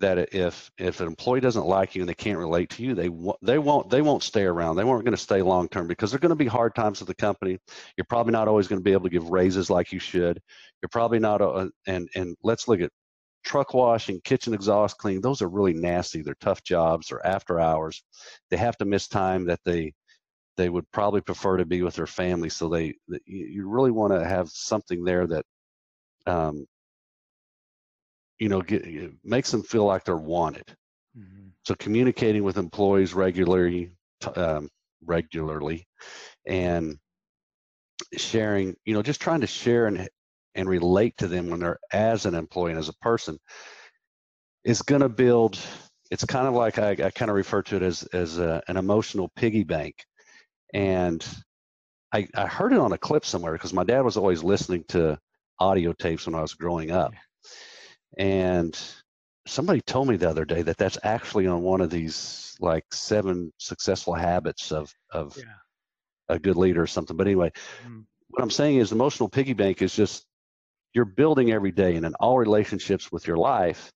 that 0.00 0.34
if 0.34 0.70
if 0.76 1.00
an 1.00 1.06
employee 1.06 1.40
doesn't 1.40 1.66
like 1.66 1.94
you 1.94 2.02
and 2.02 2.08
they 2.08 2.14
can't 2.14 2.38
relate 2.38 2.68
to 2.70 2.82
you, 2.82 2.94
they 2.94 3.08
they 3.42 3.58
won't 3.58 3.88
they 3.88 4.02
won't 4.02 4.22
stay 4.22 4.42
around. 4.42 4.76
They 4.76 4.84
weren't 4.84 5.04
going 5.04 5.16
to 5.16 5.22
stay 5.22 5.40
long 5.40 5.68
term 5.68 5.86
because 5.86 6.10
they're 6.10 6.20
going 6.20 6.30
to 6.30 6.36
be 6.36 6.46
hard 6.46 6.74
times 6.74 7.00
at 7.00 7.08
the 7.08 7.14
company. 7.14 7.58
You're 7.96 8.04
probably 8.04 8.32
not 8.32 8.48
always 8.48 8.68
going 8.68 8.80
to 8.80 8.84
be 8.84 8.92
able 8.92 9.04
to 9.04 9.10
give 9.10 9.30
raises 9.30 9.70
like 9.70 9.92
you 9.92 9.98
should. 9.98 10.40
You're 10.82 10.90
probably 10.90 11.18
not. 11.18 11.40
A, 11.40 11.70
and 11.86 12.08
and 12.14 12.36
let's 12.42 12.68
look 12.68 12.80
at 12.80 12.90
truck 13.46 13.72
washing, 13.72 14.20
kitchen 14.24 14.52
exhaust 14.52 14.98
cleaning, 14.98 15.22
those 15.22 15.40
are 15.40 15.48
really 15.48 15.72
nasty. 15.72 16.20
They're 16.20 16.36
tough 16.40 16.62
jobs. 16.62 17.08
They're 17.08 17.26
after 17.26 17.58
hours. 17.60 18.02
They 18.50 18.58
have 18.58 18.76
to 18.78 18.84
miss 18.84 19.08
time 19.08 19.46
that 19.46 19.60
they 19.64 19.94
they 20.56 20.68
would 20.68 20.90
probably 20.90 21.20
prefer 21.20 21.58
to 21.58 21.66
be 21.66 21.82
with 21.82 21.94
their 21.94 22.06
family. 22.06 22.48
So 22.48 22.68
they 22.68 22.94
you 23.24 23.68
really 23.68 23.92
want 23.92 24.12
to 24.12 24.24
have 24.24 24.48
something 24.48 25.04
there 25.04 25.26
that 25.26 25.44
um, 26.26 26.66
you 28.38 28.48
know 28.48 28.60
get, 28.60 28.84
makes 29.24 29.50
them 29.50 29.62
feel 29.62 29.84
like 29.84 30.04
they're 30.04 30.16
wanted. 30.16 30.68
Mm-hmm. 31.16 31.48
So 31.64 31.74
communicating 31.76 32.42
with 32.42 32.58
employees 32.58 33.14
regularly, 33.14 33.92
um, 34.34 34.68
regularly, 35.04 35.86
and 36.46 36.98
sharing, 38.16 38.74
you 38.84 38.94
know, 38.94 39.02
just 39.02 39.20
trying 39.20 39.40
to 39.40 39.46
share 39.46 39.86
and 39.86 40.08
and 40.56 40.68
relate 40.68 41.16
to 41.18 41.28
them 41.28 41.50
when 41.50 41.60
they're 41.60 41.78
as 41.92 42.26
an 42.26 42.34
employee 42.34 42.72
and 42.72 42.78
as 42.80 42.88
a 42.88 42.94
person 42.94 43.38
is 44.64 44.82
going 44.82 45.02
to 45.02 45.08
build 45.08 45.58
it's 46.10 46.24
kind 46.24 46.46
of 46.46 46.54
like 46.54 46.78
I, 46.78 46.90
I 46.90 47.10
kind 47.10 47.30
of 47.30 47.36
refer 47.36 47.62
to 47.62 47.76
it 47.76 47.82
as 47.82 48.02
as 48.12 48.38
a, 48.38 48.62
an 48.68 48.76
emotional 48.76 49.30
piggy 49.36 49.64
bank 49.64 50.04
and 50.74 51.26
I, 52.12 52.28
I 52.34 52.46
heard 52.46 52.72
it 52.72 52.78
on 52.78 52.92
a 52.92 52.98
clip 52.98 53.24
somewhere 53.24 53.52
because 53.52 53.72
my 53.72 53.84
dad 53.84 54.00
was 54.00 54.16
always 54.16 54.42
listening 54.42 54.84
to 54.88 55.18
audio 55.58 55.92
tapes 55.92 56.26
when 56.26 56.34
I 56.34 56.42
was 56.42 56.54
growing 56.54 56.90
up 56.90 57.12
and 58.16 58.78
somebody 59.46 59.80
told 59.80 60.08
me 60.08 60.16
the 60.16 60.28
other 60.28 60.44
day 60.44 60.62
that 60.62 60.76
that's 60.76 60.98
actually 61.02 61.46
on 61.46 61.62
one 61.62 61.80
of 61.80 61.90
these 61.90 62.56
like 62.60 62.84
seven 62.92 63.52
successful 63.58 64.14
habits 64.14 64.72
of 64.72 64.92
of 65.10 65.36
yeah. 65.36 65.44
a 66.28 66.38
good 66.38 66.56
leader 66.56 66.82
or 66.82 66.86
something 66.86 67.16
but 67.16 67.26
anyway 67.26 67.50
mm-hmm. 67.84 68.00
what 68.28 68.42
i'm 68.42 68.50
saying 68.50 68.76
is 68.76 68.92
emotional 68.92 69.28
piggy 69.28 69.52
bank 69.52 69.82
is 69.82 69.94
just 69.94 70.24
you're 70.94 71.04
building 71.04 71.52
every 71.52 71.72
day 71.72 71.96
and 71.96 72.06
in 72.06 72.14
all 72.14 72.38
relationships 72.38 73.12
with 73.12 73.26
your 73.26 73.36
life 73.36 73.92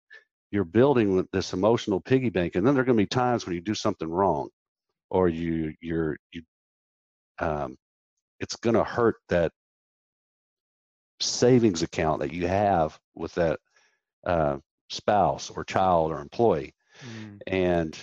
you're 0.51 0.65
building 0.65 1.27
this 1.33 1.53
emotional 1.53 2.01
piggy 2.01 2.31
bank 2.31 2.55
and 2.55 2.67
then 2.67 2.75
there 2.75 2.83
are 2.83 2.87
going 2.87 2.97
to 2.97 3.03
be 3.03 3.07
times 3.07 3.47
when 3.47 3.55
you 3.55 3.61
do 3.61 3.75
something 3.75 4.09
wrong 4.09 4.49
or 5.11 5.29
you 5.29 5.73
you're 5.81 6.17
you 6.33 6.43
um, 7.39 7.77
it's 8.39 8.57
going 8.57 8.75
to 8.75 8.85
hurt 8.85 9.17
that 9.29 9.53
savings 11.21 11.83
account 11.83 12.21
that 12.21 12.33
you 12.33 12.47
have 12.47 12.99
with 13.15 13.35
that 13.35 13.59
uh, 14.27 14.57
spouse 14.89 15.51
or 15.51 15.65
child 15.65 16.11
or 16.11 16.21
employee 16.21 16.75
mm. 17.05 17.39
and 17.47 17.99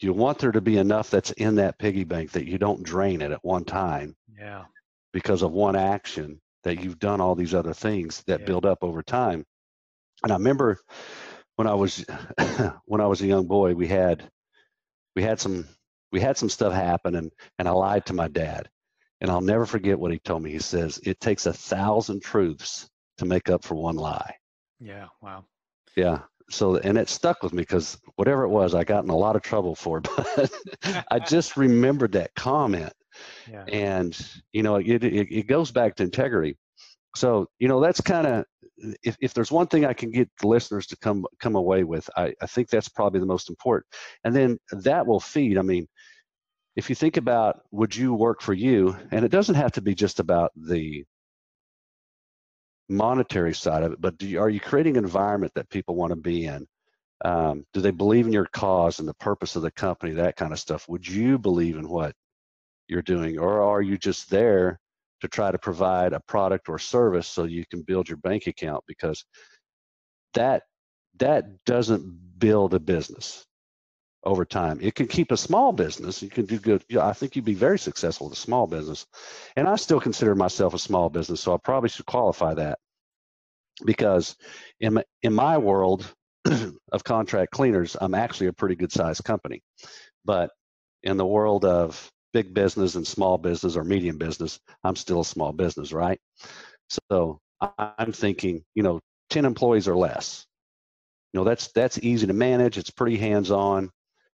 you 0.00 0.12
want 0.12 0.38
there 0.38 0.52
to 0.52 0.60
be 0.60 0.76
enough 0.76 1.10
that's 1.10 1.30
in 1.32 1.54
that 1.54 1.78
piggy 1.78 2.04
bank 2.04 2.30
that 2.32 2.46
you 2.46 2.58
don't 2.58 2.82
drain 2.82 3.22
it 3.22 3.32
at 3.32 3.44
one 3.44 3.64
time 3.64 4.14
yeah 4.38 4.64
because 5.12 5.42
of 5.42 5.52
one 5.52 5.76
action 5.76 6.40
that 6.66 6.82
you've 6.82 6.98
done 6.98 7.20
all 7.20 7.36
these 7.36 7.54
other 7.54 7.72
things 7.72 8.24
that 8.26 8.40
yeah. 8.40 8.46
build 8.46 8.66
up 8.66 8.78
over 8.82 9.00
time. 9.00 9.44
And 10.24 10.32
I 10.32 10.34
remember 10.34 10.80
when 11.54 11.68
I 11.68 11.74
was 11.74 12.04
when 12.86 13.00
I 13.00 13.06
was 13.06 13.22
a 13.22 13.26
young 13.26 13.46
boy, 13.46 13.74
we 13.74 13.86
had 13.86 14.28
we 15.14 15.22
had 15.22 15.38
some 15.38 15.64
we 16.10 16.18
had 16.18 16.36
some 16.36 16.48
stuff 16.48 16.72
happen 16.72 17.14
and 17.14 17.30
and 17.60 17.68
I 17.68 17.70
lied 17.70 18.04
to 18.06 18.14
my 18.14 18.26
dad. 18.26 18.68
And 19.20 19.30
I'll 19.30 19.40
never 19.40 19.64
forget 19.64 19.98
what 19.98 20.10
he 20.10 20.18
told 20.18 20.42
me. 20.42 20.50
He 20.50 20.58
says, 20.58 20.98
It 21.04 21.20
takes 21.20 21.46
a 21.46 21.52
thousand 21.52 22.22
truths 22.22 22.90
to 23.18 23.26
make 23.26 23.48
up 23.48 23.64
for 23.64 23.76
one 23.76 23.96
lie. 23.96 24.34
Yeah, 24.80 25.06
wow. 25.22 25.44
Yeah. 25.96 26.22
So 26.50 26.78
and 26.78 26.98
it 26.98 27.08
stuck 27.08 27.44
with 27.44 27.52
me 27.52 27.62
because 27.62 27.96
whatever 28.16 28.42
it 28.42 28.48
was, 28.48 28.74
I 28.74 28.82
got 28.82 29.04
in 29.04 29.10
a 29.10 29.16
lot 29.16 29.36
of 29.36 29.42
trouble 29.42 29.76
for 29.76 29.98
it. 29.98 30.08
But 30.82 31.04
I 31.12 31.20
just 31.20 31.56
remembered 31.56 32.12
that 32.12 32.34
comment 32.34 32.92
yeah. 33.50 33.64
and 33.68 34.18
you 34.52 34.62
know 34.62 34.76
it, 34.76 35.04
it, 35.04 35.28
it 35.30 35.46
goes 35.46 35.70
back 35.70 35.96
to 35.96 36.02
integrity. 36.02 36.56
So 37.14 37.46
you 37.58 37.68
know 37.68 37.80
that's 37.80 38.00
kind 38.00 38.26
of 38.26 38.44
if, 39.02 39.16
if 39.20 39.32
there's 39.32 39.50
one 39.50 39.66
thing 39.66 39.86
i 39.86 39.94
can 39.94 40.10
get 40.10 40.28
the 40.40 40.46
listeners 40.46 40.86
to 40.86 40.96
come 40.98 41.24
come 41.40 41.56
away 41.56 41.82
with 41.82 42.08
I, 42.16 42.34
I 42.42 42.46
think 42.46 42.68
that's 42.68 42.88
probably 42.88 43.20
the 43.20 43.26
most 43.26 43.48
important. 43.48 43.86
And 44.24 44.34
then 44.36 44.58
that 44.70 45.06
will 45.06 45.20
feed 45.20 45.58
i 45.58 45.62
mean 45.62 45.88
if 46.76 46.90
you 46.90 46.94
think 46.94 47.16
about 47.16 47.60
would 47.70 47.96
you 47.96 48.12
work 48.12 48.42
for 48.42 48.52
you 48.52 48.94
and 49.10 49.24
it 49.24 49.30
doesn't 49.30 49.54
have 49.54 49.72
to 49.72 49.80
be 49.80 49.94
just 49.94 50.20
about 50.20 50.52
the 50.54 51.04
monetary 52.88 53.54
side 53.54 53.82
of 53.82 53.92
it 53.92 54.00
but 54.00 54.20
you, 54.22 54.38
are 54.38 54.50
you 54.50 54.60
creating 54.60 54.96
an 54.96 55.04
environment 55.04 55.52
that 55.54 55.68
people 55.70 55.96
want 55.96 56.10
to 56.10 56.16
be 56.16 56.44
in? 56.44 56.66
Um, 57.24 57.64
do 57.72 57.80
they 57.80 57.90
believe 57.90 58.26
in 58.26 58.32
your 58.32 58.46
cause 58.52 58.98
and 58.98 59.08
the 59.08 59.14
purpose 59.14 59.56
of 59.56 59.62
the 59.62 59.70
company 59.70 60.12
that 60.12 60.36
kind 60.36 60.52
of 60.52 60.58
stuff? 60.58 60.86
Would 60.88 61.08
you 61.08 61.38
believe 61.38 61.76
in 61.76 61.88
what 61.88 62.14
you're 62.88 63.02
doing, 63.02 63.38
or 63.38 63.62
are 63.62 63.82
you 63.82 63.98
just 63.98 64.30
there 64.30 64.78
to 65.20 65.28
try 65.28 65.50
to 65.50 65.58
provide 65.58 66.12
a 66.12 66.20
product 66.20 66.68
or 66.68 66.78
service 66.78 67.28
so 67.28 67.44
you 67.44 67.64
can 67.70 67.82
build 67.82 68.08
your 68.08 68.18
bank 68.18 68.46
account? 68.46 68.84
Because 68.86 69.24
that 70.34 70.62
that 71.18 71.64
doesn't 71.64 72.38
build 72.38 72.74
a 72.74 72.80
business 72.80 73.46
over 74.24 74.44
time. 74.44 74.78
It 74.82 74.94
can 74.94 75.06
keep 75.06 75.30
a 75.30 75.36
small 75.36 75.72
business. 75.72 76.22
You 76.22 76.28
can 76.28 76.46
do 76.46 76.58
good. 76.58 76.84
You 76.88 76.96
know, 76.96 77.02
I 77.02 77.12
think 77.12 77.36
you'd 77.36 77.44
be 77.44 77.54
very 77.54 77.78
successful 77.78 78.28
with 78.28 78.36
a 78.36 78.40
small 78.40 78.66
business. 78.66 79.06
And 79.54 79.68
I 79.68 79.76
still 79.76 80.00
consider 80.00 80.34
myself 80.34 80.74
a 80.74 80.78
small 80.78 81.08
business, 81.08 81.40
so 81.40 81.54
I 81.54 81.58
probably 81.62 81.88
should 81.88 82.06
qualify 82.06 82.52
that. 82.54 82.78
Because 83.84 84.36
in 84.80 84.94
my, 84.94 85.04
in 85.22 85.32
my 85.32 85.58
world 85.58 86.12
of 86.92 87.04
contract 87.04 87.52
cleaners, 87.52 87.96
I'm 88.00 88.14
actually 88.14 88.48
a 88.48 88.52
pretty 88.52 88.74
good 88.74 88.92
sized 88.92 89.22
company. 89.24 89.62
But 90.24 90.50
in 91.02 91.16
the 91.16 91.26
world 91.26 91.64
of 91.64 92.10
big 92.36 92.52
business 92.52 92.96
and 92.96 93.06
small 93.06 93.38
business 93.38 93.76
or 93.76 93.82
medium 93.82 94.18
business, 94.18 94.60
I'm 94.84 94.94
still 94.94 95.22
a 95.22 95.24
small 95.24 95.52
business, 95.54 95.90
right? 95.90 96.20
So 97.08 97.40
I'm 97.78 98.12
thinking, 98.12 98.62
you 98.74 98.82
know, 98.82 99.00
10 99.30 99.46
employees 99.46 99.88
or 99.88 99.96
less. 99.96 100.44
You 101.32 101.40
know, 101.40 101.44
that's 101.44 101.68
that's 101.72 101.98
easy 102.02 102.26
to 102.26 102.34
manage, 102.34 102.76
it's 102.76 102.90
pretty 102.90 103.16
hands-on. 103.16 103.90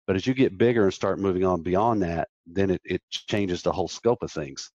But 0.06 0.16
as 0.16 0.26
you 0.26 0.34
get 0.34 0.58
bigger 0.58 0.84
and 0.84 0.92
start 0.92 1.18
moving 1.18 1.46
on 1.46 1.62
beyond 1.62 2.02
that, 2.02 2.28
then 2.46 2.68
it, 2.68 2.82
it 2.84 3.00
changes 3.10 3.62
the 3.62 3.72
whole 3.72 3.88
scope 3.88 4.22
of 4.22 4.30
things. 4.30 4.70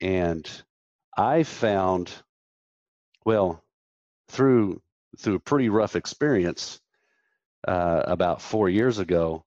And 0.00 0.50
I 1.14 1.42
found, 1.42 2.10
well, 3.26 3.62
through 4.28 4.80
through 5.18 5.34
a 5.34 5.40
pretty 5.40 5.68
rough 5.68 5.94
experience 5.94 6.80
uh, 7.68 8.02
about 8.06 8.40
four 8.40 8.70
years 8.70 8.98
ago, 8.98 9.44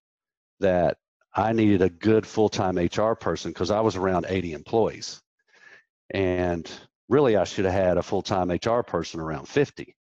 that 0.59 0.97
I 1.33 1.53
needed 1.53 1.81
a 1.81 1.89
good 1.89 2.25
full 2.25 2.49
time 2.49 2.77
HR 2.77 3.13
person 3.13 3.51
because 3.51 3.71
I 3.71 3.81
was 3.81 3.95
around 3.95 4.25
80 4.27 4.53
employees. 4.53 5.21
And 6.11 6.69
really, 7.07 7.37
I 7.37 7.43
should 7.43 7.65
have 7.65 7.73
had 7.73 7.97
a 7.97 8.03
full 8.03 8.21
time 8.21 8.51
HR 8.51 8.81
person 8.81 9.19
around 9.19 9.47
50. 9.47 9.95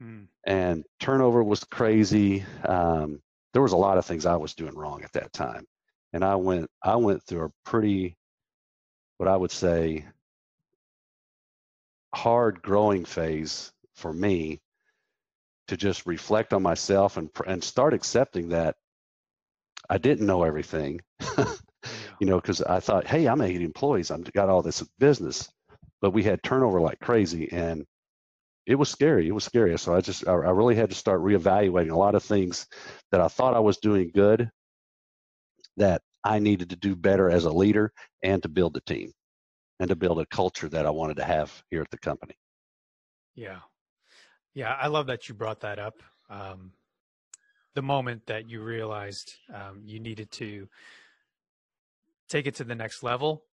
Hmm. 0.00 0.24
And 0.46 0.84
turnover 1.00 1.42
was 1.42 1.64
crazy. 1.64 2.44
Um, 2.64 3.20
there 3.52 3.62
was 3.62 3.72
a 3.72 3.76
lot 3.76 3.98
of 3.98 4.04
things 4.04 4.26
I 4.26 4.36
was 4.36 4.54
doing 4.54 4.74
wrong 4.74 5.02
at 5.02 5.12
that 5.12 5.32
time. 5.32 5.64
And 6.12 6.24
I 6.24 6.36
went, 6.36 6.68
I 6.82 6.96
went 6.96 7.22
through 7.22 7.46
a 7.46 7.68
pretty, 7.68 8.16
what 9.18 9.28
I 9.28 9.36
would 9.36 9.50
say, 9.50 10.04
hard 12.14 12.62
growing 12.62 13.04
phase 13.04 13.72
for 13.94 14.12
me 14.12 14.60
to 15.68 15.76
just 15.76 16.06
reflect 16.06 16.52
on 16.52 16.62
myself 16.62 17.16
and 17.16 17.28
and 17.46 17.62
start 17.62 17.92
accepting 17.92 18.48
that 18.48 18.76
I 19.88 19.98
didn't 19.98 20.26
know 20.26 20.42
everything, 20.42 21.00
you 22.20 22.26
know, 22.26 22.40
because 22.40 22.62
I 22.62 22.80
thought, 22.80 23.06
hey, 23.06 23.26
I'm 23.26 23.40
80 23.40 23.64
employees, 23.64 24.10
I've 24.10 24.32
got 24.32 24.48
all 24.48 24.62
this 24.62 24.82
business, 24.98 25.48
but 26.00 26.10
we 26.10 26.22
had 26.22 26.42
turnover 26.42 26.80
like 26.80 27.00
crazy, 27.00 27.50
and 27.52 27.84
it 28.66 28.74
was 28.74 28.88
scary. 28.88 29.28
It 29.28 29.32
was 29.32 29.44
scary. 29.44 29.78
So 29.78 29.94
I 29.94 30.00
just, 30.00 30.26
I, 30.26 30.32
I 30.32 30.50
really 30.50 30.74
had 30.74 30.90
to 30.90 30.96
start 30.96 31.20
reevaluating 31.22 31.92
a 31.92 31.96
lot 31.96 32.14
of 32.16 32.22
things 32.22 32.66
that 33.12 33.20
I 33.20 33.28
thought 33.28 33.54
I 33.54 33.60
was 33.60 33.78
doing 33.78 34.10
good, 34.12 34.50
that 35.76 36.02
I 36.24 36.40
needed 36.40 36.70
to 36.70 36.76
do 36.76 36.96
better 36.96 37.30
as 37.30 37.44
a 37.44 37.50
leader, 37.50 37.92
and 38.22 38.42
to 38.42 38.48
build 38.48 38.76
a 38.76 38.80
team, 38.80 39.12
and 39.78 39.88
to 39.88 39.96
build 39.96 40.20
a 40.20 40.26
culture 40.26 40.68
that 40.68 40.86
I 40.86 40.90
wanted 40.90 41.18
to 41.18 41.24
have 41.24 41.52
here 41.70 41.82
at 41.82 41.90
the 41.90 41.98
company. 41.98 42.34
Yeah, 43.36 43.60
yeah, 44.54 44.72
I 44.80 44.88
love 44.88 45.06
that 45.06 45.28
you 45.28 45.34
brought 45.34 45.60
that 45.60 45.78
up. 45.78 46.02
Um, 46.28 46.72
the 47.76 47.82
moment 47.82 48.26
that 48.26 48.50
you 48.50 48.60
realized 48.60 49.34
um, 49.54 49.82
you 49.84 50.00
needed 50.00 50.32
to 50.32 50.68
take 52.28 52.46
it 52.46 52.56
to 52.56 52.64
the 52.64 52.74
next 52.74 53.04
level, 53.04 53.44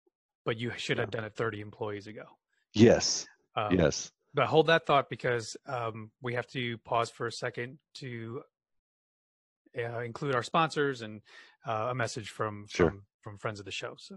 but 0.47 0.57
you 0.57 0.73
should 0.79 0.97
have 0.97 1.11
done 1.11 1.25
it 1.25 1.35
30 1.35 1.61
employees 1.61 2.07
ago. 2.07 2.25
Yes. 2.73 3.27
Um, 3.55 3.79
yes. 3.79 4.11
But 4.33 4.47
hold 4.47 4.69
that 4.69 4.87
thought 4.87 5.11
because 5.11 5.59
um, 5.67 6.11
we 6.23 6.33
have 6.35 6.47
to 6.49 6.79
pause 6.79 7.11
for 7.11 7.27
a 7.27 7.33
second 7.33 7.79
to 7.97 8.43
uh, 9.79 10.01
include 10.01 10.35
our 10.35 10.43
sponsors 10.43 11.03
and 11.03 11.21
uh, 11.67 11.89
a 11.91 11.95
message 11.95 12.31
from, 12.31 12.67
sure. 12.69 12.89
from 12.89 13.03
from 13.23 13.39
friends 13.39 13.61
of 13.61 13.65
the 13.65 13.73
show. 13.73 13.95
So. 13.99 14.17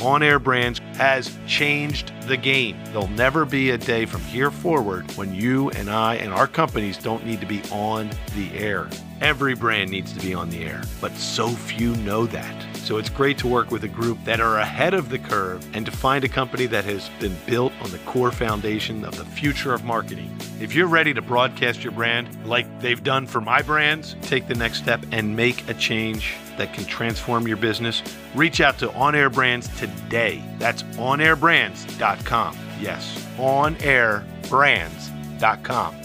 On 0.00 0.22
Air 0.22 0.38
Brands 0.38 0.80
has 0.96 1.36
changed 1.46 2.12
the 2.28 2.36
game. 2.36 2.76
There'll 2.86 3.08
never 3.08 3.44
be 3.44 3.70
a 3.70 3.78
day 3.78 4.04
from 4.04 4.20
here 4.22 4.50
forward 4.50 5.10
when 5.12 5.34
you 5.34 5.70
and 5.70 5.88
I 5.88 6.16
and 6.16 6.32
our 6.32 6.46
companies 6.46 6.98
don't 6.98 7.24
need 7.24 7.40
to 7.40 7.46
be 7.46 7.62
on 7.72 8.10
the 8.34 8.52
air. 8.54 8.88
Every 9.20 9.54
brand 9.54 9.90
needs 9.90 10.12
to 10.12 10.20
be 10.20 10.34
on 10.34 10.50
the 10.50 10.64
air, 10.64 10.82
but 11.00 11.12
so 11.12 11.48
few 11.48 11.96
know 11.96 12.26
that. 12.26 12.75
So 12.86 12.98
it's 12.98 13.10
great 13.10 13.38
to 13.38 13.48
work 13.48 13.72
with 13.72 13.82
a 13.82 13.88
group 13.88 14.16
that 14.26 14.38
are 14.38 14.58
ahead 14.58 14.94
of 14.94 15.08
the 15.08 15.18
curve 15.18 15.68
and 15.74 15.84
to 15.86 15.90
find 15.90 16.22
a 16.22 16.28
company 16.28 16.66
that 16.66 16.84
has 16.84 17.10
been 17.18 17.36
built 17.44 17.72
on 17.82 17.90
the 17.90 17.98
core 18.06 18.30
foundation 18.30 19.04
of 19.04 19.16
the 19.16 19.24
future 19.24 19.74
of 19.74 19.82
marketing. 19.82 20.32
If 20.60 20.72
you're 20.72 20.86
ready 20.86 21.12
to 21.12 21.20
broadcast 21.20 21.82
your 21.82 21.92
brand 21.92 22.46
like 22.46 22.80
they've 22.80 23.02
done 23.02 23.26
for 23.26 23.40
my 23.40 23.60
brands, 23.60 24.14
take 24.22 24.46
the 24.46 24.54
next 24.54 24.78
step 24.78 25.04
and 25.10 25.34
make 25.34 25.68
a 25.68 25.74
change 25.74 26.36
that 26.58 26.74
can 26.74 26.84
transform 26.84 27.48
your 27.48 27.56
business. 27.56 28.04
Reach 28.36 28.60
out 28.60 28.78
to 28.78 28.92
On 28.92 29.16
Air 29.16 29.30
Brands 29.30 29.66
today. 29.80 30.40
That's 30.60 30.84
onairbrands.com. 30.84 32.56
Yes, 32.80 33.26
onairbrands.com. 33.36 35.96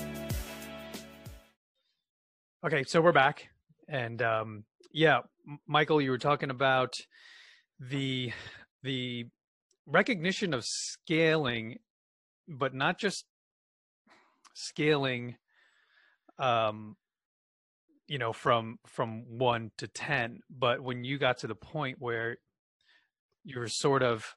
Okay, 2.65 2.84
so 2.84 3.01
we're 3.01 3.11
back, 3.11 3.49
and 3.88 4.19
um, 4.23 4.63
yeah, 4.91 5.19
Michael, 5.68 6.02
you 6.02 6.12
were 6.12 6.18
talking 6.18 6.49
about 6.49 6.95
the 7.80 8.32
the 8.84 9.26
recognition 9.86 10.54
of 10.54 10.64
scaling, 10.66 11.78
but 12.47 12.74
not 12.74 12.99
just 12.99 13.26
scaling, 14.54 15.36
um, 16.39 16.95
you 18.08 18.18
know, 18.18 18.34
from 18.34 18.78
from 18.88 19.24
one 19.38 19.72
to 19.78 19.88
ten, 19.88 20.39
but 20.49 20.82
when 20.82 21.04
you 21.04 21.18
got 21.18 21.39
to 21.39 21.47
the 21.47 21.56
point 21.56 21.97
where 21.99 22.38
you're 23.43 23.68
sort 23.68 24.04
of 24.04 24.36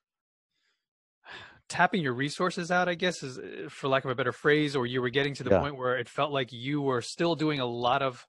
tapping 1.69 2.03
your 2.03 2.12
resources 2.12 2.71
out 2.71 2.89
i 2.89 2.95
guess 2.95 3.23
is 3.23 3.39
uh, 3.39 3.69
for 3.71 3.89
lack 3.89 4.05
of 4.05 4.11
a 4.11 4.15
better 4.15 4.33
phrase 4.33 4.77
or 4.77 4.87
you 4.87 5.01
were 5.01 5.09
getting 5.11 5.35
to 5.35 5.43
the 5.43 5.51
Yeah. 5.51 5.61
point 5.61 5.77
where 5.77 5.97
it 5.97 6.09
felt 6.09 6.31
like 6.31 6.53
you 6.53 6.81
were 6.83 7.01
still 7.01 7.35
doing 7.35 7.59
a 7.59 7.67
lot 7.67 8.03
of 8.03 8.27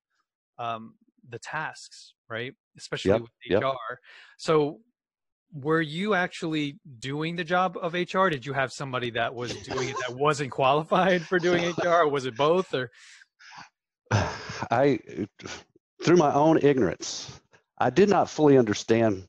um, 0.57 0.95
the 1.27 1.39
tasks 1.39 2.14
right? 2.29 2.53
Especially 2.77 3.11
Yep, 3.11 3.21
with 3.21 3.31
yep. 3.49 3.63
hr 3.63 3.95
so 4.37 4.79
were 5.53 5.81
you 5.81 6.13
actually 6.13 6.79
doing 6.99 7.35
the 7.37 7.43
job 7.43 7.77
of 7.81 7.93
hr 7.93 8.27
did 8.29 8.45
you 8.45 8.53
have 8.53 8.71
somebody 8.71 9.11
that 9.11 9.33
was 9.33 9.53
doing 9.63 9.89
it 9.89 9.95
that 10.07 10.15
wasn't 10.25 10.51
qualified 10.51 11.21
for 11.21 11.39
doing 11.39 11.73
hr 11.83 11.87
or 11.87 12.09
was 12.09 12.25
it 12.25 12.35
both 12.35 12.73
or? 12.73 12.91
I, 14.11 14.99
through 16.03 16.17
my 16.17 16.33
own 16.33 16.59
ignorance, 16.61 17.39
I 17.77 17.89
did 17.89 18.09
not 18.09 18.29
fully 18.29 18.57
understand 18.57 19.27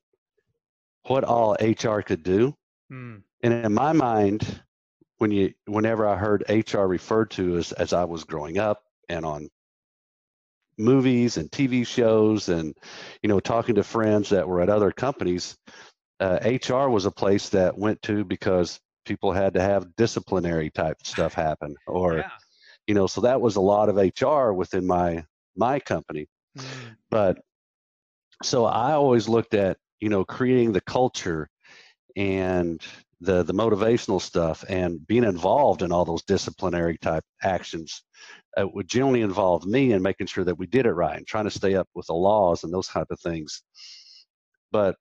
what 1.06 1.24
all 1.24 1.56
HR 1.60 2.00
could 2.00 2.22
do. 2.22 2.54
Hmm, 2.90 3.16
And 3.42 3.52
in 3.64 3.72
my 3.74 3.92
mind, 3.92 4.62
when 5.18 5.30
you, 5.30 5.52
whenever 5.66 6.06
I 6.06 6.16
heard 6.16 6.44
HR 6.48 6.86
referred 6.86 7.30
to 7.32 7.56
as, 7.56 7.72
as 7.72 7.92
I 7.92 8.04
was 8.04 8.24
growing 8.24 8.58
up 8.58 8.82
and 9.08 9.24
on 9.24 9.48
movies 10.78 11.36
and 11.36 11.50
TV 11.50 11.86
shows 11.86 12.48
and, 12.48 12.74
you 13.22 13.28
know, 13.28 13.40
talking 13.40 13.74
to 13.76 13.82
friends 13.82 14.28
that 14.30 14.46
were 14.46 14.60
at 14.60 14.68
other 14.68 14.92
companies, 14.92 15.56
uh, 16.20 16.38
HR 16.44 16.88
was 16.88 17.06
a 17.06 17.10
place 17.10 17.48
that 17.50 17.76
went 17.76 18.00
to 18.02 18.24
because 18.24 18.78
people 19.04 19.32
had 19.32 19.54
to 19.54 19.60
have 19.60 19.94
disciplinary 19.96 20.70
type 20.70 20.96
stuff 21.04 21.34
happen 21.34 21.74
or, 21.86 22.18
yeah. 22.18 22.30
you 22.86 22.94
know, 22.94 23.06
so 23.06 23.20
that 23.22 23.40
was 23.40 23.56
a 23.56 23.60
lot 23.60 23.88
of 23.88 23.96
HR 23.96 24.52
within 24.52 24.86
my, 24.86 25.24
my 25.56 25.78
company. 25.80 26.26
Hmm, 26.56 26.62
but 27.10 27.38
so 28.42 28.64
I 28.64 28.92
always 28.92 29.28
looked 29.28 29.54
at 29.54 29.78
you 30.00 30.08
know 30.08 30.24
creating 30.24 30.72
the 30.72 30.80
culture 30.80 31.48
and 32.16 32.80
the 33.20 33.42
the 33.42 33.54
motivational 33.54 34.20
stuff 34.20 34.64
and 34.68 35.06
being 35.06 35.24
involved 35.24 35.82
in 35.82 35.92
all 35.92 36.04
those 36.04 36.22
disciplinary 36.22 36.98
type 36.98 37.24
actions 37.42 38.02
uh, 38.60 38.66
would 38.66 38.88
generally 38.88 39.22
involve 39.22 39.64
me 39.66 39.92
in 39.92 40.02
making 40.02 40.26
sure 40.26 40.44
that 40.44 40.58
we 40.58 40.66
did 40.66 40.86
it 40.86 40.92
right 40.92 41.16
and 41.16 41.26
trying 41.26 41.44
to 41.44 41.50
stay 41.50 41.74
up 41.74 41.88
with 41.94 42.06
the 42.06 42.14
laws 42.14 42.64
and 42.64 42.72
those 42.72 42.88
type 42.88 43.08
of 43.10 43.20
things 43.20 43.62
but 44.72 44.96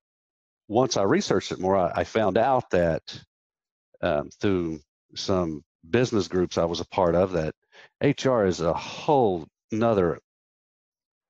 once 0.68 0.98
I 0.98 1.04
researched 1.04 1.52
it 1.52 1.60
more 1.60 1.78
I, 1.78 1.92
I 1.96 2.04
found 2.04 2.38
out 2.38 2.70
that 2.72 3.02
um, 4.02 4.30
through 4.42 4.80
some 5.16 5.64
business 5.90 6.28
groups 6.28 6.58
I 6.58 6.66
was 6.66 6.80
a 6.80 6.88
part 6.88 7.16
of 7.16 7.34
that 7.34 7.54
HR 8.04 8.46
is 8.46 8.62
a 8.62 8.74
whole 8.74 9.48
another 9.72 10.20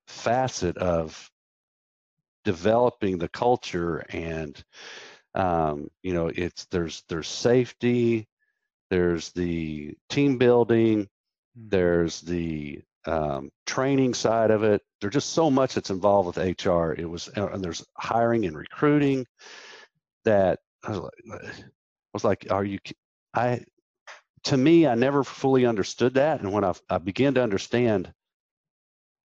facet 0.07 0.77
of 0.77 1.29
developing 2.43 3.17
the 3.17 3.29
culture 3.29 4.05
and 4.09 4.63
um, 5.33 5.89
you 6.03 6.13
know 6.13 6.27
it's 6.33 6.65
there's 6.67 7.03
there's 7.09 7.27
safety 7.27 8.27
there's 8.89 9.31
the 9.31 9.95
team 10.09 10.37
building. 10.37 11.07
There's 11.55 12.21
the 12.21 12.81
um, 13.05 13.51
training 13.65 14.13
side 14.13 14.51
of 14.51 14.63
it. 14.63 14.81
There's 14.99 15.13
just 15.13 15.33
so 15.33 15.51
much 15.51 15.75
that's 15.75 15.91
involved 15.91 16.35
with 16.35 16.65
hr 16.65 16.93
it 16.93 17.07
was 17.07 17.29
uh, 17.37 17.47
and 17.49 17.63
there's 17.63 17.85
hiring 17.97 18.45
and 18.45 18.57
recruiting 18.57 19.25
that 20.23 20.59
i 20.83 20.89
was 20.89 20.99
like 20.99 21.43
I 21.45 21.63
was 22.13 22.23
like 22.23 22.47
are 22.49 22.63
you 22.63 22.79
i 23.35 23.63
to 24.45 24.57
me 24.57 24.87
i 24.87 24.95
never 24.95 25.23
fully 25.23 25.65
understood 25.65 26.15
that 26.15 26.41
and 26.41 26.51
when 26.51 26.63
i, 26.63 26.73
I 26.89 26.97
began 26.97 27.35
to 27.35 27.43
understand 27.43 28.11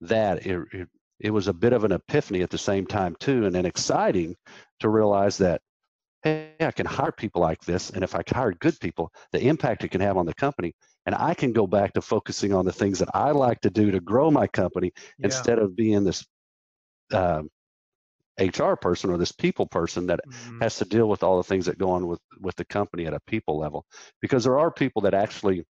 that 0.02 0.46
it, 0.46 0.60
it 0.72 0.88
it 1.18 1.30
was 1.30 1.48
a 1.48 1.52
bit 1.52 1.72
of 1.72 1.84
an 1.84 1.92
epiphany 1.92 2.42
at 2.42 2.50
the 2.50 2.58
same 2.58 2.86
time 2.86 3.16
too 3.20 3.46
and 3.46 3.54
then 3.54 3.66
exciting 3.66 4.36
to 4.80 4.88
realize 4.88 5.38
that 5.38 5.62
hey 6.22 6.52
i 6.60 6.70
can 6.70 6.86
hire 6.86 7.12
people 7.12 7.40
like 7.40 7.62
this 7.64 7.90
and 7.90 8.04
if 8.04 8.14
i 8.14 8.22
hire 8.28 8.52
good 8.52 8.78
people 8.80 9.10
the 9.32 9.40
impact 9.40 9.84
it 9.84 9.90
can 9.90 10.00
have 10.00 10.16
on 10.18 10.26
the 10.26 10.34
company 10.34 10.74
and 11.06 11.14
i 11.14 11.34
can 11.34 11.52
go 11.52 11.66
back 11.66 11.92
to 11.92 12.00
focusing 12.00 12.52
on 12.52 12.64
the 12.64 12.72
things 12.72 12.98
that 12.98 13.08
i 13.14 13.30
like 13.30 13.60
to 13.60 13.70
do 13.70 13.90
to 13.90 14.00
grow 14.00 14.30
my 14.30 14.46
company 14.46 14.92
yeah. 15.18 15.24
instead 15.24 15.58
of 15.58 15.76
being 15.76 16.04
this 16.04 16.26
um, 17.12 17.48
hr 18.40 18.74
person 18.74 19.10
or 19.10 19.18
this 19.18 19.32
people 19.32 19.66
person 19.66 20.06
that 20.06 20.20
Mhm. 20.26 20.62
has 20.62 20.76
to 20.76 20.84
deal 20.84 21.08
with 21.08 21.22
all 21.22 21.36
the 21.36 21.44
things 21.44 21.66
that 21.66 21.78
go 21.78 21.90
on 21.90 22.06
with 22.06 22.20
with 22.40 22.56
the 22.56 22.64
company 22.64 23.06
at 23.06 23.14
a 23.14 23.20
people 23.26 23.58
level 23.58 23.84
because 24.20 24.44
there 24.44 24.58
are 24.58 24.70
people 24.70 25.02
that 25.02 25.14
actually 25.14 25.64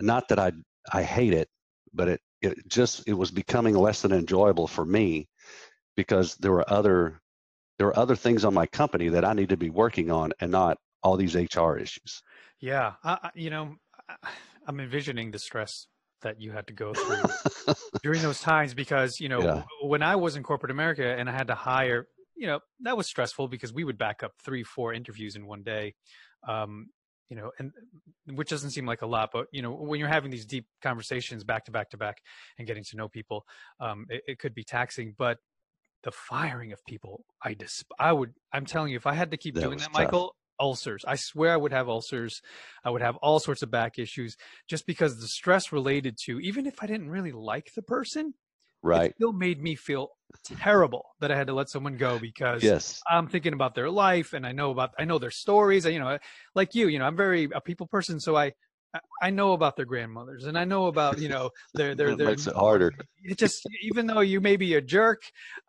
not 0.00 0.28
that 0.28 0.38
i 0.38 0.52
i 0.92 1.02
hate 1.02 1.32
it 1.32 1.48
but 1.92 2.08
it 2.08 2.20
it 2.42 2.68
just 2.68 3.06
it 3.06 3.14
was 3.14 3.30
becoming 3.30 3.74
less 3.74 4.02
than 4.02 4.12
enjoyable 4.12 4.66
for 4.66 4.84
me 4.84 5.28
because 5.96 6.34
there 6.36 6.52
were 6.52 6.68
other 6.70 7.20
there 7.78 7.86
were 7.86 7.98
other 7.98 8.16
things 8.16 8.44
on 8.44 8.54
my 8.54 8.66
company 8.66 9.08
that 9.08 9.24
i 9.24 9.32
need 9.32 9.48
to 9.50 9.56
be 9.56 9.70
working 9.70 10.10
on 10.10 10.32
and 10.40 10.50
not 10.50 10.78
all 11.02 11.16
these 11.16 11.36
hr 11.36 11.76
issues 11.76 12.22
Yeah, 12.64 12.94
I, 13.04 13.30
you 13.34 13.50
know, 13.50 13.76
I'm 14.66 14.80
envisioning 14.80 15.30
the 15.30 15.38
stress 15.38 15.86
that 16.22 16.40
you 16.40 16.50
had 16.50 16.66
to 16.68 16.72
go 16.72 16.94
through 16.94 17.74
during 18.02 18.22
those 18.22 18.40
times 18.40 18.72
because 18.72 19.20
you 19.20 19.28
know 19.28 19.42
Yeah. 19.42 19.64
when 19.82 20.02
I 20.02 20.16
was 20.16 20.36
in 20.36 20.42
corporate 20.42 20.70
America 20.70 21.04
and 21.18 21.28
I 21.28 21.32
had 21.32 21.48
to 21.48 21.54
hire, 21.54 22.06
you 22.34 22.46
know, 22.46 22.60
that 22.80 22.96
was 22.96 23.06
stressful 23.06 23.48
because 23.48 23.74
we 23.74 23.84
would 23.84 23.98
back 23.98 24.22
up 24.22 24.32
three, 24.42 24.62
four 24.62 24.94
interviews 24.94 25.36
in 25.36 25.46
one 25.46 25.62
day, 25.62 25.94
um, 26.48 26.86
you 27.28 27.36
know, 27.36 27.52
and 27.58 27.70
which 28.32 28.48
doesn't 28.48 28.70
seem 28.70 28.86
like 28.86 29.02
a 29.02 29.06
lot, 29.06 29.28
but 29.30 29.46
you 29.52 29.60
know, 29.60 29.72
when 29.72 30.00
you're 30.00 30.08
having 30.08 30.30
these 30.30 30.46
deep 30.46 30.66
conversations 30.80 31.44
back 31.44 31.66
to 31.66 31.70
back 31.70 31.90
to 31.90 31.98
back 31.98 32.16
and 32.56 32.66
getting 32.66 32.84
to 32.84 32.96
know 32.96 33.08
people, 33.10 33.44
um, 33.78 34.06
it, 34.08 34.22
it 34.26 34.38
could 34.38 34.54
be 34.54 34.64
taxing. 34.64 35.14
But 35.18 35.36
the 36.02 36.12
firing 36.12 36.72
of 36.72 36.82
people, 36.86 37.24
I 37.42 37.52
just, 37.52 37.84
I 37.98 38.12
would, 38.12 38.32
I'm 38.54 38.64
telling 38.64 38.90
you, 38.90 38.96
if 38.96 39.06
I 39.06 39.12
had 39.12 39.30
to 39.32 39.36
keep 39.36 39.54
That 39.54 39.62
doing 39.62 39.78
that, 39.78 39.92
tough. 39.92 39.92
Michael, 39.92 40.34
ulcers. 40.60 41.04
I 41.06 41.16
swear 41.16 41.52
I 41.52 41.56
would 41.56 41.72
have 41.72 41.88
ulcers. 41.88 42.40
I 42.84 42.90
would 42.90 43.02
have 43.02 43.16
all 43.16 43.40
sorts 43.40 43.62
of 43.62 43.70
back 43.70 43.98
issues 43.98 44.36
just 44.68 44.86
because 44.86 45.20
the 45.20 45.28
stress 45.28 45.72
related 45.72 46.16
to, 46.24 46.40
even 46.40 46.66
if 46.66 46.82
I 46.82 46.86
didn't 46.86 47.10
really 47.10 47.32
like 47.32 47.72
the 47.74 47.82
person, 47.82 48.34
it 48.92 49.02
right 49.02 49.14
still 49.16 49.32
made 49.32 49.60
me 49.62 49.74
feel 49.74 50.10
terrible 50.44 51.04
that 51.20 51.30
I 51.30 51.36
had 51.36 51.46
to 51.48 51.54
let 51.54 51.68
someone 51.68 51.96
go 51.96 52.18
because 52.18 52.62
yes 52.62 53.00
I'm 53.08 53.28
thinking 53.28 53.52
about 53.52 53.74
their 53.74 53.90
life 53.90 54.32
and 54.32 54.46
I 54.46 54.52
know 54.52 54.70
about 54.70 54.90
I 54.98 55.04
know 55.04 55.18
their 55.18 55.30
stories. 55.30 55.84
You 55.84 55.98
know, 55.98 56.18
like 56.54 56.74
you, 56.74 56.88
you 56.88 56.98
know, 56.98 57.06
I'm 57.06 57.16
very 57.16 57.48
a 57.54 57.60
people 57.60 57.86
person, 57.86 58.20
so 58.20 58.36
I 58.36 58.52
I- 59.22 59.30
know 59.30 59.52
about 59.52 59.76
their 59.76 59.84
grandmothers 59.86 60.44
and 60.44 60.56
I 60.56 60.64
know 60.64 60.86
about 60.86 61.18
you 61.18 61.28
know 61.28 61.50
their 61.74 61.94
their 61.94 62.14
their. 62.16 62.28
makes 62.28 62.46
it 62.46 62.54
harder. 62.54 62.92
It 63.26 63.38
just 63.38 63.66
even 63.82 64.06
though 64.06 64.20
you 64.20 64.40
may 64.40 64.56
be 64.56 64.74
a 64.74 64.82
jerk, 64.82 65.22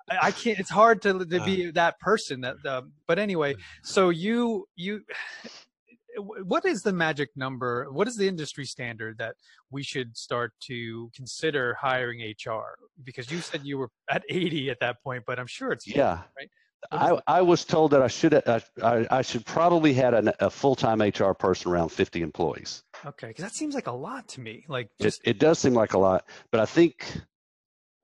I, 0.10 0.32
can't. 0.32 0.60
It's 0.60 0.70
hard 0.70 1.02
to 1.04 1.20
to 1.20 1.40
be 1.46 1.72
that 1.72 1.98
person. 2.02 2.42
That 2.42 2.58
um, 2.66 2.92
but 3.08 3.18
anyway, 3.18 3.56
so 3.82 4.10
you 4.10 4.68
you 4.76 5.04
what 6.18 6.66
is 6.66 6.82
the 6.84 6.94
magic 6.94 7.30
number? 7.36 7.88
What 7.92 8.08
is 8.08 8.18
the 8.18 8.28
industry 8.28 8.66
standard 8.66 9.18
that 9.20 9.36
we 9.72 9.84
should 9.84 10.16
start 10.18 10.54
to 10.64 11.10
consider 11.16 11.76
hiring 11.80 12.20
HR? 12.22 12.78
Because 13.04 13.32
you 13.32 13.40
said 13.40 13.62
you 13.66 13.78
were 13.78 13.90
at 14.10 14.24
80 14.30 14.70
at 14.70 14.80
that 14.82 15.02
point, 15.04 15.24
but 15.26 15.40
I'm 15.40 15.48
sure 15.48 15.72
it's 15.72 15.88
Yeah. 15.88 16.22
right? 16.38 16.50
I, 16.92 17.20
I 17.28 17.42
was 17.42 17.66
told 17.66 17.92
that 17.92 18.02
I 18.02 18.08
should 18.08 18.34
I, 18.34 18.62
I, 18.82 19.08
I 19.10 19.22
should 19.22 19.46
probably 19.46 19.94
had 19.94 20.14
a, 20.14 20.46
a 20.46 20.50
full 20.50 20.76
time 20.76 21.02
HR 21.02 21.34
person 21.34 21.72
around 21.72 21.90
50 21.90 22.22
employees. 22.22 22.84
okay, 23.06 23.28
because 23.28 23.44
that 23.44 23.54
seems 23.54 23.76
like 23.76 23.88
a 23.88 23.92
lot 23.92 24.28
to 24.30 24.42
me. 24.42 24.66
Like 24.68 24.90
It, 25.00 25.16
it 25.24 25.40
does 25.40 25.60
seem 25.60 25.74
like 25.74 25.94
a 25.94 25.98
lot, 26.00 26.26
but 26.52 26.60
I 26.60 26.66
think 26.66 27.22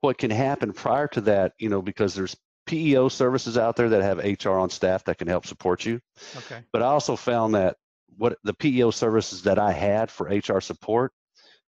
what 0.01 0.17
can 0.17 0.31
happen 0.31 0.73
prior 0.73 1.07
to 1.09 1.21
that, 1.21 1.53
you 1.59 1.69
know, 1.69 1.81
because 1.81 2.15
there's 2.15 2.35
PEO 2.65 3.09
services 3.09 3.57
out 3.57 3.75
there 3.75 3.89
that 3.89 4.01
have 4.01 4.17
HR 4.19 4.57
on 4.57 4.69
staff 4.69 5.03
that 5.05 5.17
can 5.17 5.27
help 5.27 5.45
support 5.45 5.85
you. 5.85 5.99
okay, 6.37 6.63
But 6.71 6.81
I 6.81 6.85
also 6.85 7.15
found 7.15 7.55
that 7.55 7.77
what 8.17 8.37
the 8.43 8.53
PEO 8.53 8.91
services 8.91 9.43
that 9.43 9.59
I 9.59 9.71
had 9.71 10.11
for 10.11 10.27
HR 10.27 10.59
support 10.59 11.11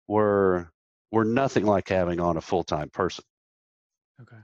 were 0.08 0.70
were 1.12 1.24
nothing 1.24 1.64
like 1.66 1.88
having 1.88 2.20
on 2.20 2.36
a 2.36 2.40
full 2.40 2.64
time 2.64 2.88
person. 2.90 3.24
okay, 4.22 4.36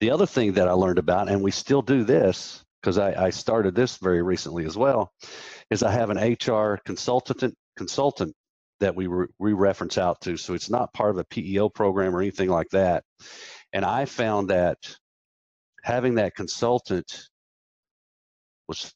The 0.00 0.10
other 0.10 0.26
thing 0.26 0.52
that 0.54 0.68
I 0.68 0.72
learned 0.72 0.98
about, 0.98 1.28
and 1.28 1.42
we 1.42 1.50
still 1.50 1.82
do 1.82 2.04
this 2.04 2.64
because 2.80 2.98
I, 2.98 3.26
I 3.26 3.30
started 3.30 3.74
this 3.74 3.98
very 3.98 4.22
recently 4.22 4.64
as 4.64 4.76
well, 4.76 5.12
is 5.70 5.82
I 5.82 5.90
have 5.90 6.10
an 6.10 6.18
HR 6.18 6.78
consultant 6.84 7.54
consultant 7.76 8.34
that 8.80 8.96
we 8.96 9.06
re, 9.06 9.26
we 9.38 9.52
reference 9.52 9.98
out 9.98 10.20
to. 10.22 10.36
So 10.36 10.54
it's 10.54 10.70
not 10.70 10.92
part 10.92 11.10
of 11.10 11.18
a 11.18 11.24
PEO 11.24 11.68
program 11.68 12.16
or 12.16 12.20
anything 12.20 12.48
like 12.48 12.68
that. 12.70 13.04
And 13.72 13.84
I 13.84 14.06
found 14.06 14.48
that 14.48 14.78
having 15.84 16.16
that 16.16 16.34
consultant 16.34 17.28
was 18.68 18.92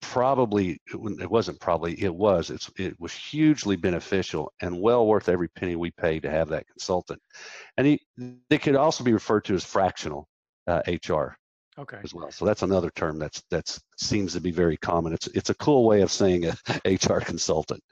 probably 0.00 0.80
it 0.92 1.30
wasn't 1.30 1.60
probably 1.60 2.00
it 2.02 2.14
was 2.14 2.50
it's 2.50 2.70
it 2.78 2.98
was 2.98 3.12
hugely 3.12 3.76
beneficial 3.76 4.52
and 4.60 4.80
well 4.80 5.06
worth 5.06 5.28
every 5.28 5.48
penny 5.48 5.76
we 5.76 5.90
paid 5.92 6.22
to 6.22 6.30
have 6.30 6.48
that 6.48 6.66
consultant. 6.66 7.20
And 7.76 7.86
he 7.86 8.00
they 8.48 8.58
could 8.58 8.76
also 8.76 9.04
be 9.04 9.12
referred 9.12 9.44
to 9.46 9.54
as 9.54 9.64
fractional 9.64 10.28
uh, 10.66 10.82
hr 11.08 11.36
okay. 11.78 11.98
as 12.02 12.14
well. 12.14 12.30
So 12.30 12.44
that's 12.44 12.62
another 12.62 12.90
term 12.94 13.18
that's 13.18 13.42
that's 13.50 13.80
seems 13.98 14.32
to 14.34 14.40
be 14.40 14.50
very 14.50 14.76
common. 14.76 15.12
It's 15.12 15.26
it's 15.28 15.50
a 15.50 15.54
cool 15.54 15.84
way 15.84 16.02
of 16.02 16.10
saying 16.10 16.46
a 16.46 16.56
hr 16.86 17.20
consultant. 17.20 17.82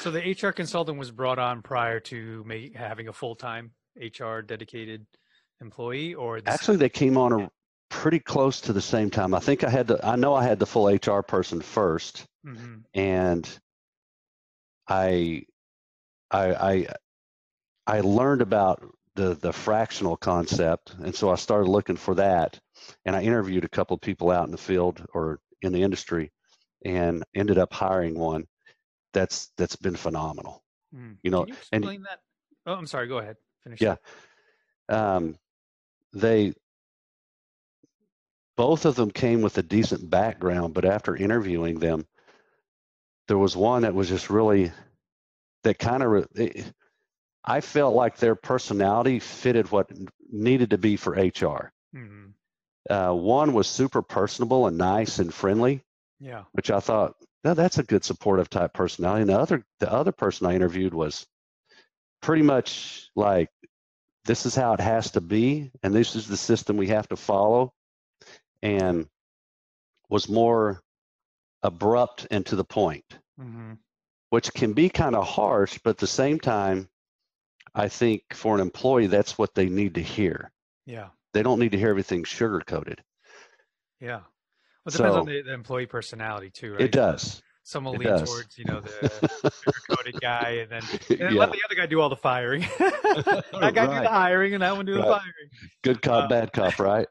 So 0.00 0.10
the 0.10 0.20
HR 0.20 0.52
consultant 0.52 0.98
was 0.98 1.10
brought 1.10 1.38
on 1.38 1.62
prior 1.62 2.00
to 2.00 2.44
me 2.44 2.72
having 2.74 3.08
a 3.08 3.12
full 3.12 3.36
time 3.36 3.72
HR 3.96 4.40
dedicated 4.40 5.06
employee, 5.60 6.14
or 6.14 6.40
actually 6.46 6.76
they 6.76 6.88
came 6.88 7.16
on 7.16 7.32
a 7.32 7.50
pretty 7.90 8.18
close 8.18 8.60
to 8.62 8.72
the 8.72 8.80
same 8.80 9.10
time 9.10 9.34
i 9.34 9.38
think 9.40 9.62
i 9.64 9.70
had 9.70 9.86
the 9.86 10.04
i 10.04 10.16
know 10.16 10.34
i 10.34 10.42
had 10.42 10.58
the 10.58 10.66
full 10.66 10.86
hr 10.92 11.20
person 11.22 11.60
first 11.60 12.26
Mhm. 12.46 12.84
and 12.94 13.58
I, 14.86 15.44
I, 16.30 16.54
I, 16.54 16.86
I 17.86 18.00
learned 18.00 18.42
about 18.42 18.82
the 19.14 19.34
the 19.34 19.52
fractional 19.52 20.16
concept, 20.16 20.94
and 21.02 21.14
so 21.14 21.30
I 21.30 21.36
started 21.36 21.70
looking 21.70 21.96
for 21.96 22.14
that, 22.16 22.58
and 23.06 23.14
I 23.16 23.22
interviewed 23.22 23.64
a 23.64 23.68
couple 23.68 23.94
of 23.94 24.00
people 24.02 24.30
out 24.30 24.44
in 24.44 24.50
the 24.50 24.58
field 24.58 25.06
or 25.14 25.38
in 25.62 25.72
the 25.72 25.82
industry, 25.82 26.32
and 26.84 27.22
ended 27.34 27.56
up 27.56 27.72
hiring 27.72 28.18
one. 28.18 28.44
That's 29.14 29.52
that's 29.56 29.76
been 29.76 29.96
phenomenal. 29.96 30.62
Mm. 30.94 31.16
You 31.22 31.30
know, 31.30 31.46
you 31.46 31.54
and- 31.72 31.84
that? 31.84 32.20
Oh, 32.66 32.74
I'm 32.74 32.86
sorry. 32.86 33.06
Go 33.06 33.18
ahead. 33.18 33.36
Finish. 33.62 33.80
Yeah. 33.80 33.96
Um, 34.90 35.38
they 36.12 36.52
both 38.56 38.84
of 38.84 38.94
them 38.94 39.10
came 39.10 39.42
with 39.42 39.58
a 39.58 39.62
decent 39.62 40.08
background, 40.08 40.74
but 40.74 40.84
after 40.84 41.16
interviewing 41.16 41.78
them, 41.78 42.06
there 43.28 43.38
was 43.38 43.56
one 43.56 43.82
that 43.82 43.94
was 43.94 44.08
just 44.08 44.30
really 44.30 44.72
that 45.64 45.78
kind 45.78 46.02
of 46.02 46.28
I 47.44 47.60
felt 47.60 47.94
like 47.94 48.16
their 48.16 48.34
personality 48.34 49.18
fitted 49.18 49.70
what 49.70 49.90
needed 50.30 50.70
to 50.70 50.78
be 50.78 50.96
for 50.96 51.14
HR. 51.18 51.72
Mhm. 51.94 52.34
Uh, 52.88 53.12
one 53.12 53.52
was 53.54 53.66
super 53.66 54.02
personable 54.02 54.66
and 54.66 54.76
nice 54.78 55.18
and 55.18 55.32
friendly, 55.32 55.82
Yeah. 56.20 56.44
which 56.52 56.70
I 56.70 56.80
thought 56.80 57.16
"Now, 57.42 57.54
that's 57.54 57.78
a 57.78 57.82
good 57.82 58.04
supportive 58.04 58.50
type 58.50 58.72
personality. 58.74 59.22
And 59.22 59.30
the 59.30 59.38
other 59.38 59.64
the 59.80 59.92
other 59.92 60.12
person 60.12 60.46
I 60.46 60.54
interviewed 60.54 60.94
was 60.94 61.26
pretty 62.22 62.42
much 62.42 63.10
like 63.16 63.50
this 64.24 64.46
is 64.46 64.54
how 64.54 64.72
it 64.74 64.80
has 64.80 65.10
to 65.12 65.20
be 65.20 65.70
and 65.82 65.94
this 65.94 66.16
is 66.16 66.26
the 66.28 66.36
system 66.36 66.76
we 66.76 66.88
have 66.88 67.08
to 67.08 67.16
follow 67.16 67.72
and 68.64 69.06
was 70.08 70.28
more 70.28 70.82
abrupt 71.62 72.26
and 72.30 72.44
to 72.46 72.56
the 72.56 72.64
point 72.64 73.04
hmm 73.38 73.74
which 74.30 74.52
can 74.52 74.72
be 74.72 74.88
kind 74.88 75.14
of 75.14 75.24
harsh 75.24 75.78
but 75.84 75.90
at 75.90 75.98
the 75.98 76.06
same 76.06 76.40
time 76.40 76.88
i 77.74 77.86
think 77.88 78.22
for 78.32 78.54
an 78.54 78.60
employee 78.60 79.06
that's 79.06 79.38
what 79.38 79.54
they 79.54 79.68
need 79.68 79.94
to 79.94 80.02
hear 80.02 80.50
Yeah. 80.86 81.08
they 81.32 81.42
don't 81.42 81.60
need 81.60 81.72
to 81.72 81.78
hear 81.78 81.90
everything 81.90 82.24
sugar 82.24 82.60
coated 82.66 83.00
Yeah. 84.00 84.20
Well, 84.84 84.88
it 84.88 84.92
depends 84.92 85.16
on 85.16 85.26
the, 85.26 85.42
the 85.42 85.52
employee 85.54 85.86
personality 85.86 86.50
too, 86.50 86.72
right? 86.74 86.82
it 86.82 86.90
does 86.92 87.40
Some 87.62 87.84
will 87.84 87.94
It 87.94 88.00
lean 88.00 88.08
does. 88.08 88.28
towards, 88.28 88.58
you 88.58 88.64
know, 88.66 88.80
the 88.80 88.90
sugar-coated 89.62 90.20
guy, 90.20 90.50
and 90.62 90.70
then, 90.70 90.82
and 91.10 91.20
then 91.20 91.34
yeah 91.34 91.40
let 91.40 91.52
the 91.52 91.62
other 91.64 91.74
guy 91.74 91.86
do 91.86 92.00
all 92.00 92.10
the 92.10 92.16
firing. 92.16 92.60
that 92.78 93.72
guy 93.74 93.86
do 93.86 94.00
the 94.02 94.08
hiring, 94.08 94.52
and 94.54 94.62
that 94.62 94.76
one 94.76 94.84
do 94.84 94.94
the 94.94 95.02
firing. 95.04 95.48
good 95.82 96.02
cop 96.02 96.24
uh, 96.24 96.28
bad 96.28 96.52
cop 96.52 96.78
right 96.78 97.06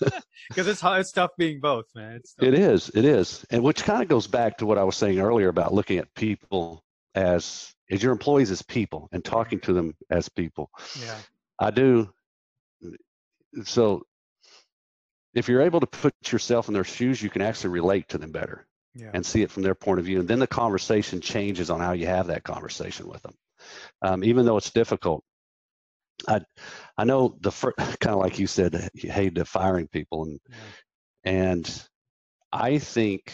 Because 0.48 0.66
it's 0.66 0.80
hard, 0.80 1.00
it's 1.00 1.12
tough 1.12 1.30
being 1.38 1.60
both, 1.60 1.84
man. 1.94 2.14
It's 2.14 2.34
tough. 2.34 2.48
It 2.48 2.54
is. 2.54 2.90
It 2.92 3.04
is. 3.04 3.44
And 3.50 3.62
which 3.62 3.84
kind 3.84 4.02
of 4.02 4.08
goes 4.08 4.26
back 4.26 4.58
to 4.58 4.66
what 4.66 4.78
I 4.78 4.84
was 4.84 4.96
saying 4.96 5.20
earlier 5.20 5.48
about 5.48 5.72
looking 5.72 5.98
at 5.98 6.12
people 6.14 6.82
as 7.14 7.72
as 7.88 8.02
your 8.02 8.10
employees 8.12 8.50
as 8.50 8.62
people 8.62 9.08
and 9.12 9.24
talking 9.24 9.60
to 9.60 9.72
them 9.72 9.94
as 10.10 10.28
people. 10.28 10.70
Yeah. 11.00 11.16
I 11.60 11.70
do. 11.70 12.10
So 13.64 14.02
if 15.34 15.48
you're 15.48 15.62
able 15.62 15.80
to 15.80 15.86
put 15.86 16.14
yourself 16.32 16.68
in 16.68 16.74
their 16.74 16.84
shoes, 16.84 17.22
you 17.22 17.30
can 17.30 17.42
actually 17.42 17.70
relate 17.70 18.08
to 18.08 18.18
them 18.18 18.32
better 18.32 18.66
Yeah. 18.94 19.10
and 19.14 19.24
see 19.24 19.42
it 19.42 19.50
from 19.50 19.62
their 19.62 19.74
point 19.76 20.00
of 20.00 20.04
view. 20.06 20.20
And 20.20 20.28
then 20.28 20.38
the 20.40 20.46
conversation 20.46 21.20
changes 21.20 21.70
on 21.70 21.80
how 21.80 21.92
you 21.92 22.06
have 22.06 22.26
that 22.28 22.42
conversation 22.42 23.06
with 23.08 23.22
them. 23.22 23.34
Um, 24.02 24.24
even 24.24 24.46
though 24.46 24.56
it's 24.56 24.70
difficult. 24.70 25.22
I 26.28 26.40
I 27.00 27.04
know 27.04 27.36
the 27.40 27.50
first 27.52 27.76
kind 28.00 28.14
of 28.14 28.20
like 28.20 28.38
you 28.38 28.46
said, 28.46 28.90
you 28.94 29.10
hate 29.10 29.34
the 29.34 29.44
firing 29.44 29.88
people 29.88 30.24
and 30.24 30.40
yeah. 30.48 30.56
and 31.24 31.88
I 32.52 32.78
think 32.78 33.32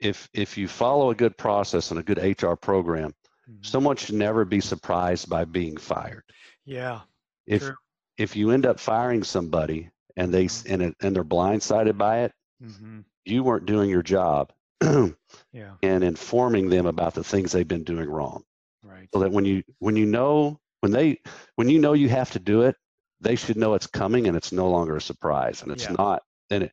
if 0.00 0.28
if 0.32 0.58
you 0.58 0.68
follow 0.68 1.10
a 1.10 1.14
good 1.14 1.36
process 1.36 1.90
and 1.90 2.00
a 2.00 2.02
good 2.02 2.18
HR 2.18 2.54
program, 2.54 3.12
Mhm. 3.48 3.64
someone 3.64 3.96
should 3.96 4.14
never 4.16 4.44
be 4.44 4.60
surprised 4.60 5.28
by 5.28 5.44
being 5.44 5.76
fired. 5.76 6.24
Yeah. 6.64 7.00
If 7.46 7.62
True. 7.62 7.76
if 8.18 8.36
you 8.36 8.50
end 8.50 8.66
up 8.66 8.80
firing 8.80 9.22
somebody 9.22 9.90
and 10.16 10.32
they 10.32 10.46
s- 10.46 10.64
and 10.66 10.82
it, 10.82 10.94
and 11.02 11.14
they're 11.14 11.24
blindsided 11.24 11.96
by 11.98 12.20
it, 12.24 12.32
hmm 12.60 13.00
you 13.24 13.42
weren't 13.42 13.66
doing 13.66 13.90
your 13.90 14.04
job 14.04 14.52
yeah. 15.52 15.74
and 15.82 16.04
informing 16.04 16.68
them 16.70 16.86
about 16.86 17.12
the 17.14 17.24
things 17.24 17.50
they've 17.50 17.66
been 17.66 17.82
doing 17.84 18.08
wrong. 18.08 18.44
Right. 18.82 19.08
So 19.12 19.18
that 19.20 19.32
when 19.32 19.44
you 19.44 19.62
when 19.80 19.96
you 19.96 20.06
know 20.06 20.60
when 20.80 20.92
they 20.92 21.20
when 21.56 21.68
you 21.68 21.78
know 21.78 21.92
you 21.94 22.08
have 22.08 22.30
to 22.32 22.38
do 22.38 22.62
it, 22.62 22.76
they 23.20 23.36
should 23.36 23.56
know 23.56 23.74
it's 23.74 23.86
coming 23.86 24.28
and 24.28 24.36
it's 24.36 24.52
no 24.52 24.70
longer 24.70 24.96
a 24.96 25.00
surprise 25.00 25.62
and 25.62 25.72
it's 25.72 25.84
Yeah. 25.84 25.96
not 25.98 26.22
and 26.50 26.64
it 26.64 26.72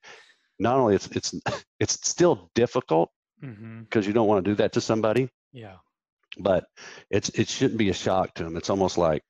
not 0.59 0.77
only 0.77 0.95
it's 0.95 1.07
it's 1.07 1.33
it's 1.79 1.93
still 2.07 2.49
difficult 2.55 3.09
mm-hmm. 3.43 3.81
because 3.81 4.05
you 4.07 4.13
don't 4.13 4.27
want 4.27 4.43
to 4.43 4.51
do 4.51 4.55
that 4.55 4.73
to 4.73 4.81
somebody 4.81 5.29
Yeah. 5.51 5.77
but 6.37 6.65
it's 7.09 7.29
it 7.29 7.47
shouldn't 7.47 7.77
be 7.79 7.89
a 7.89 7.93
shock 7.93 8.33
to 8.35 8.43
them 8.43 8.57
it's 8.57 8.69
almost 8.69 8.97
like 8.97 9.23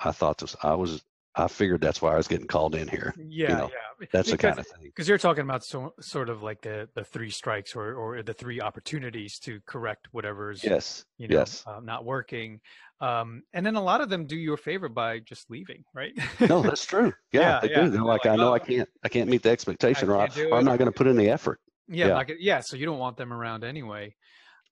i 0.00 0.12
thought 0.12 0.38
this 0.38 0.56
i 0.62 0.74
was 0.74 1.02
i 1.34 1.46
figured 1.48 1.80
that's 1.80 2.00
why 2.02 2.12
i 2.12 2.16
was 2.16 2.28
getting 2.28 2.46
called 2.46 2.74
in 2.74 2.88
here 2.88 3.14
Yeah. 3.16 3.48
know, 3.56 3.70
yeah. 4.00 4.06
that's 4.12 4.30
the 4.30 4.36
kind 4.38 4.58
of 4.58 4.66
thing 4.66 4.82
because 4.84 5.08
you're 5.08 5.18
talking 5.18 5.42
about 5.44 5.64
so, 5.64 5.94
sort 6.00 6.28
of 6.28 6.42
like 6.42 6.60
the 6.62 6.88
the 6.94 7.04
three 7.04 7.30
strikes 7.30 7.74
or 7.74 7.94
or 7.94 8.22
the 8.22 8.34
three 8.34 8.60
opportunities 8.60 9.38
to 9.40 9.60
correct 9.66 10.08
whatever's 10.12 10.62
yes 10.62 11.04
you 11.18 11.28
know 11.28 11.38
yes 11.38 11.64
uh, 11.66 11.80
not 11.82 12.04
working 12.04 12.60
um 13.00 13.42
and 13.52 13.64
then 13.64 13.74
a 13.76 13.82
lot 13.82 14.00
of 14.00 14.08
them 14.08 14.26
do 14.26 14.36
you 14.36 14.52
a 14.52 14.56
favor 14.56 14.88
by 14.88 15.18
just 15.20 15.50
leaving 15.50 15.84
right 15.94 16.12
no 16.40 16.62
that's 16.62 16.84
true 16.92 17.12
yeah, 17.32 17.40
Yeah, 17.40 17.60
they 17.60 17.70
yeah. 17.70 17.80
do 17.84 17.90
they're 17.90 18.02
like, 18.02 18.26
i 18.26 18.36
know 18.36 18.50
"Oh, 18.50 18.54
i 18.54 18.58
can't 18.58 18.88
i 19.02 19.08
can't 19.08 19.28
meet 19.30 19.42
the 19.42 19.50
expectation 19.50 20.08
or, 20.10 20.16
I, 20.18 20.28
or 20.50 20.54
I'm 20.58 20.64
not 20.64 20.78
going 20.78 20.90
to 20.90 20.96
put 20.96 21.06
in 21.06 21.16
the 21.16 21.28
effort 21.30 21.60
yeah 21.88 22.08
Yeah. 22.08 22.14
like 22.14 22.32
yeah 22.38 22.60
so 22.60 22.76
you 22.76 22.86
don't 22.86 22.98
want 22.98 23.16
them 23.16 23.32
around 23.32 23.64
anyway 23.64 24.14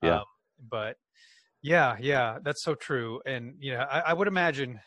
Yeah. 0.03 0.19
um, 0.19 0.25
but 0.69 0.97
yeah 1.63 1.97
yeah 2.01 2.39
that's 2.43 2.63
so 2.63 2.75
true 2.75 3.21
and 3.27 3.55
you 3.59 3.73
know 3.73 3.81
i, 3.81 4.01
I 4.01 4.13
would 4.13 4.29
imagine 4.29 4.81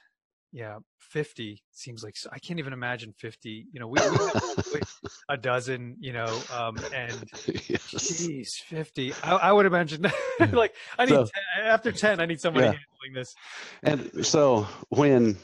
yeah 0.54 0.78
50 1.00 1.62
seems 1.72 2.04
like 2.04 2.16
i 2.32 2.40
can't 2.40 2.60
even 2.60 2.72
imagine 2.74 3.14
50 3.18 3.66
you 3.74 3.80
know 3.80 3.88
we, 3.88 4.00
we 4.00 4.06
have 4.06 4.84
a 5.30 5.36
dozen 5.38 5.98
you 6.00 6.14
know 6.14 6.30
um 6.54 6.78
and 6.96 7.14
yes. 7.68 7.82
Jeez, 7.94 8.54
50. 8.68 9.14
I, 9.24 9.32
I 9.36 9.52
would 9.52 9.66
imagine 9.66 10.02
like 10.54 10.76
I 10.98 11.06
need 11.06 11.12
So- 11.16 11.28
10, 11.58 11.66
after 11.66 11.92
10 11.92 12.20
I 12.20 12.26
need 12.26 12.40
somebody 12.40 12.66
Yeah. 12.68 12.72
handling 12.72 13.14
this. 13.16 13.36
and 13.84 14.26
so 14.26 14.68
when 14.90 15.38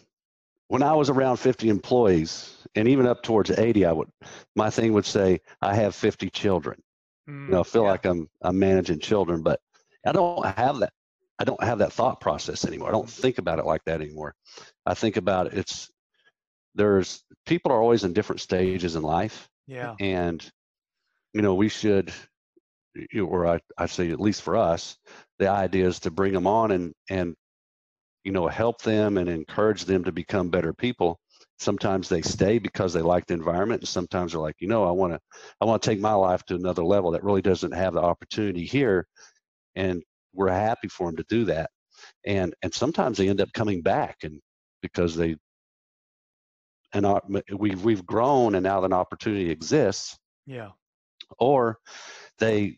when 0.67 0.83
i 0.83 0.93
was 0.93 1.09
around 1.09 1.37
50 1.37 1.69
employees 1.69 2.57
and 2.75 2.87
even 2.87 3.07
up 3.07 3.23
towards 3.23 3.49
80 3.51 3.85
i 3.85 3.91
would 3.91 4.09
my 4.55 4.69
thing 4.69 4.93
would 4.93 5.05
say 5.05 5.39
i 5.61 5.73
have 5.73 5.95
50 5.95 6.29
children 6.29 6.81
Mm, 7.29 7.47
you 7.47 7.53
know 7.53 7.59
I 7.59 7.63
feel 7.63 7.83
yeah. 7.83 7.89
like 7.91 8.05
i'm 8.05 8.29
i'm 8.41 8.57
managing 8.59 8.99
children 8.99 9.41
but 9.43 9.59
i 10.05 10.11
don't 10.11 10.45
have 10.45 10.79
that 10.79 10.93
i 11.39 11.43
don't 11.43 11.63
have 11.63 11.79
that 11.79 11.93
thought 11.93 12.19
process 12.19 12.65
anymore. 12.65 12.89
I 12.89 12.91
don't 12.91 13.09
think 13.09 13.37
about 13.37 13.59
it 13.59 13.65
like 13.65 13.83
that 13.85 14.01
anymore. 14.01 14.35
I 14.85 14.93
think 14.93 15.17
about 15.17 15.47
it, 15.47 15.53
it's 15.53 15.89
there's 16.75 17.23
people 17.45 17.71
are 17.71 17.81
always 17.81 18.03
in 18.03 18.13
different 18.13 18.41
stages 18.41 18.95
in 18.95 19.03
life. 19.03 19.47
Yeah. 19.67 19.95
and 19.99 20.43
you 21.33 21.41
know 21.43 21.53
we 21.53 21.69
should 21.69 22.11
or 23.21 23.47
I, 23.47 23.59
I 23.77 23.85
say 23.85 24.09
at 24.09 24.19
least 24.19 24.41
for 24.41 24.57
us 24.57 24.97
the 25.37 25.47
idea 25.47 25.87
is 25.87 25.99
to 26.01 26.11
bring 26.11 26.33
them 26.33 26.47
on 26.47 26.71
and 26.71 26.93
and 27.09 27.35
you 28.23 28.31
know 28.31 28.47
help 28.47 28.81
them 28.81 29.17
and 29.17 29.29
encourage 29.29 29.85
them 29.85 30.03
to 30.05 30.11
become 30.11 30.49
better 30.49 30.73
people. 30.73 31.19
Sometimes 31.59 32.09
they 32.09 32.21
stay 32.21 32.57
because 32.57 32.93
they 32.93 33.01
like 33.01 33.25
the 33.27 33.33
environment 33.33 33.81
and 33.81 33.87
sometimes 33.87 34.31
they're 34.31 34.41
like 34.41 34.55
you 34.59 34.67
know 34.67 34.83
i 34.85 34.91
want 34.91 35.13
to 35.13 35.19
i 35.61 35.65
want 35.65 35.81
to 35.81 35.89
take 35.89 35.99
my 35.99 36.13
life 36.13 36.43
to 36.45 36.55
another 36.55 36.83
level 36.83 37.11
that 37.11 37.23
really 37.23 37.41
doesn't 37.41 37.73
have 37.73 37.93
the 37.93 38.01
opportunity 38.01 38.65
here. 38.65 39.07
And 39.75 40.03
we're 40.33 40.49
happy 40.49 40.87
for 40.87 41.07
them 41.07 41.17
to 41.17 41.25
do 41.29 41.45
that 41.45 41.69
and 42.25 42.53
and 42.61 42.73
sometimes 42.73 43.17
they 43.17 43.29
end 43.29 43.41
up 43.41 43.51
coming 43.53 43.81
back 43.81 44.17
and 44.23 44.39
because 44.81 45.15
they 45.15 45.35
and 46.93 47.05
our, 47.05 47.21
we've 47.57 47.83
we've 47.83 48.05
grown 48.05 48.55
and 48.55 48.63
now 48.63 48.83
an 48.83 48.93
opportunity 48.93 49.49
exists 49.49 50.17
Yeah. 50.45 50.69
or 51.37 51.77
they 52.39 52.77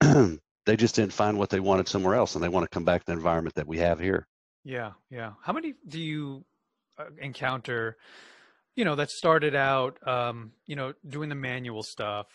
they 0.00 0.76
just 0.76 0.94
didn't 0.94 1.12
find 1.12 1.38
what 1.38 1.50
they 1.50 1.60
wanted 1.60 1.88
somewhere 1.88 2.14
else 2.14 2.34
and 2.34 2.42
they 2.42 2.48
want 2.48 2.64
to 2.64 2.74
come 2.74 2.84
back 2.84 3.00
to 3.02 3.06
the 3.06 3.12
environment 3.12 3.54
that 3.56 3.66
we 3.66 3.78
have 3.78 3.98
here 3.98 4.26
Yeah, 4.64 4.92
yeah. 5.10 5.32
How 5.42 5.52
many 5.52 5.74
do 5.88 5.98
you 6.00 6.44
uh, 6.98 7.06
encounter, 7.18 7.96
you 8.76 8.84
know, 8.84 8.94
that 8.94 9.10
started 9.10 9.54
out, 9.54 9.98
um, 10.06 10.52
you 10.66 10.76
know, 10.76 10.92
doing 11.08 11.28
the 11.28 11.34
manual 11.34 11.82
stuff, 11.82 12.26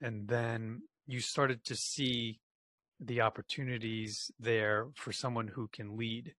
and 0.00 0.28
then 0.28 0.82
you 1.06 1.20
started 1.20 1.64
to 1.64 1.74
see 1.74 2.38
the 3.06 3.20
opportunities 3.20 4.30
there 4.40 4.88
for 4.96 5.12
someone 5.12 5.48
who 5.48 5.68
can 5.68 5.96
lead? 5.96 6.34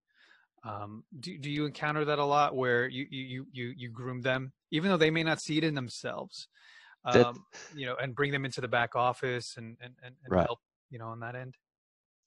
Um, 0.64 1.04
do 1.20 1.38
do 1.38 1.50
you 1.52 1.66
encounter 1.66 2.06
that 2.06 2.20
a 2.20 2.26
lot, 2.26 2.56
where 2.56 2.88
you 2.88 3.06
you 3.10 3.24
you 3.26 3.48
you 3.52 3.74
you 3.78 3.90
groom 3.90 4.22
them, 4.22 4.54
even 4.72 4.90
though 4.90 4.98
they 4.98 5.12
may 5.12 5.24
not 5.24 5.42
see 5.42 5.58
it 5.58 5.64
in 5.64 5.76
themselves, 5.76 6.48
um, 7.06 7.46
you 7.74 7.86
know, 7.86 7.96
and 7.98 8.16
bring 8.16 8.32
them 8.32 8.46
into 8.46 8.62
the 8.62 8.68
back 8.70 8.96
office 8.96 9.58
and 9.58 9.78
and 9.82 9.96
and, 10.04 10.16
and 10.26 10.34
Right. 10.34 10.48
help, 10.48 10.60
you 10.90 11.00
know, 11.00 11.08
on 11.08 11.20
that 11.22 11.36
end? 11.36 11.56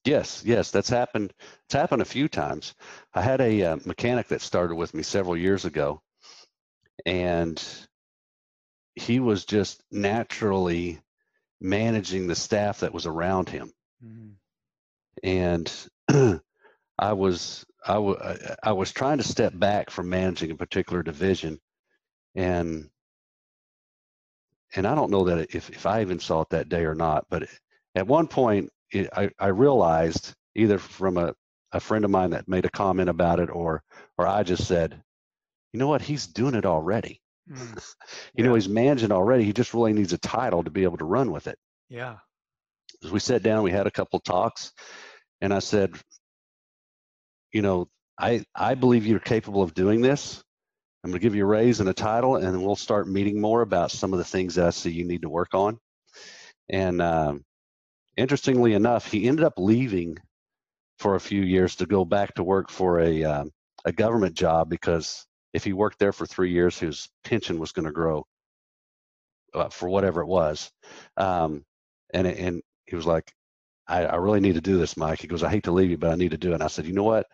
Yes, 0.05 0.43
yes, 0.45 0.70
that's 0.70 0.89
happened. 0.89 1.34
It's 1.64 1.74
happened 1.74 2.01
a 2.03 2.07
few 2.07 2.28
times. 2.28 2.74
I 3.12 3.22
had 3.22 3.41
a 3.41 3.62
uh, 3.62 3.76
mechanic 3.84 4.28
that 4.28 4.41
started 4.41 4.76
with 4.76 4.95
me 4.95 5.03
several 5.03 5.37
years 5.37 5.64
ago, 5.64 6.01
and 7.07 7.62
he 8.97 9.20
was 9.20 9.45
just 9.45 9.82
naturally 9.93 11.01
managing 11.61 12.26
the 12.26 12.34
staff 12.34 12.80
that 12.80 12.93
was 12.95 13.07
around 13.07 13.49
him. 13.49 13.72
Mhm. 14.01 14.36
And 15.22 15.70
I 16.99 17.12
was 17.12 17.64
I, 17.86 17.94
w- 17.94 18.18
I- 18.22 18.57
I 18.64 18.72
was 18.72 18.92
trying 18.92 19.18
to 19.18 19.24
step 19.24 19.59
back 19.59 19.90
from 19.90 20.09
managing 20.11 20.51
a 20.51 20.57
particular 20.57 21.03
division, 21.03 21.61
and 22.34 22.90
and 24.74 24.86
I 24.86 24.94
don't 24.94 25.11
know 25.11 25.24
that 25.24 25.55
if 25.55 25.70
if 25.70 25.86
I 25.86 26.01
even 26.03 26.18
saw 26.20 26.42
it 26.42 26.51
that 26.51 26.68
day 26.68 26.84
or 26.84 26.94
not, 26.94 27.26
but 27.30 27.49
at 27.94 28.07
one 28.07 28.26
point 28.28 28.70
it, 28.90 29.09
I 29.12 29.30
I 29.38 29.49
realized 29.49 30.34
either 30.55 30.78
from 30.78 31.16
a 31.16 31.34
a 31.72 31.80
friend 31.80 32.05
of 32.05 32.11
mine 32.11 32.30
that 32.30 32.49
made 32.49 32.64
a 32.64 32.70
comment 32.70 33.09
about 33.09 33.40
it 33.40 33.51
or 33.51 33.82
or 34.18 34.26
I 34.26 34.42
just 34.42 34.66
said, 34.66 35.03
you 35.72 35.78
know 35.80 35.88
what, 35.88 36.03
he's 36.03 36.26
doing 36.26 36.55
it 36.55 36.66
already. 36.66 37.20
Mm, 37.49 37.78
You 38.36 38.44
know, 38.44 38.55
he's 38.55 38.68
managing 38.68 39.12
already. 39.12 39.44
He 39.44 39.53
just 39.53 39.74
really 39.74 39.92
needs 39.92 40.12
a 40.12 40.18
title 40.18 40.64
to 40.64 40.70
be 40.70 40.84
able 40.84 40.99
to 40.99 41.05
run 41.05 41.30
with 41.32 41.47
it. 41.47 41.59
Yeah. 41.88 42.18
We 43.11 43.20
sat 43.20 43.42
down, 43.42 43.62
we 43.62 43.70
had 43.70 43.86
a 43.86 43.90
couple 43.90 44.20
talks, 44.20 44.72
and 45.40 45.52
I 45.52 45.61
said, 45.61 45.94
you 47.52 47.62
know, 47.62 47.88
I 48.18 48.44
I 48.54 48.74
believe 48.74 49.07
you're 49.07 49.18
capable 49.18 49.62
of 49.62 49.74
doing 49.74 50.00
this. 50.00 50.42
I'm 51.04 51.11
going 51.11 51.20
to 51.20 51.24
give 51.24 51.36
you 51.36 51.44
a 51.44 51.46
raise 51.46 51.80
and 51.80 51.88
a 51.88 51.94
title, 51.94 52.36
and 52.36 52.64
we'll 52.64 52.76
start 52.76 53.09
meeting 53.09 53.40
more 53.40 53.62
about 53.62 53.92
some 53.92 54.12
of 54.12 54.18
the 54.18 54.24
things 54.24 54.57
that 54.57 54.66
I 54.66 54.70
see 54.70 54.90
you 54.90 55.04
need 55.04 55.22
to 55.22 55.28
work 55.28 55.54
on. 55.54 55.78
And 56.68 57.00
um, 57.00 57.44
interestingly 58.16 58.74
enough, 58.74 59.11
he 59.11 59.28
ended 59.28 59.44
up 59.44 59.54
leaving 59.57 60.18
for 60.98 61.14
a 61.14 61.20
few 61.20 61.42
years 61.42 61.76
to 61.76 61.86
go 61.86 62.04
back 62.04 62.34
to 62.34 62.42
work 62.42 62.70
for 62.70 63.00
a 63.00 63.24
um, 63.24 63.50
a 63.84 63.92
government 63.92 64.34
job 64.34 64.68
because 64.68 65.26
if 65.52 65.64
he 65.64 65.72
worked 65.72 65.98
there 65.98 66.12
for 66.12 66.26
three 66.26 66.50
years, 66.50 66.78
his 66.78 67.09
pension 67.24 67.59
was 67.59 67.72
going 67.72 67.86
to 67.86 67.92
grow 67.92 68.26
uh, 69.54 69.68
for 69.68 69.88
whatever 69.88 70.20
it 70.20 70.26
was. 70.26 70.70
Um, 71.16 71.64
and 72.12 72.26
and 72.26 72.62
he 72.87 72.97
was 72.97 73.07
like, 73.07 73.32
I, 73.89 74.05
I 74.05 74.16
really 74.16 74.41
need 74.41 74.55
to 74.55 74.61
do 74.61 74.78
this, 74.78 74.97
Mike. 74.97 75.20
He 75.20 75.28
goes, 75.28 75.43
I 75.43 75.51
hate 75.51 75.64
to 75.64 75.72
leave 75.72 75.91
you, 75.91 75.99
but 75.99 76.11
I 76.11 76.16
need 76.16 76.32
to 76.32 76.37
do 76.39 76.51
it. 76.51 76.55
And 76.55 76.62
I 76.62 76.66
said, 76.66 76.87
you 76.87 76.93
know 76.93 77.05
what? 77.05 77.26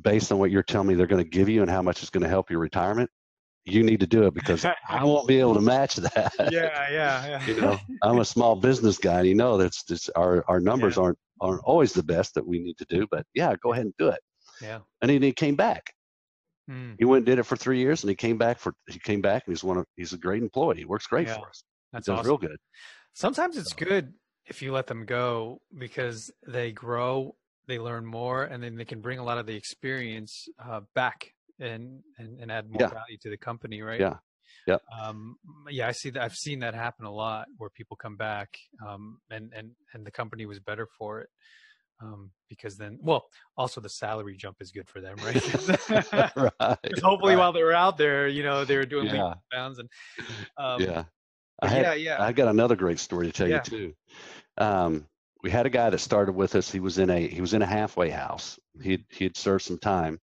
Based 0.00 0.32
on 0.32 0.38
what 0.38 0.50
you're 0.50 0.62
telling 0.64 0.88
me 0.88 0.94
they're 0.94 1.06
going 1.06 1.22
to 1.22 1.28
give 1.28 1.48
you 1.48 1.62
and 1.62 1.70
how 1.70 1.82
much 1.82 2.02
it's 2.02 2.10
going 2.10 2.24
to 2.24 2.28
help 2.28 2.50
your 2.50 2.58
retirement, 2.58 3.08
you 3.64 3.82
need 3.84 4.00
to 4.00 4.06
do 4.06 4.24
it 4.24 4.34
because 4.34 4.64
I 4.88 5.04
won't 5.04 5.28
be 5.28 5.38
able 5.38 5.54
to 5.54 5.60
match 5.60 5.96
that. 5.96 6.32
Yeah. 6.50 6.90
Yeah. 6.90 7.26
Yeah. 7.28 7.46
you 7.46 7.60
know, 7.60 7.78
I'm 8.02 8.18
a 8.18 8.24
small 8.24 8.56
business 8.56 8.98
guy, 8.98 9.20
and 9.20 9.28
you 9.28 9.34
know 9.34 9.56
that's 9.56 9.84
just 9.84 10.10
our 10.16 10.44
our 10.48 10.60
numbers 10.60 10.98
aren't 10.98 11.18
aren't 11.40 11.62
always 11.64 11.92
the 11.92 12.02
best 12.02 12.34
that 12.34 12.46
we 12.46 12.58
need 12.58 12.76
to 12.78 12.86
do. 12.88 13.06
But 13.10 13.24
yeah, 13.34 13.54
go 13.62 13.72
ahead 13.72 13.84
and 13.86 13.94
do 13.98 14.08
it. 14.08 14.20
Yeah. 14.60 14.80
And 15.00 15.10
then 15.10 15.22
he 15.22 15.32
came 15.32 15.54
back. 15.56 15.92
Mm, 16.70 16.96
He 16.98 17.04
went 17.04 17.18
and 17.20 17.26
did 17.26 17.38
it 17.38 17.44
for 17.44 17.56
three 17.56 17.78
years, 17.78 18.02
and 18.02 18.10
he 18.10 18.16
came 18.16 18.36
back 18.36 18.58
for 18.58 18.74
he 18.88 18.98
came 18.98 19.20
back, 19.20 19.44
and 19.46 19.54
he's 19.54 19.64
one 19.64 19.78
of 19.78 19.86
he's 19.96 20.12
a 20.12 20.18
great 20.18 20.42
employee. 20.42 20.78
He 20.78 20.84
works 20.84 21.06
great 21.06 21.28
Yeah. 21.28 21.38
for 21.38 21.48
us. 21.48 21.62
that's 21.92 22.08
awesome. 22.08 22.26
real 22.26 22.36
good. 22.38 22.56
Sometimes 23.14 23.56
it's 23.56 23.72
good 23.72 24.12
if 24.46 24.62
you 24.62 24.72
let 24.72 24.86
them 24.86 25.04
go 25.06 25.60
because 25.78 26.30
they 26.46 26.72
grow, 26.72 27.34
they 27.66 27.78
learn 27.78 28.04
more, 28.04 28.44
and 28.44 28.62
then 28.62 28.76
they 28.76 28.84
can 28.84 29.00
bring 29.00 29.18
a 29.18 29.24
lot 29.24 29.38
of 29.38 29.46
the 29.46 29.54
experience 29.56 30.48
uh, 30.62 30.80
back 30.94 31.32
and, 31.60 32.00
and 32.18 32.38
and 32.40 32.50
add 32.52 32.68
more 32.70 32.82
Yeah. 32.82 32.88
value 32.88 33.16
to 33.22 33.30
the 33.30 33.36
company, 33.36 33.80
right? 33.82 34.00
Yeah. 34.00 34.16
Yep. 34.66 34.82
Um, 34.98 35.36
yeah, 35.70 35.88
I 35.88 35.92
see 35.92 36.10
that. 36.10 36.22
I've 36.22 36.34
seen 36.36 36.60
that 36.60 36.74
happen 36.74 37.04
a 37.06 37.12
lot 37.12 37.46
where 37.58 37.70
people 37.70 37.96
come 37.96 38.16
back, 38.16 38.48
um, 38.86 39.18
and 39.30 39.52
and 39.54 39.70
and 39.92 40.06
the 40.06 40.10
company 40.10 40.46
was 40.46 40.60
better 40.60 40.86
for 40.98 41.20
it. 41.20 41.28
Um, 42.02 42.30
because 42.48 42.76
then, 42.76 42.98
well, 43.00 43.24
also 43.56 43.80
the 43.80 43.88
salary 43.88 44.36
jump 44.36 44.56
is 44.60 44.72
good 44.72 44.88
for 44.88 45.00
them, 45.00 45.16
right? 45.24 46.36
right. 46.36 46.78
hopefully, 47.02 47.34
right. 47.34 47.38
while 47.38 47.52
they're 47.52 47.72
out 47.72 47.96
there, 47.96 48.26
you 48.26 48.42
know, 48.42 48.64
they 48.64 48.76
were 48.76 48.84
doing 48.84 49.06
Yeah. 49.06 49.34
bounds, 49.52 49.78
and 49.78 49.88
um, 50.58 50.80
yeah. 50.82 51.04
I 51.64 51.68
had, 51.68 51.82
yeah, 51.84 51.94
yeah, 51.94 52.22
I 52.22 52.32
got 52.32 52.48
another 52.48 52.76
great 52.76 52.98
story 52.98 53.26
to 53.26 53.32
tell 53.32 53.48
Yeah. 53.48 53.56
you 53.56 53.62
too. 53.62 53.94
Um, 54.58 55.06
we 55.42 55.50
had 55.50 55.66
a 55.66 55.70
guy 55.70 55.90
that 55.90 55.98
started 55.98 56.32
with 56.32 56.54
us. 56.54 56.70
He 56.70 56.80
was 56.80 56.98
in 56.98 57.10
a 57.10 57.28
he 57.28 57.40
was 57.40 57.54
in 57.54 57.62
a 57.62 57.66
halfway 57.66 58.10
house. 58.10 58.58
He 58.80 59.04
he 59.10 59.24
had 59.24 59.36
served 59.36 59.64
some 59.64 59.78
time, 59.78 60.20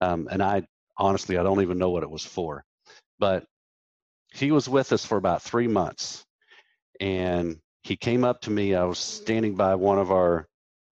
um, 0.00 0.28
and 0.30 0.42
I 0.42 0.66
honestly 0.96 1.38
I 1.38 1.42
don't 1.42 1.62
even 1.62 1.78
know 1.78 1.90
what 1.90 2.02
it 2.02 2.10
was 2.10 2.24
for, 2.24 2.64
but 3.18 3.46
he 4.32 4.50
was 4.50 4.68
with 4.68 4.92
us 4.92 5.04
for 5.04 5.18
about 5.18 5.42
three 5.42 5.68
months, 5.68 6.24
and 7.00 7.60
he 7.84 7.96
came 7.96 8.24
up 8.24 8.40
to 8.42 8.50
me. 8.50 8.74
I 8.74 8.84
was 8.84 8.98
standing 8.98 9.54
by 9.54 9.76
one 9.76 9.98
of 9.98 10.10
our 10.10 10.48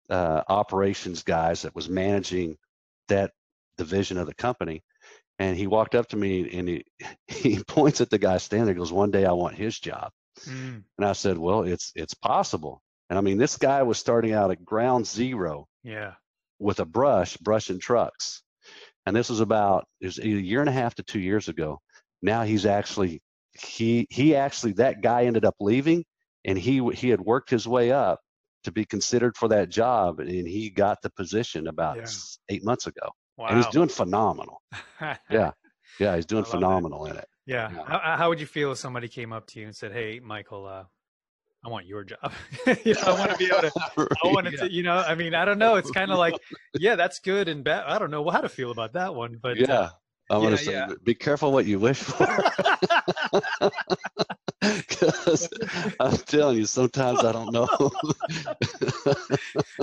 uh, 0.09 0.43
operations 0.47 1.23
guys 1.23 1.63
that 1.63 1.75
was 1.75 1.89
managing 1.89 2.57
that 3.07 3.31
division 3.77 4.17
of 4.17 4.27
the 4.27 4.35
company, 4.35 4.83
and 5.43 5.57
he 5.57 5.67
walked 5.67 5.95
up 5.95 6.07
to 6.09 6.17
me 6.17 6.57
and 6.57 6.67
he 6.67 6.85
he 7.27 7.63
points 7.63 8.01
at 8.01 8.09
the 8.09 8.17
guy 8.17 8.37
standing 8.37 8.65
there. 8.65 8.75
Goes, 8.75 8.91
one 8.91 9.11
day 9.11 9.25
I 9.25 9.33
want 9.33 9.55
his 9.55 9.79
job. 9.79 10.11
Mm, 10.47 10.83
And 10.97 11.05
I 11.05 11.13
said, 11.13 11.37
well, 11.37 11.63
it's 11.63 11.91
it's 11.95 12.13
possible. 12.13 12.81
And 13.09 13.17
I 13.19 13.21
mean, 13.21 13.37
this 13.37 13.57
guy 13.57 13.83
was 13.83 13.97
starting 13.99 14.33
out 14.33 14.51
at 14.51 14.63
ground 14.65 15.05
zero 15.05 15.67
yeah, 15.83 16.13
with 16.59 16.79
a 16.79 16.85
brush, 16.85 17.37
brushing 17.37 17.79
trucks. 17.79 18.41
And 19.05 19.15
this 19.15 19.29
was 19.29 19.41
about 19.41 19.85
it 20.01 20.05
was 20.07 20.17
a 20.19 20.27
year 20.27 20.61
and 20.61 20.69
a 20.69 20.73
half 20.81 20.95
to 20.95 21.03
two 21.03 21.19
years 21.19 21.49
ago. 21.49 21.79
Now 22.21 22.43
he's 22.43 22.65
actually 22.65 23.21
he 23.59 24.07
he 24.09 24.35
actually 24.35 24.73
that 24.73 25.01
guy 25.01 25.25
ended 25.25 25.45
up 25.45 25.55
leaving, 25.59 26.05
and 26.45 26.57
he 26.57 26.81
he 26.93 27.09
had 27.09 27.21
worked 27.21 27.49
his 27.49 27.67
way 27.67 27.91
up 27.91 28.19
to 28.63 28.71
be 28.71 28.85
considered 28.85 29.35
for 29.35 29.49
that 29.49 29.69
job, 29.69 30.19
and 30.21 30.47
he 30.47 30.69
got 30.69 31.01
the 31.01 31.09
position 31.11 31.67
about 31.67 31.97
Yeah. 31.97 32.05
eight 32.49 32.63
months 32.63 32.87
ago, 32.87 33.09
wow. 33.37 33.47
and 33.47 33.57
he's 33.57 33.67
doing 33.67 33.89
phenomenal. 33.89 34.61
Yeah, 35.29 35.51
yeah, 35.99 36.15
he's 36.15 36.25
doing 36.25 36.43
love 36.43 36.51
that. 36.51 36.57
phenomenal 36.57 37.05
in 37.05 37.17
it. 37.17 37.27
Yeah. 37.45 37.69
Yeah. 37.73 37.83
How, 37.85 38.17
how 38.17 38.29
would 38.29 38.39
you 38.39 38.45
feel 38.45 38.71
if 38.71 38.77
somebody 38.77 39.07
came 39.07 39.33
up 39.33 39.47
to 39.47 39.59
you 39.59 39.65
and 39.65 39.75
said, 39.75 39.91
"Hey, 39.91 40.19
Michael, 40.23 40.65
uh, 40.65 40.83
I 41.65 41.69
want 41.69 41.85
your 41.85 42.03
job. 42.03 42.31
you 42.85 42.93
know, 42.93 43.01
I 43.05 43.19
want 43.19 43.31
to 43.31 43.37
be 43.37 43.45
able 43.45 43.61
to. 43.61 43.71
I 44.23 44.27
want 44.27 44.51
Yeah. 44.51 44.59
to. 44.61 44.71
You 44.71 44.83
know, 44.83 44.95
I 44.97 45.15
mean, 45.15 45.33
I 45.35 45.45
don't 45.45 45.57
know. 45.59 45.75
It's 45.75 45.91
kind 45.91 46.11
of 46.11 46.17
like, 46.17 46.35
yeah, 46.73 46.95
that's 46.95 47.19
good 47.19 47.47
and 47.47 47.63
bad. 47.63 47.85
I 47.85 47.99
don't 47.99 48.11
know 48.11 48.29
how 48.29 48.41
to 48.41 48.49
feel 48.49 48.71
about 48.71 48.93
that 48.93 49.15
one, 49.15 49.39
but 49.41 49.69
uh, 49.69 49.89
I'm 50.29 50.41
yeah, 50.41 50.45
gonna 50.45 50.57
say, 50.57 50.71
yeah. 50.71 50.93
be 51.03 51.13
careful 51.13 51.51
what 51.51 51.65
you 51.65 51.79
wish 51.79 51.99
for. 51.99 52.27
Because 54.61 55.49
I'm 55.99 56.15
telling 56.15 56.57
you, 56.57 56.65
sometimes 56.65 57.19
I 57.19 57.33
don't 57.33 57.51
know. 57.51 57.67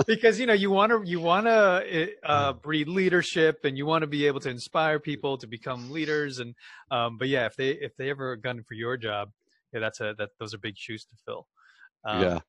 because 0.07 0.39
you 0.39 0.47
know 0.47 0.53
you 0.53 0.71
want 0.71 0.91
to 0.91 1.07
you 1.07 1.19
want 1.19 1.45
to 1.45 2.09
uh, 2.23 2.53
breed 2.53 2.87
leadership 2.87 3.59
and 3.63 3.77
you 3.77 3.85
want 3.85 4.01
to 4.01 4.07
be 4.07 4.25
able 4.25 4.39
to 4.39 4.49
inspire 4.49 4.99
people 4.99 5.37
to 5.37 5.45
become 5.45 5.91
leaders 5.91 6.39
and 6.39 6.55
um, 6.89 7.19
but 7.19 7.27
yeah 7.27 7.45
if 7.45 7.55
they 7.55 7.69
if 7.69 7.95
they 7.95 8.09
ever 8.09 8.35
gun 8.35 8.63
for 8.67 8.73
your 8.73 8.97
job 8.97 9.29
yeah 9.71 9.79
that's 9.79 9.99
a 9.99 10.15
that 10.17 10.29
those 10.39 10.55
are 10.55 10.57
big 10.57 10.75
shoes 10.75 11.05
to 11.05 11.15
fill 11.25 11.45
um, 12.03 12.21
yeah, 12.21 12.39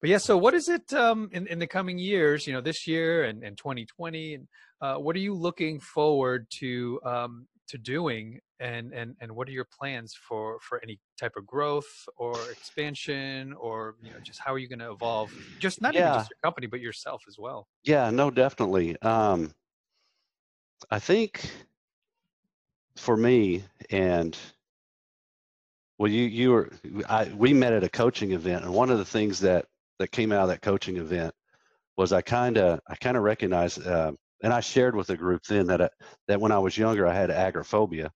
but 0.00 0.10
yeah, 0.10 0.18
so 0.18 0.36
what 0.36 0.54
is 0.54 0.68
it 0.68 0.92
um, 0.92 1.30
in 1.32 1.46
in 1.46 1.58
the 1.58 1.66
coming 1.66 1.98
years? 1.98 2.46
You 2.46 2.52
know, 2.52 2.60
this 2.60 2.86
year 2.86 3.24
and, 3.24 3.42
and 3.42 3.56
2020, 3.56 4.34
and 4.34 4.48
uh, 4.80 4.96
what 4.96 5.16
are 5.16 5.20
you 5.20 5.34
looking 5.34 5.80
forward 5.80 6.46
to 6.50 7.00
um, 7.04 7.46
to 7.68 7.78
doing, 7.78 8.40
and 8.60 8.92
and 8.92 9.16
and 9.20 9.32
what 9.32 9.48
are 9.48 9.52
your 9.52 9.66
plans 9.78 10.14
for 10.28 10.58
for 10.60 10.82
any 10.82 10.98
type 11.18 11.32
of 11.36 11.46
growth 11.46 12.06
or 12.16 12.34
expansion, 12.50 13.52
or 13.54 13.96
you 14.02 14.10
know, 14.10 14.18
just 14.22 14.40
how 14.40 14.52
are 14.52 14.58
you 14.58 14.68
going 14.68 14.78
to 14.78 14.90
evolve? 14.90 15.32
Just 15.58 15.80
not 15.80 15.94
even 15.94 16.12
just 16.14 16.30
your 16.30 16.38
company, 16.42 16.66
but 16.66 16.80
yourself 16.80 17.22
as 17.28 17.36
well. 17.38 17.66
Yeah, 17.84 18.10
no, 18.10 18.30
definitely. 18.30 19.00
Um, 19.02 19.54
I 20.90 20.98
think 20.98 21.50
for 22.96 23.16
me 23.16 23.64
and 23.90 24.36
well, 25.98 26.10
you 26.10 26.24
you 26.24 26.50
were 26.50 26.70
I 27.08 27.32
we 27.34 27.54
met 27.54 27.72
at 27.72 27.84
a 27.84 27.88
coaching 27.88 28.32
event, 28.32 28.64
and 28.64 28.74
one 28.74 28.90
of 28.90 28.98
the 28.98 29.04
things 29.04 29.40
that 29.40 29.66
that 29.98 30.12
came 30.12 30.32
out 30.32 30.42
of 30.42 30.48
that 30.48 30.62
coaching 30.62 30.98
event 30.98 31.34
was 31.96 32.12
I 32.12 32.20
kind 32.20 32.58
of 32.58 32.80
I 32.88 32.96
kind 32.96 33.16
of 33.16 33.22
recognized, 33.22 33.86
uh, 33.86 34.12
and 34.42 34.52
I 34.52 34.60
shared 34.60 34.94
with 34.94 35.08
the 35.08 35.16
group 35.16 35.42
then 35.48 35.66
that 35.66 35.80
I, 35.80 35.88
that 36.28 36.40
when 36.40 36.52
I 36.52 36.58
was 36.58 36.76
younger 36.76 37.06
I 37.06 37.14
had 37.14 37.30
agoraphobia, 37.30 38.10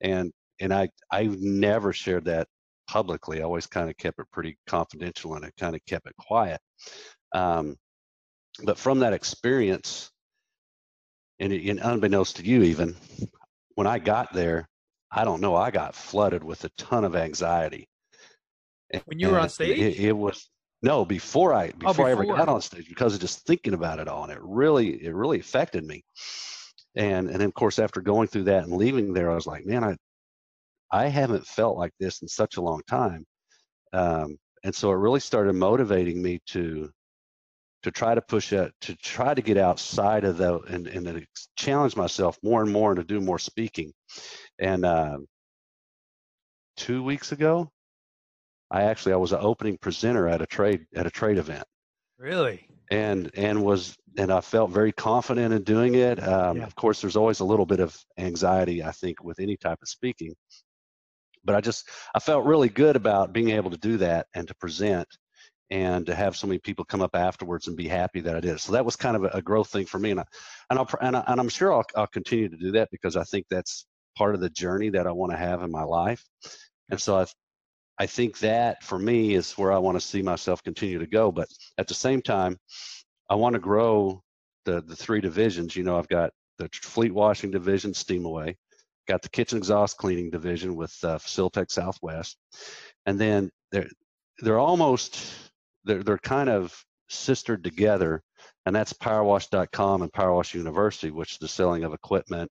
and 0.00 0.32
and 0.60 0.72
I 0.72 0.88
I 1.10 1.28
never 1.38 1.92
shared 1.92 2.24
that 2.26 2.48
publicly. 2.88 3.40
I 3.40 3.44
always 3.44 3.66
kind 3.66 3.90
of 3.90 3.96
kept 3.96 4.18
it 4.18 4.26
pretty 4.32 4.56
confidential, 4.66 5.34
and 5.34 5.44
I 5.44 5.50
kind 5.58 5.74
of 5.74 5.84
kept 5.86 6.06
it 6.06 6.14
quiet. 6.18 6.60
Um, 7.34 7.76
but 8.64 8.78
from 8.78 9.00
that 9.00 9.12
experience, 9.12 10.10
and, 11.38 11.52
and 11.52 11.80
unbeknownst 11.80 12.36
to 12.36 12.44
you 12.44 12.62
even, 12.62 12.96
when 13.74 13.86
I 13.86 13.98
got 13.98 14.32
there, 14.32 14.68
I 15.12 15.24
don't 15.24 15.40
know, 15.40 15.54
I 15.54 15.70
got 15.70 15.94
flooded 15.94 16.42
with 16.42 16.64
a 16.64 16.70
ton 16.78 17.04
of 17.04 17.14
anxiety. 17.14 17.88
When 19.04 19.18
you 19.18 19.30
were 19.30 19.40
on 19.40 19.48
stage? 19.48 19.78
it, 19.78 19.98
it 19.98 20.16
was 20.16 20.48
no 20.82 21.04
before 21.04 21.52
I 21.52 21.70
before, 21.72 22.06
I 22.06 22.10
ever 22.10 22.24
got 22.24 22.48
on 22.48 22.60
stage 22.60 22.88
because 22.88 23.14
of 23.14 23.20
just 23.20 23.46
thinking 23.46 23.74
about 23.74 23.98
it 23.98 24.08
all, 24.08 24.24
and 24.24 24.32
it 24.32 24.38
really 24.42 25.02
it 25.04 25.14
really 25.14 25.40
affected 25.40 25.84
me. 25.84 26.04
And 26.94 27.28
and 27.28 27.40
then 27.40 27.48
of 27.48 27.54
course 27.54 27.78
after 27.78 28.00
going 28.00 28.28
through 28.28 28.44
that 28.44 28.64
and 28.64 28.72
leaving 28.72 29.12
there, 29.12 29.30
I 29.30 29.34
was 29.34 29.46
like, 29.46 29.66
man, 29.66 29.84
I 29.84 29.96
I 30.90 31.08
haven't 31.08 31.46
felt 31.46 31.76
like 31.76 31.92
this 31.98 32.22
in 32.22 32.28
such 32.28 32.56
a 32.56 32.62
long 32.62 32.80
time. 32.88 33.24
Um, 33.92 34.36
and 34.64 34.74
so 34.74 34.90
it 34.90 34.96
really 34.96 35.20
started 35.20 35.54
motivating 35.54 36.22
me 36.22 36.40
to 36.48 36.90
to 37.82 37.90
try 37.90 38.14
to 38.14 38.20
push 38.22 38.52
it 38.52 38.72
to 38.80 38.96
try 38.96 39.32
to 39.32 39.42
get 39.42 39.56
outside 39.56 40.24
of 40.24 40.38
the 40.38 40.58
and 40.62 40.86
and 40.88 41.06
to 41.06 41.26
challenge 41.56 41.96
myself 41.96 42.36
more 42.42 42.62
and 42.62 42.72
more 42.72 42.90
and 42.90 42.98
to 42.98 43.04
do 43.04 43.20
more 43.20 43.38
speaking. 43.38 43.92
And 44.58 44.84
uh, 44.84 45.18
two 46.76 47.02
weeks 47.02 47.32
ago, 47.32 47.70
I 48.70 48.82
actually 48.82 49.12
I 49.12 49.16
was 49.16 49.32
an 49.32 49.40
opening 49.40 49.78
presenter 49.78 50.28
at 50.28 50.42
a 50.42 50.46
trade 50.46 50.86
at 50.94 51.06
a 51.06 51.10
trade 51.10 51.38
event 51.38 51.64
Really? 52.18 52.66
and 52.90 53.30
and 53.34 53.62
was 53.64 53.96
and 54.18 54.32
I 54.32 54.40
felt 54.40 54.70
very 54.70 54.92
confident 54.92 55.52
in 55.52 55.62
doing 55.62 55.94
it. 55.94 56.22
Um, 56.26 56.58
Yeah. 56.58 56.64
Of 56.64 56.74
course, 56.74 57.00
there's 57.00 57.16
always 57.16 57.40
a 57.40 57.44
little 57.44 57.66
bit 57.66 57.80
of 57.80 57.96
anxiety, 58.16 58.82
I 58.82 58.92
think, 58.92 59.22
with 59.22 59.40
any 59.40 59.56
type 59.56 59.78
of 59.82 59.88
speaking. 59.88 60.34
But 61.44 61.54
I 61.54 61.60
just 61.60 61.88
I 62.14 62.18
felt 62.18 62.46
really 62.46 62.68
good 62.68 62.96
about 62.96 63.32
being 63.32 63.50
able 63.50 63.70
to 63.70 63.76
do 63.76 63.98
that 63.98 64.26
and 64.34 64.48
to 64.48 64.54
present 64.54 65.06
and 65.70 66.06
to 66.06 66.14
have 66.14 66.36
so 66.36 66.46
many 66.46 66.58
people 66.60 66.84
come 66.84 67.02
up 67.02 67.14
afterwards 67.14 67.66
and 67.66 67.76
be 67.76 67.88
happy 67.88 68.20
that 68.20 68.36
I 68.36 68.40
did. 68.40 68.54
it. 68.54 68.60
So 68.60 68.72
that 68.72 68.84
was 68.84 68.96
kind 68.96 69.16
of 69.16 69.24
a, 69.24 69.28
a 69.38 69.42
growth 69.42 69.68
thing 69.68 69.84
for 69.86 69.98
me, 69.98 70.12
and 70.12 70.20
I, 70.20 70.24
and 70.70 70.78
I'll 70.78 70.88
and, 71.00 71.16
I, 71.16 71.24
and 71.26 71.40
I'm 71.40 71.48
sure 71.48 71.72
I'll 71.72 71.84
I'll 71.94 72.06
continue 72.06 72.48
to 72.48 72.56
do 72.56 72.72
that 72.72 72.88
because 72.90 73.16
I 73.16 73.24
think 73.24 73.46
that's 73.50 73.86
part 74.16 74.34
of 74.34 74.40
the 74.40 74.50
journey 74.50 74.90
that 74.90 75.06
I 75.06 75.12
want 75.12 75.32
to 75.32 75.38
have 75.38 75.62
in 75.62 75.70
my 75.70 75.82
life. 75.82 76.24
And 76.90 77.00
so 77.00 77.18
I 77.18 77.26
I 77.98 78.06
think 78.06 78.38
that 78.40 78.82
for 78.82 78.98
me 78.98 79.34
is 79.34 79.52
where 79.52 79.72
I 79.72 79.78
want 79.78 79.96
to 79.98 80.06
see 80.06 80.22
myself 80.22 80.62
continue 80.62 80.98
to 80.98 81.06
go. 81.06 81.32
But 81.32 81.48
at 81.78 81.88
the 81.88 81.94
same 81.94 82.20
time, 82.20 82.58
I 83.30 83.34
want 83.34 83.54
to 83.54 83.58
grow 83.58 84.22
the 84.64 84.82
the 84.82 84.96
three 84.96 85.20
divisions. 85.20 85.74
You 85.74 85.84
know, 85.84 85.98
I've 85.98 86.08
got 86.08 86.32
the 86.58 86.68
fleet 86.72 87.12
washing 87.12 87.50
division, 87.50 87.94
Steam 87.94 88.24
Away, 88.24 88.56
got 89.08 89.22
the 89.22 89.28
kitchen 89.28 89.58
exhaust 89.58 89.96
cleaning 89.96 90.30
division 90.30 90.76
with 90.76 90.94
uh, 91.04 91.18
Facilitec 91.18 91.70
Southwest, 91.70 92.36
and 93.06 93.18
then 93.18 93.50
they're 93.72 93.88
they're 94.40 94.58
almost 94.58 95.24
they're 95.84 96.02
they're 96.02 96.18
kind 96.18 96.50
of 96.50 96.84
sistered 97.08 97.64
together, 97.64 98.22
and 98.66 98.74
that's 98.74 98.92
PowerWash.com 98.92 100.02
and 100.02 100.12
PowerWash 100.12 100.54
University, 100.54 101.10
which 101.10 101.32
is 101.32 101.38
the 101.38 101.48
selling 101.48 101.84
of 101.84 101.94
equipment, 101.94 102.50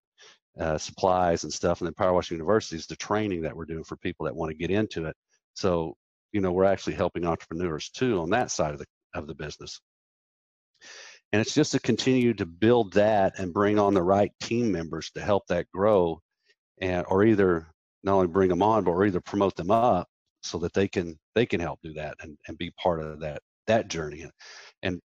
uh, 0.60 0.78
supplies, 0.78 1.44
and 1.44 1.54
stuff. 1.54 1.82
And 1.82 1.88
then 1.88 1.94
PowerWash 1.94 2.32
University 2.32 2.78
is 2.78 2.88
the 2.88 2.96
training 2.96 3.42
that 3.42 3.56
we're 3.56 3.66
doing 3.66 3.84
for 3.84 3.98
people 3.98 4.26
that 4.26 4.36
want 4.36 4.50
to 4.50 4.58
get 4.58 4.72
into 4.72 5.06
it. 5.06 5.16
So 5.56 5.96
you 6.36 6.42
know, 6.42 6.52
we're 6.52 6.66
actually 6.66 6.96
helping 6.96 7.26
entrepreneurs 7.26 7.90
too 7.90 8.20
on 8.20 8.30
that 8.32 8.52
side 8.52 8.74
of 8.74 8.80
the 8.80 8.86
of 9.14 9.26
the 9.26 9.34
business. 9.34 9.80
And 11.32 11.42
it's 11.42 11.54
just 11.54 11.72
to 11.72 11.80
continue 11.80 12.34
to 12.34 12.46
build 12.46 12.94
that 12.94 13.40
and 13.40 13.54
bring 13.54 13.80
on 13.80 13.94
the 13.94 14.04
right 14.04 14.32
team 14.42 14.70
members 14.72 15.12
to 15.12 15.22
help 15.22 15.48
that 15.48 15.72
grow, 15.74 16.20
and 16.82 17.06
or 17.08 17.24
either 17.24 17.68
not 18.04 18.16
only 18.16 18.28
bring 18.28 18.50
them 18.50 18.62
on, 18.62 18.84
but 18.84 18.92
or 18.92 19.06
either 19.06 19.22
promote 19.22 19.56
them 19.56 19.72
up 19.72 20.08
so 20.42 20.58
that 20.60 20.74
they 20.74 20.90
can 20.90 21.18
they 21.36 21.46
can 21.46 21.62
help 21.62 21.80
do 21.82 21.94
that 21.94 22.16
and, 22.22 22.38
and 22.48 22.58
be 22.58 22.72
part 22.72 23.00
of 23.02 23.22
that 23.22 23.42
that 23.68 23.88
journey. 23.88 24.22
And, 24.22 24.32
and 24.84 25.02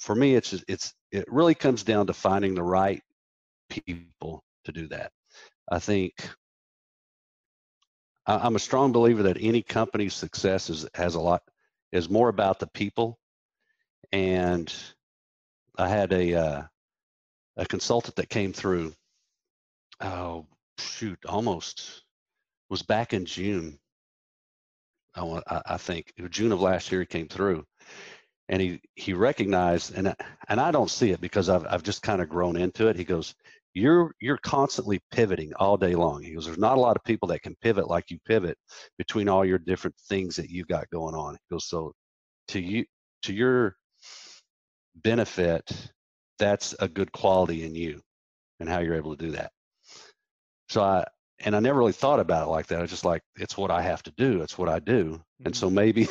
for 0.00 0.14
me, 0.14 0.34
it's 0.34 0.52
it's 0.68 0.92
it 1.10 1.24
really 1.28 1.54
comes 1.54 1.82
down 1.82 2.06
to 2.08 2.12
finding 2.12 2.54
the 2.54 2.62
right 2.62 3.02
people 3.70 4.42
to 4.66 4.72
do 4.72 4.86
that. 4.88 5.10
I 5.70 5.78
think 5.78 6.12
I'm 8.26 8.56
a 8.56 8.60
strong 8.60 8.92
believer 8.92 9.24
that 9.24 9.38
any 9.40 9.62
company's 9.62 10.14
success 10.14 10.70
is 10.70 10.86
has 10.94 11.14
a 11.14 11.20
lot 11.20 11.42
is 11.90 12.08
more 12.08 12.28
about 12.28 12.58
the 12.58 12.68
people. 12.68 13.18
And 14.12 14.72
I 15.78 15.88
had 15.88 16.12
a 16.12 16.34
uh, 16.34 16.62
a 17.56 17.66
consultant 17.66 18.16
that 18.16 18.28
came 18.28 18.52
through. 18.52 18.94
Oh 20.00 20.46
shoot, 20.78 21.18
almost 21.26 22.02
was 22.68 22.82
back 22.82 23.12
in 23.12 23.26
June. 23.26 23.78
I 25.14 25.24
want 25.24 25.44
I, 25.46 25.76
think 25.76 26.12
June 26.30 26.52
of 26.52 26.60
last 26.60 26.90
year 26.90 27.02
he 27.02 27.06
came 27.06 27.28
through, 27.28 27.66
and 28.48 28.62
he 28.62 28.80
he 28.94 29.12
recognized 29.12 29.94
and 29.94 30.14
and 30.48 30.60
I 30.60 30.70
don't 30.70 30.90
see 30.90 31.10
it 31.10 31.20
because 31.20 31.48
I've 31.48 31.66
I've 31.66 31.82
just 31.82 32.02
kind 32.02 32.22
of 32.22 32.28
grown 32.28 32.56
into 32.56 32.88
it. 32.88 32.96
He 32.96 33.04
goes, 33.04 33.34
you're 33.74 34.14
you're 34.20 34.38
constantly 34.38 35.00
pivoting 35.10 35.52
all 35.54 35.76
day 35.76 35.94
long. 35.94 36.22
He 36.22 36.34
goes, 36.34 36.46
there's 36.46 36.58
not 36.58 36.76
a 36.76 36.80
lot 36.80 36.96
of 36.96 37.04
people 37.04 37.28
that 37.28 37.42
can 37.42 37.56
pivot 37.62 37.88
like 37.88 38.10
you 38.10 38.18
pivot 38.26 38.58
between 38.98 39.28
all 39.28 39.44
your 39.44 39.58
different 39.58 39.96
things 40.08 40.36
that 40.36 40.50
you've 40.50 40.68
got 40.68 40.90
going 40.90 41.14
on. 41.14 41.34
He 41.34 41.54
goes, 41.54 41.66
so 41.68 41.92
to 42.48 42.60
you 42.60 42.84
to 43.22 43.32
your 43.32 43.76
benefit, 44.96 45.92
that's 46.38 46.74
a 46.80 46.88
good 46.88 47.12
quality 47.12 47.64
in 47.64 47.74
you 47.74 48.00
and 48.60 48.68
how 48.68 48.80
you're 48.80 48.96
able 48.96 49.16
to 49.16 49.24
do 49.24 49.32
that. 49.32 49.52
So 50.68 50.82
I 50.82 51.04
and 51.44 51.56
I 51.56 51.60
never 51.60 51.78
really 51.78 51.92
thought 51.92 52.20
about 52.20 52.46
it 52.46 52.50
like 52.50 52.66
that. 52.68 52.78
I 52.78 52.82
was 52.82 52.90
just 52.90 53.04
like, 53.04 53.22
it's 53.36 53.56
what 53.56 53.70
I 53.70 53.82
have 53.82 54.02
to 54.04 54.12
do. 54.12 54.42
It's 54.42 54.56
what 54.56 54.68
I 54.68 54.78
do. 54.78 55.20
And 55.44 55.56
so 55.56 55.68
maybe 55.68 56.08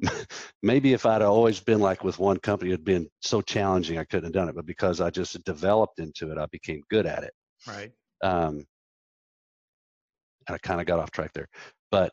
maybe 0.62 0.92
if 0.92 1.06
I'd 1.06 1.22
always 1.22 1.58
been 1.60 1.80
like 1.80 2.04
with 2.04 2.18
one 2.18 2.38
company, 2.38 2.70
it'd 2.70 2.84
been 2.84 3.08
so 3.20 3.40
challenging 3.40 3.98
I 3.98 4.04
couldn't 4.04 4.24
have 4.24 4.32
done 4.32 4.48
it. 4.48 4.54
But 4.54 4.66
because 4.66 5.00
I 5.00 5.10
just 5.10 5.42
developed 5.44 6.00
into 6.00 6.30
it, 6.30 6.38
I 6.38 6.46
became 6.46 6.82
good 6.90 7.06
at 7.06 7.24
it. 7.24 7.32
Right. 7.66 7.92
Um, 8.22 8.66
and 10.46 10.54
I 10.54 10.58
kind 10.58 10.80
of 10.80 10.86
got 10.86 10.98
off 10.98 11.10
track 11.10 11.32
there. 11.32 11.48
But 11.90 12.12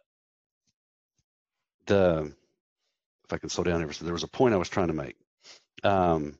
the 1.87 2.33
if 3.25 3.33
I 3.33 3.37
can 3.37 3.49
slow 3.49 3.63
down 3.65 3.81
ever 3.81 3.91
so 3.91 4.05
there 4.05 4.13
was 4.13 4.23
a 4.23 4.29
point 4.29 4.53
I 4.53 4.57
was 4.57 4.69
trying 4.69 4.87
to 4.87 4.93
make. 4.93 5.15
Um, 5.83 6.37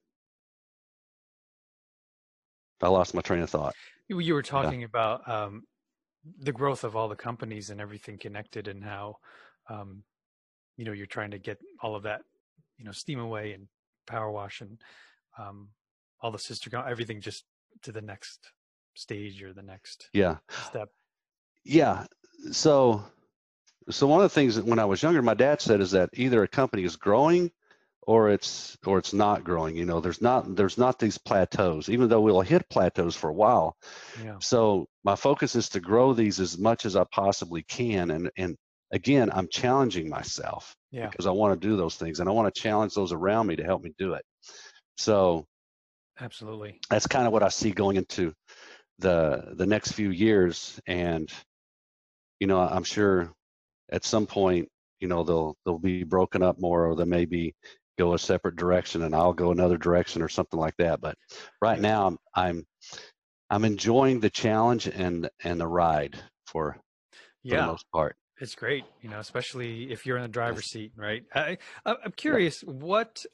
I 2.82 2.88
lost 2.88 3.14
my 3.14 3.22
train 3.22 3.42
of 3.42 3.50
thought. 3.50 3.74
You, 4.08 4.20
you 4.20 4.34
were 4.34 4.42
talking 4.42 4.84
about 4.84 5.28
um, 5.30 5.64
the 6.40 6.52
growth 6.52 6.84
of 6.84 6.96
all 6.96 7.08
the 7.08 7.16
companies 7.16 7.70
and 7.70 7.82
everything 7.82 8.18
connected, 8.18 8.68
and 8.68 8.84
how 8.84 9.18
um, 9.70 10.04
you 10.78 10.86
know 10.86 10.92
you're 10.92 11.06
trying 11.06 11.32
to 11.32 11.40
get 11.40 11.60
all 11.82 11.96
of 11.96 12.04
that, 12.04 12.22
you 12.78 12.86
know, 12.86 12.92
steam 12.92 13.20
away 13.20 13.54
and 13.54 13.68
power 14.08 14.32
wash 14.32 14.62
and 14.62 14.82
um, 15.38 15.70
all 16.22 16.32
the 16.32 16.40
sister 16.40 16.70
everything 16.88 17.22
just 17.22 17.46
to 17.84 17.92
the 17.92 18.02
next 18.02 18.52
stage 18.96 19.42
or 19.42 19.54
the 19.54 19.62
next 19.62 20.10
Yeah. 20.14 20.38
step. 20.70 20.90
Yeah. 21.64 22.06
So, 22.52 23.04
so 23.90 24.08
one 24.08 24.20
of 24.20 24.24
the 24.24 24.34
things 24.34 24.56
that 24.56 24.66
when 24.66 24.80
I 24.80 24.86
was 24.86 25.02
younger, 25.02 25.22
my 25.22 25.34
dad 25.34 25.62
said 25.62 25.82
is 25.82 25.92
that 25.92 26.10
either 26.14 26.44
a 26.44 26.48
company 26.48 26.84
is 26.84 26.96
growing 26.96 27.52
or 28.08 28.30
it's 28.30 28.78
or 28.86 28.98
it's 28.98 29.14
not 29.14 29.44
growing. 29.44 29.76
You 29.76 29.86
know, 29.86 30.00
there's 30.02 30.22
not 30.22 30.56
there's 30.56 30.78
not 30.78 31.00
these 31.00 31.18
plateaus, 31.18 31.90
even 31.90 32.10
though 32.10 32.22
we'll 32.22 32.42
hit 32.42 32.70
plateaus 32.70 33.16
for 33.16 33.30
a 33.30 33.34
while. 33.34 33.76
Yeah. 34.24 34.40
So 34.40 34.88
my 35.04 35.16
focus 35.16 35.56
is 35.56 35.70
to 35.70 35.80
grow 35.80 36.14
these 36.14 36.40
as 36.40 36.58
much 36.58 36.86
as 36.86 36.96
I 36.96 37.04
possibly 37.12 37.64
can. 37.64 38.12
And 38.12 38.32
and 38.38 38.58
again, 38.92 39.30
I'm 39.32 39.48
challenging 39.50 40.10
myself 40.10 40.76
Yeah. 40.92 41.10
because 41.10 41.26
I 41.28 41.32
want 41.32 41.60
to 41.60 41.68
do 41.68 41.78
those 41.78 41.96
things 41.96 42.20
and 42.20 42.28
I 42.30 42.32
want 42.34 42.54
to 42.54 42.62
challenge 42.62 42.94
those 42.96 43.14
around 43.14 43.48
me 43.48 43.56
to 43.58 43.64
help 43.64 43.84
me 43.84 43.94
do 43.98 44.14
it. 44.14 44.24
So 44.98 45.46
Absolutely. 46.20 46.80
that's 46.90 47.08
kind 47.08 47.28
of 47.28 47.34
what 47.34 47.44
I 47.44 47.50
see 47.50 47.72
going 47.72 47.98
into 47.98 48.34
the 49.00 49.54
the 49.56 49.66
next 49.66 49.94
few 49.94 50.12
years. 50.12 50.80
And 50.88 51.32
you 52.40 52.48
know, 52.48 52.60
I'm 52.60 52.84
sure 52.84 53.32
at 53.92 54.04
some 54.04 54.26
point, 54.28 54.70
you 55.00 55.08
know, 55.08 55.24
they'll 55.24 55.56
they'll 55.66 55.80
be 55.80 56.04
broken 56.04 56.44
up 56.44 56.60
more, 56.60 56.86
or 56.88 56.96
they 56.96 57.06
may 57.06 57.26
be 57.26 57.56
go 57.98 58.14
a 58.14 58.20
separate 58.20 58.56
direction 58.56 59.04
and 59.04 59.16
I'll 59.16 59.34
go 59.34 59.52
another 59.52 59.78
direction 59.78 60.22
or 60.22 60.30
something 60.30 60.60
like 60.60 60.76
that. 60.78 61.02
But 61.02 61.18
right 61.62 61.80
now 61.80 62.08
I'm 62.08 62.18
I'm 62.36 62.66
I'm 63.50 63.66
enjoying 63.66 64.20
the 64.20 64.30
challenge 64.30 64.88
and 64.88 65.30
and 65.44 65.60
the 65.60 65.68
ride 65.68 66.18
for, 66.46 66.78
for 67.48 67.56
the 67.56 67.62
Yeah, 67.62 67.66
most 67.68 67.86
part. 67.92 68.16
it's 68.40 68.56
great. 68.56 68.86
You 69.02 69.10
know, 69.10 69.20
especially 69.20 69.92
if 69.92 70.06
you're 70.06 70.18
in 70.18 70.24
the 70.24 70.30
driver's 70.30 70.66
seat, 70.66 70.94
right? 70.96 71.24
I, 71.34 71.58
I'm 71.86 72.14
curious 72.16 72.62
what 72.62 73.26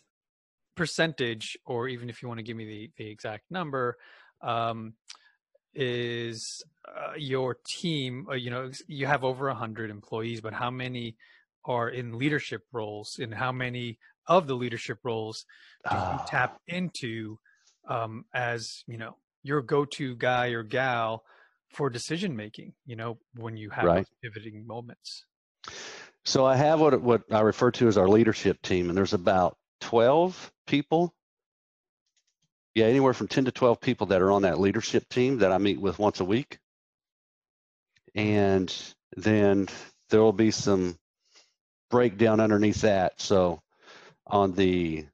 percentage, 0.75 1.57
or 1.65 1.87
even 1.87 2.09
if 2.09 2.21
you 2.21 2.27
want 2.27 2.39
to 2.39 2.43
give 2.43 2.57
me 2.57 2.65
the 2.65 2.91
the 2.97 3.09
exact 3.09 3.49
number, 3.49 3.97
um, 4.41 4.93
is 5.73 6.63
uh, 6.87 7.13
your 7.17 7.57
team? 7.67 8.27
Uh, 8.29 8.35
you 8.35 8.49
know, 8.49 8.71
you 8.87 9.05
have 9.05 9.23
over 9.23 9.49
a 9.49 9.55
hundred 9.55 9.89
employees, 9.89 10.41
but 10.41 10.53
how 10.53 10.71
many 10.71 11.15
are 11.65 11.89
in 11.89 12.17
leadership 12.17 12.63
roles, 12.71 13.19
and 13.19 13.33
how 13.33 13.51
many 13.51 13.99
of 14.27 14.47
the 14.47 14.55
leadership 14.55 14.99
roles 15.03 15.45
you 15.83 15.97
Ah. 15.97 16.23
tap 16.27 16.57
into 16.67 17.37
um, 17.89 18.25
as 18.33 18.83
you 18.87 18.97
know 18.97 19.15
your 19.43 19.61
go-to 19.61 20.15
guy 20.15 20.47
or 20.49 20.63
gal 20.63 21.23
for 21.69 21.89
decision 21.89 22.35
making? 22.35 22.73
You 22.85 22.95
know, 22.95 23.19
when 23.35 23.55
you 23.57 23.69
have 23.69 23.85
Right. 23.85 24.07
those 24.21 24.31
pivoting 24.33 24.65
moments. 24.67 25.25
So 26.25 26.45
I 26.45 26.55
have 26.55 26.79
what 26.81 27.01
what 27.01 27.23
I 27.31 27.39
refer 27.41 27.71
to 27.71 27.87
as 27.87 27.97
our 27.97 28.07
leadership 28.09 28.61
team, 28.61 28.89
and 28.89 28.97
there's 28.97 29.13
about 29.13 29.57
12 29.81 30.51
people. 30.65 31.13
Yeah, 32.75 32.85
anywhere 32.85 33.13
from 33.13 33.27
10 33.27 33.45
to 33.45 33.51
12 33.51 33.79
people 33.81 34.07
that 34.07 34.21
are 34.21 34.31
on 34.31 34.43
that 34.43 34.59
leadership 34.59 35.07
team 35.09 35.39
that 35.39 35.51
I 35.51 35.57
meet 35.57 35.79
with 35.81 35.97
once 35.97 36.19
a 36.19 36.25
week. 36.25 36.59
And 38.13 38.73
then 39.15 39.67
there 40.09 40.21
will 40.21 40.33
be 40.33 40.51
some 40.51 40.97
breakdown 41.89 42.39
underneath 42.39 42.81
that. 42.81 43.19
So 43.19 43.61
on 44.27 44.53
the 44.53 45.07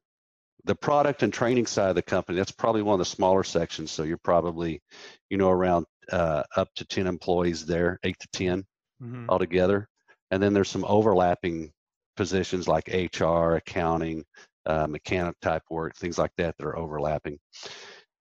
the 0.66 0.76
product 0.76 1.24
and 1.24 1.34
training 1.34 1.66
side 1.66 1.90
of 1.90 1.96
the 1.96 2.02
company, 2.02 2.38
that's 2.38 2.52
probably 2.52 2.82
one 2.82 2.94
of 2.94 3.00
the 3.00 3.06
smaller 3.06 3.44
sections. 3.44 3.92
So 3.92 4.04
you're 4.04 4.18
probably, 4.18 4.82
you 5.30 5.38
know, 5.38 5.50
around 5.50 5.86
uh, 6.12 6.44
up 6.56 6.70
to 6.76 6.86
10 6.86 7.08
employees 7.08 7.66
there, 7.66 8.00
eight 8.04 8.18
to 8.20 8.28
10 8.34 8.66
Mhm. 9.00 9.26
altogether. 9.30 9.90
And 10.32 10.42
then 10.42 10.54
there's 10.54 10.70
some 10.70 10.86
overlapping 10.86 11.72
positions 12.16 12.68
like 12.68 12.90
HR, 12.90 13.56
accounting, 13.56 14.26
uh, 14.66 14.88
mechanic 14.88 15.36
type 15.42 15.64
work, 15.70 15.96
things 15.96 16.18
like 16.18 16.32
that 16.38 16.56
that 16.58 16.66
are 16.66 16.78
overlapping. 16.78 17.40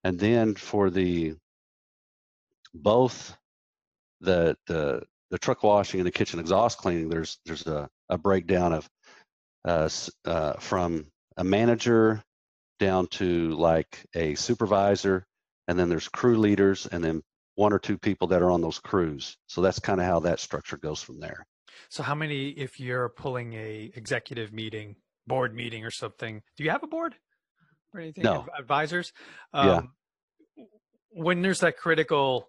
And 0.04 0.18
then 0.18 0.54
for 0.54 0.90
the 0.90 1.36
both 2.74 3.36
the 4.20 4.56
the 4.66 5.02
the 5.30 5.38
truck 5.38 5.62
washing 5.62 6.00
and 6.00 6.06
the 6.06 6.12
kitchen 6.12 6.40
exhaust 6.40 6.78
cleaning, 6.78 7.08
there's 7.08 7.38
there's 7.46 7.66
a, 7.66 7.88
a 8.08 8.18
breakdown 8.18 8.72
of 8.72 8.88
uh, 9.64 9.88
uh, 10.24 10.54
from 10.54 11.06
a 11.36 11.44
manager 11.44 12.22
down 12.78 13.06
to 13.06 13.50
like 13.50 14.04
a 14.14 14.34
supervisor, 14.34 15.24
and 15.68 15.78
then 15.78 15.88
there's 15.88 16.08
crew 16.08 16.36
leaders, 16.36 16.86
and 16.86 17.02
then 17.02 17.22
one 17.54 17.72
or 17.72 17.78
two 17.78 17.98
people 17.98 18.28
that 18.28 18.42
are 18.42 18.50
on 18.50 18.60
those 18.60 18.78
crews. 18.78 19.36
So 19.46 19.60
that's 19.60 19.78
kind 19.78 20.00
of 20.00 20.06
how 20.06 20.20
that 20.20 20.40
structure 20.40 20.76
goes 20.76 21.02
from 21.02 21.20
there. 21.20 21.46
So 21.88 22.02
how 22.02 22.14
many 22.14 22.48
if 22.48 22.80
you're 22.80 23.10
pulling 23.10 23.52
a 23.54 23.90
executive 23.94 24.52
meeting, 24.52 24.96
board 25.26 25.54
meeting 25.54 25.84
or 25.84 25.90
something, 25.90 26.42
do 26.56 26.64
you 26.64 26.70
have 26.70 26.82
a 26.82 26.86
board 26.86 27.14
or 27.94 28.00
anything? 28.00 28.24
No. 28.24 28.40
Adv- 28.40 28.48
Advisors? 28.58 29.12
Yeah. 29.54 29.76
Um, 29.76 29.92
when 31.10 31.42
there's 31.42 31.60
that 31.60 31.76
critical, 31.76 32.48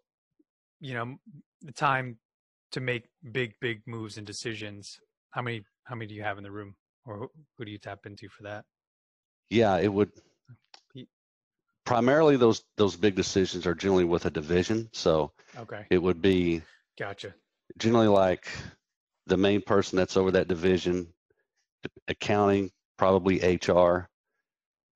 you 0.80 0.94
know, 0.94 1.18
the 1.62 1.74
time 1.74 2.18
to 2.72 2.80
make 2.80 3.10
big, 3.32 3.54
big 3.60 3.82
moves 3.86 4.18
and 4.18 4.26
decisions, 4.26 5.00
how 5.32 5.42
many 5.42 5.64
how 5.84 5.96
many 5.96 6.08
do 6.08 6.16
you 6.16 6.24
have 6.24 6.38
in 6.38 6.44
the 6.44 6.52
room? 6.52 6.76
Or 7.06 7.30
who, 7.58 7.66
do 7.66 7.72
you 7.72 7.78
tap 7.78 8.06
into 8.06 8.30
for 8.30 8.44
that? 8.44 8.66
Yeah, 9.50 9.78
it 9.78 9.92
would 9.92 10.12
primarily 11.86 12.38
those 12.38 12.64
those 12.78 12.96
big 12.96 13.16
decisions 13.16 13.68
are 13.68 13.76
generally 13.76 14.06
with 14.06 14.26
a 14.26 14.30
division. 14.30 14.90
So 14.94 15.34
Okay. 15.58 15.86
it 15.90 15.98
would 15.98 16.22
be 16.22 16.62
Gotcha. 16.98 17.36
generally 17.78 18.08
like 18.08 18.48
the 19.28 19.38
main 19.38 19.62
person 19.62 19.98
that's 19.98 20.18
over 20.18 20.32
that 20.32 20.48
division, 20.48 21.14
accounting, 22.08 22.72
probably 22.98 23.42
HR, 23.42 24.10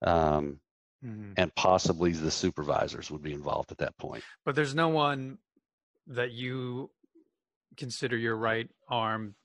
um, 0.02 0.60
Mhm. 1.04 1.34
and 1.38 1.56
possibly 1.56 2.12
the 2.12 2.32
supervisors 2.32 3.10
would 3.10 3.22
be 3.22 3.34
involved 3.34 3.72
at 3.72 3.78
that 3.80 3.98
point. 3.98 4.24
But 4.46 4.56
there's 4.56 4.76
no 4.76 4.90
one 4.90 5.40
that 6.08 6.32
you 6.32 6.92
consider 7.76 8.18
your 8.18 8.36
right 8.36 8.70
arm 8.90 9.36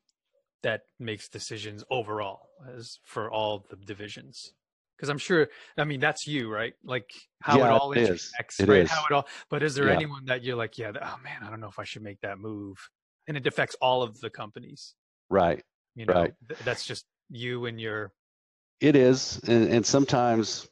that 0.63 0.83
makes 0.99 1.29
decisions 1.29 1.85
overall 1.91 2.49
as 2.77 2.99
for 3.05 3.31
all 3.31 3.65
the 3.71 3.77
divisions. 3.77 4.53
Because 4.97 5.09
I'm 5.09 5.19
sure, 5.19 5.49
I 5.77 5.85
mean, 5.85 5.99
that's 6.01 6.27
you, 6.27 6.53
right? 6.53 6.75
Like 6.85 7.11
how 7.41 7.59
it 7.59 7.63
all 7.71 7.93
it 7.93 7.99
is. 7.99 8.09
intersects, 8.09 8.61
It 8.61 8.69
right? 8.69 8.83
is. 8.83 8.91
How 8.91 9.05
it 9.11 9.13
all. 9.13 9.27
But 9.51 9.63
is 9.63 9.75
there 9.75 9.89
Yeah. 9.89 9.95
anyone 9.97 10.25
that 10.27 10.43
you're 10.45 10.57
like, 10.57 10.79
yeah, 10.79 10.93
oh 10.95 11.19
man, 11.25 11.43
I 11.43 11.51
don't 11.51 11.61
know 11.61 11.69
if 11.69 11.79
I 11.79 11.85
should 11.85 12.03
make 12.03 12.21
that 12.21 12.39
move, 12.39 12.77
and 13.27 13.37
it 13.37 13.47
affects 13.47 13.75
all 13.81 14.03
of 14.03 14.21
the 14.21 14.31
companies. 14.31 14.95
Right. 15.29 15.63
You 15.97 16.07
know, 16.07 16.15
Right. 16.15 16.35
Th- 16.49 16.61
that's 16.61 16.87
just 16.87 17.05
you 17.31 17.67
and 17.67 17.81
your. 17.81 18.13
It 18.81 18.95
is, 18.97 19.41
and, 19.47 19.69
and 19.73 19.87
sometimes 19.87 20.69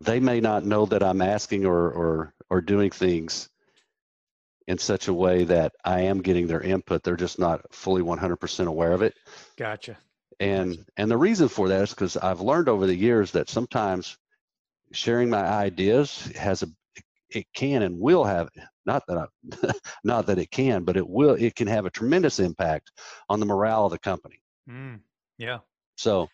they 0.00 0.20
may 0.20 0.40
not 0.40 0.64
know 0.64 0.86
that 0.86 1.02
I'm 1.02 1.20
asking 1.22 1.66
or 1.66 1.90
or 1.90 2.34
or 2.50 2.60
doing 2.60 2.90
things 2.90 3.48
in 4.66 4.78
such 4.78 5.08
a 5.08 5.12
way 5.12 5.44
that 5.44 5.72
I 5.84 6.00
am 6.00 6.22
getting 6.22 6.46
their 6.46 6.60
input. 6.62 7.02
They're 7.02 7.16
just 7.16 7.38
not 7.38 7.60
fully 7.74 8.00
100% 8.02 8.66
aware 8.66 8.92
of 8.92 9.02
it. 9.02 9.14
Gotcha. 9.58 9.98
And 10.40 10.84
and 10.96 11.10
the 11.10 11.16
reason 11.16 11.48
for 11.48 11.68
that 11.68 11.82
is 11.82 11.90
because 11.90 12.16
I've 12.16 12.40
learned 12.40 12.68
over 12.68 12.86
the 12.86 12.94
years 12.94 13.32
that 13.32 13.48
sometimes 13.48 14.16
sharing 14.92 15.30
my 15.30 15.44
ideas 15.44 16.26
has 16.36 16.62
a 16.62 16.68
it 17.30 17.46
can 17.54 17.82
and 17.82 17.98
will 17.98 18.24
have 18.24 18.48
not 18.86 19.02
that 19.08 19.18
I, 19.18 19.72
not 20.04 20.26
that 20.26 20.38
it 20.38 20.50
can, 20.50 20.84
but 20.84 20.96
it 20.96 21.08
will 21.08 21.34
it 21.34 21.54
can 21.54 21.66
have 21.66 21.86
a 21.86 21.90
tremendous 21.90 22.38
impact 22.38 22.92
on 23.28 23.40
the 23.40 23.46
morale 23.46 23.86
of 23.86 23.92
the 23.92 23.98
company. 23.98 24.40
Mm, 24.68 25.00
yeah. 25.38 25.58
So, 25.96 26.28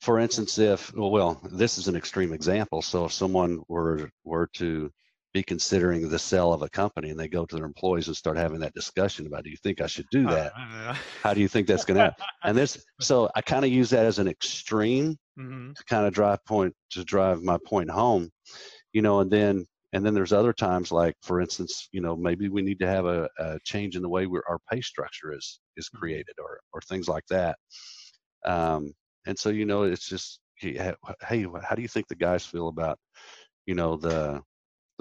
for 0.00 0.18
instance, 0.18 0.58
if 0.58 0.94
well, 0.94 1.10
well, 1.10 1.40
this 1.50 1.78
is 1.78 1.88
an 1.88 1.96
extreme 1.96 2.32
example. 2.32 2.82
So, 2.82 3.06
if 3.06 3.12
someone 3.12 3.62
were 3.68 4.10
were 4.24 4.48
to 4.54 4.90
be 5.32 5.42
considering 5.42 6.08
the 6.08 6.18
sale 6.18 6.52
of 6.52 6.62
a 6.62 6.68
company 6.68 7.10
and 7.10 7.18
they 7.18 7.28
go 7.28 7.46
to 7.46 7.56
their 7.56 7.64
employees 7.64 8.08
and 8.08 8.16
start 8.16 8.36
having 8.36 8.60
that 8.60 8.74
discussion 8.74 9.26
about, 9.26 9.44
do 9.44 9.50
you 9.50 9.56
think 9.62 9.80
I 9.80 9.86
should 9.86 10.06
do 10.10 10.26
that? 10.26 10.52
How 11.22 11.32
do 11.32 11.40
you 11.40 11.48
think 11.48 11.66
that's 11.66 11.84
going 11.84 11.96
to 11.96 12.04
happen? 12.04 12.24
And 12.44 12.58
this, 12.58 12.84
so 13.00 13.30
I 13.36 13.40
kind 13.40 13.64
of 13.64 13.70
use 13.70 13.90
that 13.90 14.04
as 14.04 14.18
an 14.18 14.28
extreme 14.28 15.16
hmm 15.36 15.72
to 15.74 15.84
kind 15.84 16.06
of 16.06 16.12
drive 16.12 16.44
point 16.44 16.74
to 16.90 17.02
drive 17.02 17.42
my 17.42 17.56
point 17.66 17.90
home, 17.90 18.28
you 18.92 19.00
know, 19.00 19.20
and 19.20 19.30
then 19.30 19.64
and 19.94 20.04
then 20.04 20.12
there's 20.14 20.32
other 20.32 20.52
times 20.52 20.90
like, 20.92 21.14
for 21.22 21.40
instance, 21.40 21.88
you 21.92 22.00
know, 22.00 22.16
maybe 22.16 22.48
we 22.48 22.62
need 22.62 22.78
to 22.80 22.86
have 22.86 23.06
a, 23.06 23.28
a 23.38 23.58
change 23.64 23.96
in 23.96 24.02
the 24.02 24.08
way 24.08 24.26
our 24.48 24.58
pay 24.70 24.80
structure 24.80 25.32
is 25.34 25.60
is 25.76 25.88
created 25.88 26.34
or 26.38 26.60
or 26.72 26.80
things 26.82 27.08
like 27.08 27.24
that. 27.30 27.56
Um, 28.44 28.92
and 29.26 29.38
so 29.38 29.48
you 29.48 29.64
know, 29.64 29.84
it's 29.84 30.06
just 30.06 30.40
hey, 30.56 30.92
how 31.20 31.74
do 31.74 31.82
you 31.82 31.88
think 31.88 32.08
the 32.08 32.14
guys 32.14 32.44
feel 32.44 32.68
about, 32.68 32.98
you 33.66 33.74
know, 33.74 33.96
the 33.96 34.42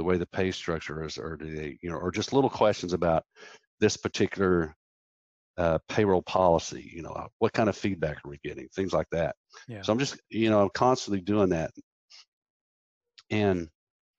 the 0.01 0.07
way 0.07 0.17
the 0.17 0.25
pay 0.25 0.51
structure 0.51 1.05
is, 1.05 1.19
or 1.19 1.37
do 1.37 1.55
they, 1.55 1.77
you 1.83 1.89
know, 1.91 1.95
or 1.95 2.11
just 2.11 2.33
little 2.33 2.49
questions 2.49 2.91
about 2.91 3.23
this 3.79 3.97
particular 3.97 4.75
uh, 5.57 5.77
payroll 5.87 6.23
policy. 6.23 6.91
You 6.91 7.03
know, 7.03 7.27
what 7.37 7.53
kind 7.53 7.69
of 7.69 7.77
feedback 7.77 8.17
are 8.25 8.29
we 8.29 8.39
getting? 8.43 8.67
Things 8.69 8.93
like 8.93 9.05
that. 9.11 9.35
Yeah. 9.67 9.83
So 9.83 9.93
I'm 9.93 9.99
just, 9.99 10.19
you 10.31 10.49
know, 10.49 10.59
I'm 10.59 10.71
constantly 10.73 11.21
doing 11.21 11.49
that. 11.49 11.69
And 13.29 13.69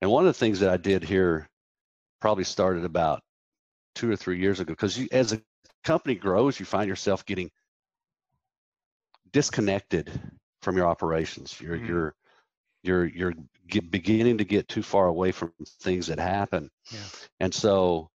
and 0.00 0.10
one 0.10 0.22
of 0.24 0.28
the 0.28 0.38
things 0.38 0.60
that 0.60 0.70
I 0.70 0.76
did 0.76 1.02
here 1.02 1.48
probably 2.20 2.44
started 2.44 2.84
about 2.84 3.20
two 3.96 4.10
or 4.10 4.16
three 4.16 4.38
years 4.38 4.60
ago 4.60 4.72
because 4.72 5.04
as 5.10 5.32
a 5.32 5.42
company 5.82 6.14
grows, 6.14 6.60
you 6.60 6.64
find 6.64 6.88
yourself 6.88 7.26
getting 7.26 7.50
disconnected 9.32 10.12
from 10.62 10.76
your 10.76 10.86
operations. 10.86 11.60
You're 11.60 11.78
Mhm. 11.78 11.88
you're 11.88 12.14
you're 12.84 13.06
you're 13.06 13.34
get, 13.68 13.90
beginning 13.90 14.38
to 14.38 14.44
get 14.44 14.68
too 14.68 14.82
far 14.82 15.06
away 15.08 15.32
from 15.32 15.52
things 15.80 16.08
that 16.08 16.18
happen. 16.18 16.70
Yeah. 16.90 17.08
And 17.40 17.54
so, 17.54 18.10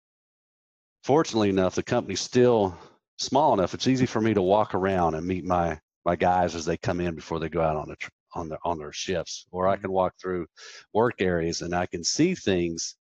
fortunately 1.03 1.49
enough, 1.51 1.75
the 1.75 1.83
company's 1.83 2.21
still 2.21 2.77
small 3.19 3.55
enough. 3.55 3.75
It's 3.75 3.87
easy 3.89 4.07
for 4.07 4.21
me 4.21 4.35
to 4.35 4.43
walk 4.43 4.75
around 4.75 5.15
and 5.15 5.27
meet 5.27 5.45
my 5.45 5.81
my 6.05 6.17
guys 6.17 6.55
as 6.57 6.65
they 6.65 6.77
come 6.77 7.01
in 7.01 7.15
before 7.15 7.39
they 7.39 7.49
go 7.49 7.63
out 7.63 7.77
on 7.77 7.89
the 7.89 7.97
tr- 7.97 8.11
on 8.35 8.49
their 8.49 8.59
on 8.65 8.79
their 8.79 8.93
shifts. 8.93 9.47
Or 9.51 9.69
I 9.69 9.77
Mhm. 9.77 9.83
can 9.83 9.93
walk 9.93 10.15
through 10.21 10.47
work 10.93 11.21
areas 11.21 11.63
and 11.63 11.75
I 11.75 11.87
can 11.87 12.03
see 12.05 12.35
things 12.35 12.97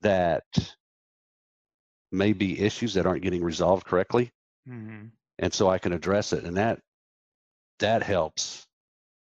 that 0.00 0.44
may 2.12 2.34
be 2.34 2.60
issues 2.60 2.92
that 2.94 3.06
aren't 3.06 3.22
getting 3.22 3.42
resolved 3.42 3.86
correctly 3.86 4.30
hmm 4.66 5.12
and 5.38 5.52
so 5.52 5.68
I 5.68 5.78
can 5.78 5.92
address 5.92 6.32
it, 6.32 6.44
and 6.44 6.56
that 6.56 6.80
that 7.80 8.02
helps, 8.02 8.66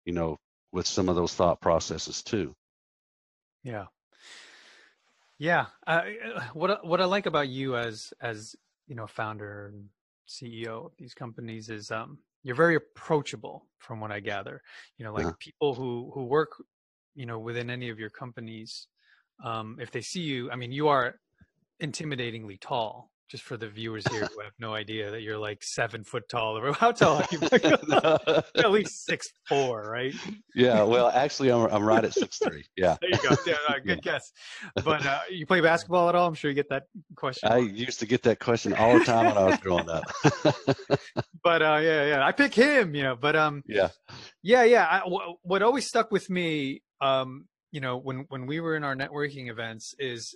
you 0.06 0.14
know, 0.14 0.40
with 0.72 0.88
some 0.88 1.10
of 1.10 1.16
those 1.16 1.34
thought 1.36 1.62
processes 1.62 2.24
too. 2.24 2.56
Yeah. 3.64 3.88
Yeah. 5.38 5.68
Uh, 5.88 6.04
what 6.54 6.72
I- 6.72 6.86
what 6.86 7.02
I 7.02 7.06
like 7.06 7.26
about 7.26 7.50
you 7.50 7.76
as 7.76 8.14
as 8.22 8.56
you 8.88 8.96
know 8.96 9.08
founder 9.08 9.68
and 9.68 9.90
CEO 10.28 10.86
of 10.86 10.94
these 10.98 11.14
companies 11.14 11.70
is 11.70 11.92
um 11.92 12.20
you're 12.44 12.56
very 12.56 12.76
approachable 12.76 13.68
from 13.80 14.00
what 14.00 14.12
I 14.12 14.20
gather. 14.20 14.62
You 14.98 15.06
know, 15.06 15.14
like 15.14 15.28
Uh-huh. 15.28 15.36
people 15.40 15.74
who 15.76 16.12
who 16.14 16.26
work, 16.26 16.52
you 17.16 17.26
know, 17.26 17.40
within 17.40 17.70
any 17.70 17.90
of 17.90 18.00
your 18.00 18.10
companies, 18.10 18.88
um, 19.44 19.78
if 19.80 19.92
they 19.92 20.02
see 20.02 20.22
you, 20.22 20.52
I 20.52 20.56
mean, 20.56 20.72
you 20.72 20.88
are 20.88 21.20
intimidatingly 21.82 22.60
tall. 22.62 23.11
Just 23.32 23.44
for 23.44 23.56
the 23.56 23.70
viewers 23.70 24.06
here 24.08 24.28
who 24.36 24.42
have 24.44 24.52
no 24.60 24.74
idea 24.74 25.10
that 25.12 25.22
you're 25.22 25.38
like 25.38 25.64
seven 25.64 26.04
foot 26.04 26.28
tall, 26.28 26.58
or 26.58 26.74
how 26.82 26.92
tall 26.92 27.16
are 27.22 27.26
you? 27.32 27.40
At 28.58 28.72
least 28.72 29.06
six 29.06 29.30
four, 29.48 29.90
right? 29.90 30.14
yeah, 30.54 30.84
well, 30.84 31.08
actually, 31.08 31.50
I'm, 31.50 31.66
I'm 31.72 31.84
right 31.84 32.04
at 32.04 32.14
six 32.14 32.40
three. 32.40 32.66
Yeah, 32.76 32.98
There 33.00 33.10
you 33.10 33.18
go. 33.24 33.34
Yeah, 33.46 33.56
good 33.86 34.02
guess. 34.02 34.34
But 34.84 35.06
uh, 35.06 35.20
you 35.30 35.46
play 35.46 35.62
basketball 35.62 36.10
at 36.10 36.16
all? 36.16 36.28
I'm 36.28 36.34
sure 36.34 36.52
you 36.52 36.56
get 36.56 36.68
that 36.70 36.84
question. 37.16 37.50
I 37.50 37.60
used 37.60 38.00
to 38.02 38.06
get 38.06 38.24
that 38.24 38.40
question 38.40 38.74
all 38.74 39.00
the 39.00 39.06
time 39.06 39.28
when 39.28 39.38
I 39.38 39.46
was 39.46 39.58
growing 39.60 39.90
up. 39.90 40.12
but 41.42 41.62
uh, 41.62 41.80
yeah, 41.82 42.06
yeah, 42.08 42.26
I 42.26 42.34
pick 42.34 42.54
him. 42.54 42.94
You 42.96 43.04
know, 43.04 43.16
but 43.16 43.38
um, 43.38 43.64
yeah, 43.66 43.90
Yeah, 44.44 44.64
yeah. 44.64 44.88
I, 44.90 45.00
wh- 45.10 45.46
what 45.46 45.62
always 45.62 45.88
stuck 45.88 46.12
with 46.12 46.30
me, 46.30 46.84
um, 47.00 47.46
you 47.72 47.80
know, 47.80 47.98
when 47.98 48.26
when 48.28 48.46
we 48.46 48.60
were 48.60 48.76
in 48.76 48.84
our 48.84 48.96
networking 48.96 49.50
events, 49.50 49.96
is 49.98 50.36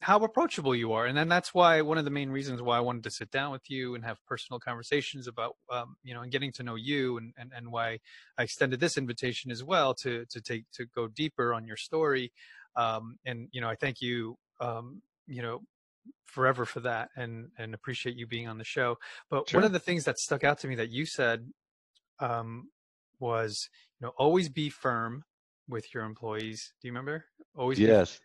how 0.00 0.18
approachable 0.20 0.74
you 0.74 0.92
are, 0.92 1.06
and 1.06 1.16
then 1.16 1.28
that's 1.28 1.54
why 1.54 1.80
one 1.80 1.98
of 1.98 2.04
the 2.04 2.10
main 2.10 2.30
reasons 2.30 2.60
why 2.60 2.76
I 2.76 2.80
wanted 2.80 3.04
to 3.04 3.10
sit 3.10 3.30
down 3.30 3.50
with 3.50 3.68
you 3.70 3.94
and 3.94 4.04
have 4.04 4.24
personal 4.26 4.60
conversations 4.60 5.26
about, 5.26 5.56
um, 5.70 5.96
you 6.02 6.14
know, 6.14 6.20
and 6.20 6.30
getting 6.30 6.52
to 6.52 6.62
know 6.62 6.74
you, 6.74 7.16
and, 7.16 7.32
and 7.38 7.52
and 7.56 7.72
why 7.72 7.98
I 8.38 8.42
extended 8.42 8.78
this 8.78 8.98
invitation 8.98 9.50
as 9.50 9.64
well 9.64 9.94
to 9.94 10.26
to 10.26 10.40
take 10.40 10.64
to 10.72 10.86
go 10.86 11.08
deeper 11.08 11.54
on 11.54 11.66
your 11.66 11.76
story, 11.76 12.32
um, 12.76 13.18
and 13.24 13.48
you 13.52 13.60
know, 13.60 13.68
I 13.68 13.74
thank 13.74 14.00
you, 14.00 14.36
um, 14.60 15.02
you 15.26 15.42
know, 15.42 15.62
forever 16.26 16.66
for 16.66 16.80
that, 16.80 17.08
and 17.16 17.50
and 17.58 17.74
appreciate 17.74 18.16
you 18.16 18.26
being 18.26 18.48
on 18.48 18.58
the 18.58 18.64
show. 18.64 18.98
But 19.30 19.48
Sure. 19.48 19.60
one 19.60 19.64
of 19.64 19.72
the 19.72 19.80
things 19.80 20.04
that 20.04 20.18
stuck 20.18 20.44
out 20.44 20.58
to 20.60 20.68
me 20.68 20.74
that 20.76 20.90
you 20.90 21.06
said 21.06 21.50
um, 22.20 22.70
was 23.18 23.68
you 24.00 24.06
know 24.06 24.12
always 24.18 24.48
be 24.48 24.68
firm 24.68 25.24
with 25.68 25.92
your 25.94 26.04
employees. 26.04 26.72
Do 26.80 26.88
you 26.88 26.92
remember? 26.92 27.24
Always 27.54 27.78
yes, 27.80 28.20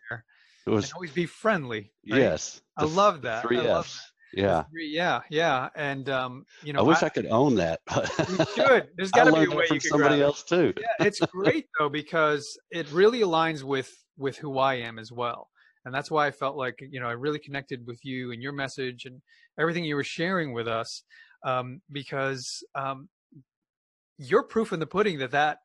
it 0.66 0.70
and 0.70 0.76
was. 0.76 0.92
always 0.92 1.10
be 1.10 1.26
friendly. 1.26 1.92
right? 2.10 2.20
Yes, 2.20 2.60
I 2.76 2.84
love 2.84 3.22
that. 3.22 3.42
Three 3.42 3.60
I 3.60 3.80
Fs. 3.80 4.00
Yeah, 4.34 4.64
three- 4.70 4.88
yeah, 4.88 5.20
yeah. 5.30 5.68
And 5.76 6.08
um, 6.08 6.46
you 6.62 6.72
know, 6.72 6.80
I 6.80 6.82
wish 6.82 7.02
I, 7.02 7.08
could 7.08 7.26
own 7.26 7.56
that. 7.56 7.80
you 8.28 8.44
should. 8.54 8.88
There's 8.96 9.10
I 9.12 9.24
got 9.24 9.24
to 9.24 9.32
be 9.32 9.52
a 9.52 9.56
way 9.56 9.66
from 9.66 9.74
you 9.74 9.80
somebody 9.80 10.16
grab 10.16 10.26
else 10.26 10.42
too. 10.42 10.72
Yeah, 10.78 11.06
it's 11.06 11.20
great 11.20 11.66
though 11.78 11.88
because 11.88 12.58
it 12.70 12.90
really 12.92 13.20
aligns 13.20 13.62
with 13.62 13.92
with 14.16 14.36
who 14.38 14.58
I 14.58 14.74
am 14.74 14.98
as 14.98 15.12
well. 15.12 15.48
And 15.84 15.94
that's 15.94 16.10
why 16.10 16.26
I 16.26 16.30
felt 16.30 16.56
like 16.56 16.78
you 16.80 17.00
know 17.00 17.08
I 17.08 17.12
really 17.12 17.38
connected 17.38 17.86
with 17.86 17.98
you 18.04 18.32
and 18.32 18.42
your 18.42 18.52
message 18.52 19.04
and 19.04 19.20
everything 19.58 19.84
you 19.84 19.96
were 19.96 20.04
sharing 20.04 20.52
with 20.52 20.68
us 20.68 21.02
um, 21.44 21.82
because 21.90 22.62
um, 22.74 23.08
you're 24.18 24.44
proof 24.44 24.72
in 24.72 24.80
the 24.80 24.86
pudding 24.86 25.18
that 25.18 25.32
that 25.32 25.58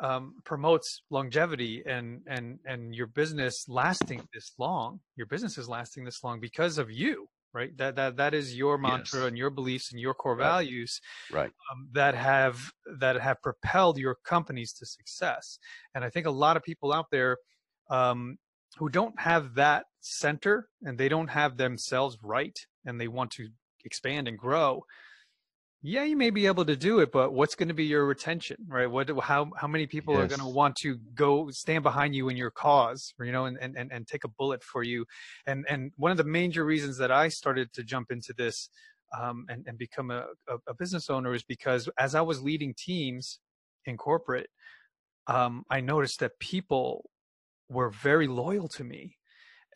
um, 0.00 0.34
promotes 0.44 1.02
longevity 1.10 1.82
and 1.86 2.22
and 2.26 2.58
and 2.66 2.94
your 2.94 3.06
business 3.06 3.66
lasting 3.68 4.22
this 4.34 4.52
long. 4.58 5.00
Your 5.16 5.26
business 5.26 5.58
is 5.58 5.68
lasting 5.68 6.04
this 6.04 6.22
long 6.24 6.40
because 6.40 6.78
of 6.78 6.90
you, 6.90 7.28
right? 7.52 7.76
That 7.76 7.96
that 7.96 8.16
that 8.16 8.34
is 8.34 8.56
your 8.56 8.78
mantra 8.78 9.20
Yes. 9.20 9.28
and 9.28 9.38
your 9.38 9.50
beliefs 9.50 9.92
and 9.92 10.00
your 10.00 10.14
core 10.14 10.36
Right. 10.36 10.46
values 10.48 11.00
Right. 11.30 11.52
um, 11.72 11.88
that 11.92 12.14
have 12.14 12.72
that 13.00 13.16
have 13.20 13.40
propelled 13.42 13.98
your 13.98 14.16
companies 14.24 14.72
to 14.74 14.86
success. 14.86 15.58
And 15.94 16.04
I 16.04 16.10
think 16.10 16.26
a 16.26 16.30
lot 16.30 16.56
of 16.56 16.62
people 16.62 16.92
out 16.92 17.06
there 17.10 17.36
um, 17.90 18.38
who 18.78 18.88
don't 18.88 19.18
have 19.20 19.54
that 19.54 19.84
center 20.00 20.68
and 20.82 20.98
they 20.98 21.08
don't 21.08 21.28
have 21.28 21.56
themselves 21.56 22.16
right 22.22 22.58
and 22.86 23.00
they 23.00 23.08
want 23.08 23.30
to 23.32 23.48
expand 23.84 24.28
and 24.28 24.38
grow. 24.38 24.82
Yeah, 25.84 26.04
you 26.04 26.16
may 26.16 26.30
be 26.30 26.46
able 26.46 26.64
to 26.66 26.76
do 26.76 27.00
it, 27.00 27.10
but 27.10 27.32
what's 27.32 27.56
going 27.56 27.66
to 27.66 27.74
be 27.74 27.84
your 27.84 28.06
retention, 28.06 28.56
right? 28.68 28.88
What, 28.88 29.10
how, 29.20 29.50
how 29.56 29.66
many 29.66 29.88
people 29.88 30.16
are 30.16 30.28
going 30.28 30.38
to 30.38 30.46
want 30.46 30.76
to 30.76 30.96
go 31.12 31.50
stand 31.50 31.82
behind 31.82 32.14
you 32.14 32.28
in 32.28 32.36
your 32.36 32.52
cause, 32.52 33.12
you 33.18 33.32
know, 33.32 33.46
and, 33.46 33.58
and, 33.60 33.76
and, 33.76 34.06
take 34.06 34.22
a 34.22 34.28
bullet 34.28 34.62
for 34.62 34.84
you? 34.84 35.04
And, 35.44 35.66
and 35.68 35.90
one 35.96 36.12
of 36.12 36.18
the 36.18 36.24
major 36.24 36.64
reasons 36.64 36.98
that 36.98 37.10
I 37.10 37.26
started 37.26 37.72
to 37.72 37.82
jump 37.82 38.12
into 38.12 38.32
this 38.32 38.68
um, 39.18 39.44
and, 39.48 39.64
and 39.66 39.76
become 39.76 40.12
a, 40.12 40.26
a, 40.48 40.58
a 40.68 40.74
business 40.74 41.10
owner 41.10 41.34
is 41.34 41.42
because 41.42 41.88
as 41.98 42.14
I 42.14 42.20
was 42.20 42.40
leading 42.40 42.74
teams 42.78 43.40
in 43.84 43.96
corporate, 43.96 44.50
um, 45.26 45.64
I 45.68 45.80
noticed 45.80 46.20
that 46.20 46.38
people 46.38 47.10
were 47.68 47.90
very 47.90 48.28
loyal 48.28 48.68
to 48.68 48.84
me 48.84 49.16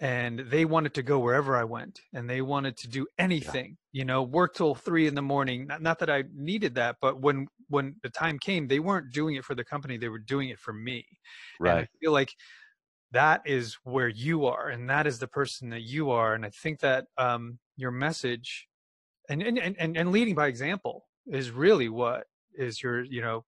and 0.01 0.41
they 0.41 0.65
wanted 0.65 0.95
to 0.95 1.03
go 1.03 1.19
wherever 1.19 1.57
I 1.57 1.65
went 1.65 2.01
and 2.13 2.29
they 2.29 2.43
wanted 2.43 2.77
to 2.79 2.89
do 2.89 3.07
anything, 3.19 3.79
you 3.93 4.05
know, 4.05 4.23
work 4.23 4.55
till 4.55 4.75
three 4.75 5.07
in 5.07 5.15
the 5.15 5.23
morning. 5.23 5.67
Not, 5.67 5.81
not 5.81 5.99
that 6.01 6.11
I 6.11 6.25
needed 6.35 6.75
that, 6.75 6.97
but 7.01 7.21
when, 7.21 7.49
when 7.69 7.97
the 8.03 8.11
time 8.11 8.39
came, 8.39 8.69
they 8.69 8.79
weren't 8.81 9.13
doing 9.13 9.37
it 9.37 9.45
for 9.45 9.55
the 9.55 9.65
company. 9.65 9.97
They 9.97 10.11
were 10.11 10.19
doing 10.19 10.51
it 10.51 10.59
for 10.59 10.75
me. 10.75 11.07
And 11.65 11.81
I 11.81 11.85
Right. 11.85 11.89
feel 12.01 12.13
like 12.13 12.35
that 13.13 13.43
is 13.47 13.75
where 13.85 14.09
you 14.09 14.47
are 14.47 14.69
and 14.69 14.91
that 14.91 15.07
is 15.07 15.19
the 15.19 15.29
person 15.29 15.71
that 15.71 15.83
you 15.83 16.11
are. 16.11 16.35
And 16.35 16.45
I 16.45 16.51
think 16.51 16.81
that 16.81 17.07
um, 17.19 17.59
your 17.77 17.91
message 17.91 18.69
and, 19.29 19.43
and, 19.43 19.59
and, 19.59 19.97
and 19.97 20.13
leading 20.13 20.35
by 20.35 20.49
example 20.49 21.09
is 21.27 21.51
really 21.51 21.89
what 21.89 22.27
is 22.55 22.83
your, 22.83 23.05
you 23.05 23.23
know, 23.23 23.45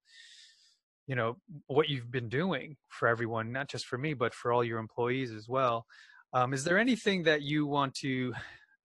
you 1.07 1.15
know, 1.15 1.37
what 1.67 1.89
you've 1.89 2.11
been 2.11 2.29
doing 2.29 2.77
for 2.89 3.07
everyone, 3.07 3.51
not 3.51 3.67
just 3.67 3.87
for 3.87 3.97
me, 3.97 4.13
but 4.13 4.33
for 4.33 4.51
all 4.51 4.63
your 4.63 4.79
employees 4.79 5.31
as 5.31 5.47
well. 5.49 5.85
Um, 6.33 6.53
is 6.53 6.63
there 6.63 6.77
anything 6.77 7.23
that 7.23 7.41
you 7.41 7.65
want 7.65 7.95
to, 7.95 8.33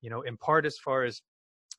you 0.00 0.10
know, 0.10 0.22
impart 0.22 0.66
as 0.66 0.76
far 0.82 1.04
as 1.04 1.20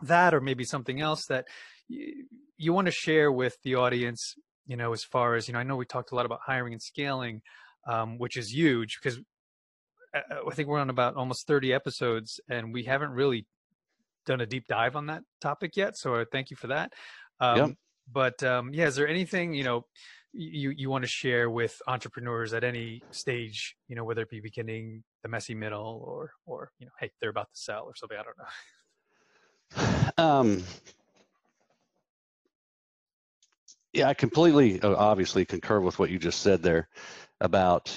that 0.02 0.34
or 0.34 0.42
maybe 0.42 0.64
something 0.64 1.02
else 1.02 1.26
that 1.28 1.46
you, 1.88 2.26
you 2.58 2.74
want 2.74 2.86
to 2.86 2.92
share 2.92 3.32
with 3.32 3.56
the 3.64 3.76
audience, 3.76 4.36
you 4.68 4.78
know, 4.78 4.94
as 4.94 5.04
far 5.04 5.36
as, 5.36 5.48
you 5.48 5.54
know, 5.54 5.60
I 5.60 5.64
know 5.64 5.76
we 5.76 5.86
talked 5.86 6.12
a 6.12 6.16
lot 6.16 6.26
about 6.26 6.40
hiring 6.46 6.74
and 6.74 6.82
scaling, 6.82 7.42
um, 7.88 8.18
which 8.18 8.38
is 8.38 8.54
huge 8.54 9.00
because 9.02 9.20
I, 10.14 10.22
I 10.48 10.54
think 10.54 10.68
we're 10.68 10.80
on 10.80 10.90
about 10.90 11.16
almost 11.16 11.48
30 11.48 11.74
episodes 11.74 12.40
and 12.50 12.74
we 12.74 12.84
haven't 12.84 13.12
really 13.12 13.46
done 14.26 14.42
a 14.42 14.46
deep 14.46 14.66
dive 14.68 14.96
on 14.96 15.08
that 15.08 15.22
topic 15.42 15.76
yet. 15.76 15.98
So 15.98 16.16
uh, 16.16 16.26
thank 16.32 16.50
you 16.50 16.58
for 16.58 16.68
that. 16.68 16.94
Um, 17.40 17.58
Yep. 17.58 17.70
But 18.12 18.44
um, 18.44 18.74
yeah, 18.74 18.86
is 18.86 18.96
there 18.96 19.08
anything, 19.08 19.54
you 19.54 19.64
know, 19.64 19.86
you, 20.34 20.72
you 20.76 20.90
want 20.90 21.04
to 21.04 21.10
share 21.10 21.50
with 21.50 21.82
entrepreneurs 21.88 22.54
at 22.54 22.64
any 22.64 23.04
stage, 23.12 23.76
you 23.88 23.96
know, 23.96 24.04
whether 24.04 24.22
it 24.22 24.30
be 24.30 24.42
beginning, 24.42 25.04
the 25.26 25.30
messy 25.30 25.56
middle, 25.56 26.04
or, 26.06 26.34
or, 26.46 26.70
you 26.78 26.86
know, 26.86 26.92
hey, 27.00 27.10
they're 27.20 27.32
about 27.32 27.50
to 27.52 27.60
sell 27.60 27.86
or 27.86 27.96
something. 27.96 28.16
I 28.16 28.24
don't 28.24 28.38
know. 28.38 30.12
Um, 30.18 30.64
yeah, 33.92 34.08
I 34.08 34.14
completely, 34.14 34.80
uh, 34.80 34.96
obviously, 34.96 35.44
concur 35.44 35.82
with 35.82 35.98
what 35.98 36.12
you 36.12 36.20
just 36.20 36.42
said 36.42 36.62
there 36.62 36.88
about 37.42 37.92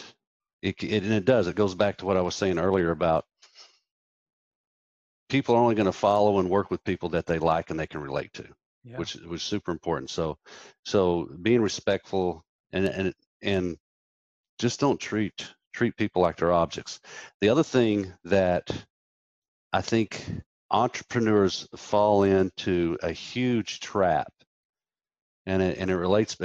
it, 0.63 0.83
it. 0.83 1.05
And 1.05 1.13
it 1.13 1.27
does. 1.27 1.47
It 1.47 1.55
goes 1.55 1.75
back 1.75 1.99
to 1.99 2.07
what 2.07 2.17
I 2.17 2.23
was 2.23 2.35
saying 2.35 2.59
earlier 2.59 2.91
about 2.91 3.27
people 5.29 5.55
are 5.55 5.63
only 5.63 5.75
going 5.75 5.87
to 5.87 5.93
follow 5.93 6.39
and 6.39 6.49
work 6.49 6.71
with 6.71 6.83
people 6.83 7.11
that 7.11 7.27
they 7.27 7.39
like 7.39 7.69
and 7.69 7.79
they 7.79 7.87
can 7.87 8.01
relate 8.01 8.33
to, 8.33 8.47
Yeah. 8.85 8.97
which 8.97 9.17
was 9.17 9.43
super 9.43 9.71
important. 9.71 10.09
So, 10.09 10.39
so 10.87 11.29
being 11.43 11.61
respectful 11.61 12.43
and 12.73 12.87
and 12.87 13.15
and 13.43 13.77
just 14.59 14.81
don't 14.81 14.99
treat 14.99 15.47
treat 15.73 15.97
people 15.97 16.23
like 16.23 16.37
they're 16.37 16.53
objects. 16.53 17.01
The 17.41 17.49
other 17.49 17.63
thing 17.63 18.13
that 18.25 18.71
I 19.73 19.81
think 19.81 20.25
entrepreneurs 20.71 21.69
fall 21.77 22.25
into 22.25 22.99
a 23.03 23.13
huge 23.13 23.81
trap, 23.81 24.33
and 25.47 25.63
it, 25.63 25.79
and 25.79 25.91
it 25.91 25.97
relates 25.97 26.37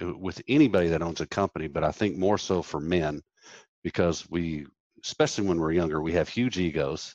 with 0.00 0.42
anybody 0.48 0.88
that 0.88 1.02
owns 1.02 1.20
a 1.20 1.26
company, 1.26 1.68
but 1.68 1.84
I 1.84 1.92
think 1.92 2.16
more 2.16 2.38
so 2.38 2.62
for 2.62 2.80
men, 2.80 3.22
because 3.84 4.28
we, 4.30 4.66
especially 5.04 5.46
when 5.46 5.60
we're 5.60 5.72
younger, 5.72 6.00
we 6.00 6.12
have 6.12 6.28
huge 6.28 6.58
egos, 6.58 7.14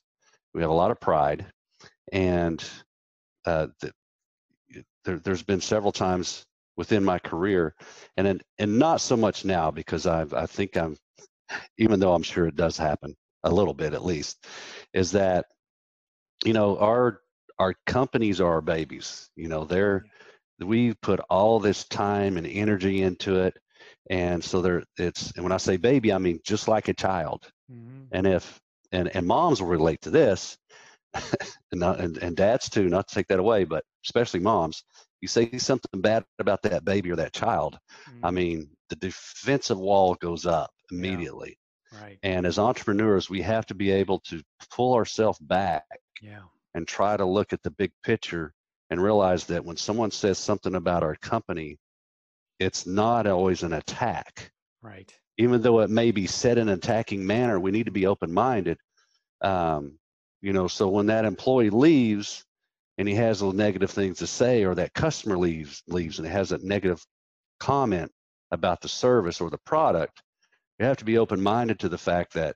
we 0.54 0.62
have 0.62 0.70
a 0.70 0.74
lot 0.74 0.92
of 0.92 1.00
pride, 1.00 1.46
and 2.12 2.64
uh, 3.46 3.68
the, 3.80 3.92
there, 5.04 5.18
there's 5.20 5.44
been 5.44 5.62
several 5.62 5.92
times 5.92 6.46
within 6.78 7.04
my 7.04 7.20
career, 7.20 7.76
and 8.18 8.28
and, 8.28 8.44
and 8.60 8.80
not 8.80 9.02
so 9.02 9.16
much 9.18 9.46
now 9.46 9.72
because 9.72 10.06
I've 10.08 10.34
I 10.34 10.46
think 10.46 10.78
I'm, 10.78 10.98
even 11.78 12.00
though 12.00 12.14
I'm 12.14 12.24
sure 12.24 12.48
it 12.48 12.56
does 12.56 12.78
happen 12.78 13.16
a 13.44 13.52
little 13.52 13.74
bit 13.74 13.94
at 13.94 14.06
least, 14.06 14.46
is 14.94 15.12
that 15.12 15.46
you 16.46 16.54
know 16.54 16.78
our 16.80 17.22
our 17.60 17.74
companies 17.86 18.42
are 18.42 18.54
our 18.54 18.62
babies 18.62 19.30
you 19.36 19.48
know 19.48 19.64
they're 19.66 20.06
we 20.60 20.94
put 21.02 21.20
all 21.30 21.60
this 21.60 21.86
time 21.86 22.38
and 22.38 22.48
energy 22.48 23.02
into 23.02 23.40
it 23.40 23.58
and 24.10 24.44
so 24.44 24.62
there 24.62 24.84
it's 24.98 25.32
and 25.36 25.44
when 25.44 25.52
i 25.52 25.58
say 25.58 25.78
baby 25.78 26.14
i 26.14 26.18
mean 26.18 26.40
just 26.46 26.68
like 26.68 26.88
a 26.88 26.94
child 26.94 27.50
Mhm. 27.72 28.08
and 28.12 28.28
if 28.28 28.60
and 28.92 29.10
and 29.16 29.26
moms 29.28 29.62
will 29.62 29.70
relate 29.70 30.02
to 30.02 30.10
this 30.10 30.58
and, 31.72 31.80
not, 31.80 32.00
and 32.00 32.18
and 32.18 32.36
dads 32.36 32.70
too 32.70 32.90
not 32.90 33.08
to 33.08 33.16
take 33.16 33.28
that 33.28 33.40
away 33.40 33.64
but 33.64 33.84
especially 34.06 34.40
moms 34.40 34.84
you 35.22 35.28
say 35.28 35.58
something 35.58 36.02
bad 36.02 36.24
about 36.40 36.62
that 36.64 36.86
baby 36.86 37.12
or 37.12 37.16
that 37.16 37.34
child 37.34 37.78
i 38.24 38.30
Mhm. 38.30 38.34
mean 38.34 38.70
the 38.90 38.96
defensive 38.98 39.78
wall 39.80 40.16
goes 40.16 40.46
up 40.46 40.72
immediately 40.92 41.58
right. 42.02 42.20
and 42.24 42.46
as 42.46 42.60
entrepreneurs 42.60 43.30
we 43.30 43.42
have 43.42 43.66
to 43.66 43.74
be 43.76 43.90
able 43.92 44.20
to 44.20 44.42
pull 44.70 44.94
ourselves 44.94 45.40
back 45.40 45.86
Yeah. 46.22 46.44
and 46.74 46.88
try 46.88 47.18
to 47.18 47.26
look 47.26 47.54
at 47.54 47.64
the 47.64 47.72
big 47.72 47.92
picture 48.04 48.54
and 48.92 49.02
realize 49.02 49.46
that 49.48 49.66
when 49.66 49.78
someone 49.78 50.12
says 50.12 50.38
something 50.38 50.76
about 50.76 51.02
our 51.02 51.16
company, 51.16 51.80
it's 52.60 52.86
not 52.86 53.26
always 53.26 53.64
an 53.64 53.74
attack. 53.74 54.52
Right. 54.84 55.12
Even 55.38 55.62
though 55.62 55.80
it 55.80 55.90
may 55.90 56.12
be 56.12 56.28
said 56.28 56.58
in 56.60 56.70
an 56.70 56.78
attacking 56.78 57.26
manner, 57.26 57.60
we 57.60 57.72
need 57.72 57.86
to 57.88 57.92
be 57.92 58.06
open 58.06 58.32
minded. 58.32 58.78
Um, 59.42 59.98
you 60.42 60.54
know, 60.54 60.68
so 60.68 60.88
when 60.90 61.08
that 61.08 61.26
employee 61.26 61.72
leaves 61.72 62.46
and 62.98 63.08
he 63.08 63.16
has 63.16 63.42
negative 63.42 63.92
things 63.92 64.20
to 64.20 64.28
say, 64.28 64.64
or 64.64 64.76
that 64.76 64.94
customer 64.94 65.38
leaves 65.38 65.84
leaves 65.88 66.20
and 66.20 66.28
has 66.28 66.52
a 66.52 66.66
negative 66.66 67.04
comment 67.60 68.12
about 68.52 68.82
the 68.82 68.90
service 68.90 69.42
or 69.42 69.50
the 69.50 69.58
product, 69.66 70.22
you 70.80 70.86
have 70.86 70.98
to 70.98 71.06
be 71.06 71.18
open 71.18 71.42
minded 71.42 71.80
to 71.80 71.90
the 71.90 71.98
fact 71.98 72.34
that 72.34 72.56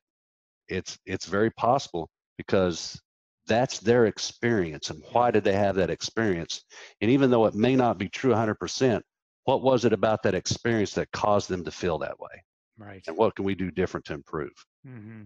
it's 0.68 0.98
it's 1.06 1.26
very 1.26 1.52
possible 1.52 2.10
because 2.38 3.00
that's 3.48 3.80
their 3.80 4.06
experience 4.06 4.92
and 4.92 5.04
why 5.12 5.32
did 5.32 5.44
they 5.44 5.54
have 5.54 5.76
that 5.76 5.90
experience? 5.90 6.64
And 7.02 7.10
even 7.12 7.32
though 7.32 7.46
it 7.46 7.56
may 7.56 7.76
not 7.76 7.98
be 7.98 8.10
true 8.10 8.32
100% 8.32 9.02
what 9.46 9.64
was 9.64 9.84
it 9.84 9.94
about 9.94 10.22
that 10.22 10.36
experience 10.36 10.94
that 10.94 11.12
caused 11.12 11.50
them 11.50 11.64
to 11.66 11.72
feel 11.72 11.98
that 12.00 12.20
way? 12.20 12.44
Right. 12.78 13.04
and 13.08 13.18
what 13.18 13.36
can 13.36 13.44
we 13.44 13.56
do 13.56 13.72
different 13.72 14.06
to 14.06 14.14
improve? 14.14 14.54
Hmm 14.86 15.24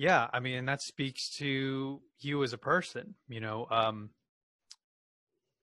Yeah, 0.00 0.30
I 0.32 0.40
mean, 0.40 0.54
and 0.56 0.68
that 0.68 0.80
speaks 0.80 1.28
to 1.36 2.00
you 2.20 2.42
as 2.42 2.54
a 2.54 2.58
person, 2.58 3.16
you 3.28 3.38
know, 3.40 3.66
um, 3.70 4.14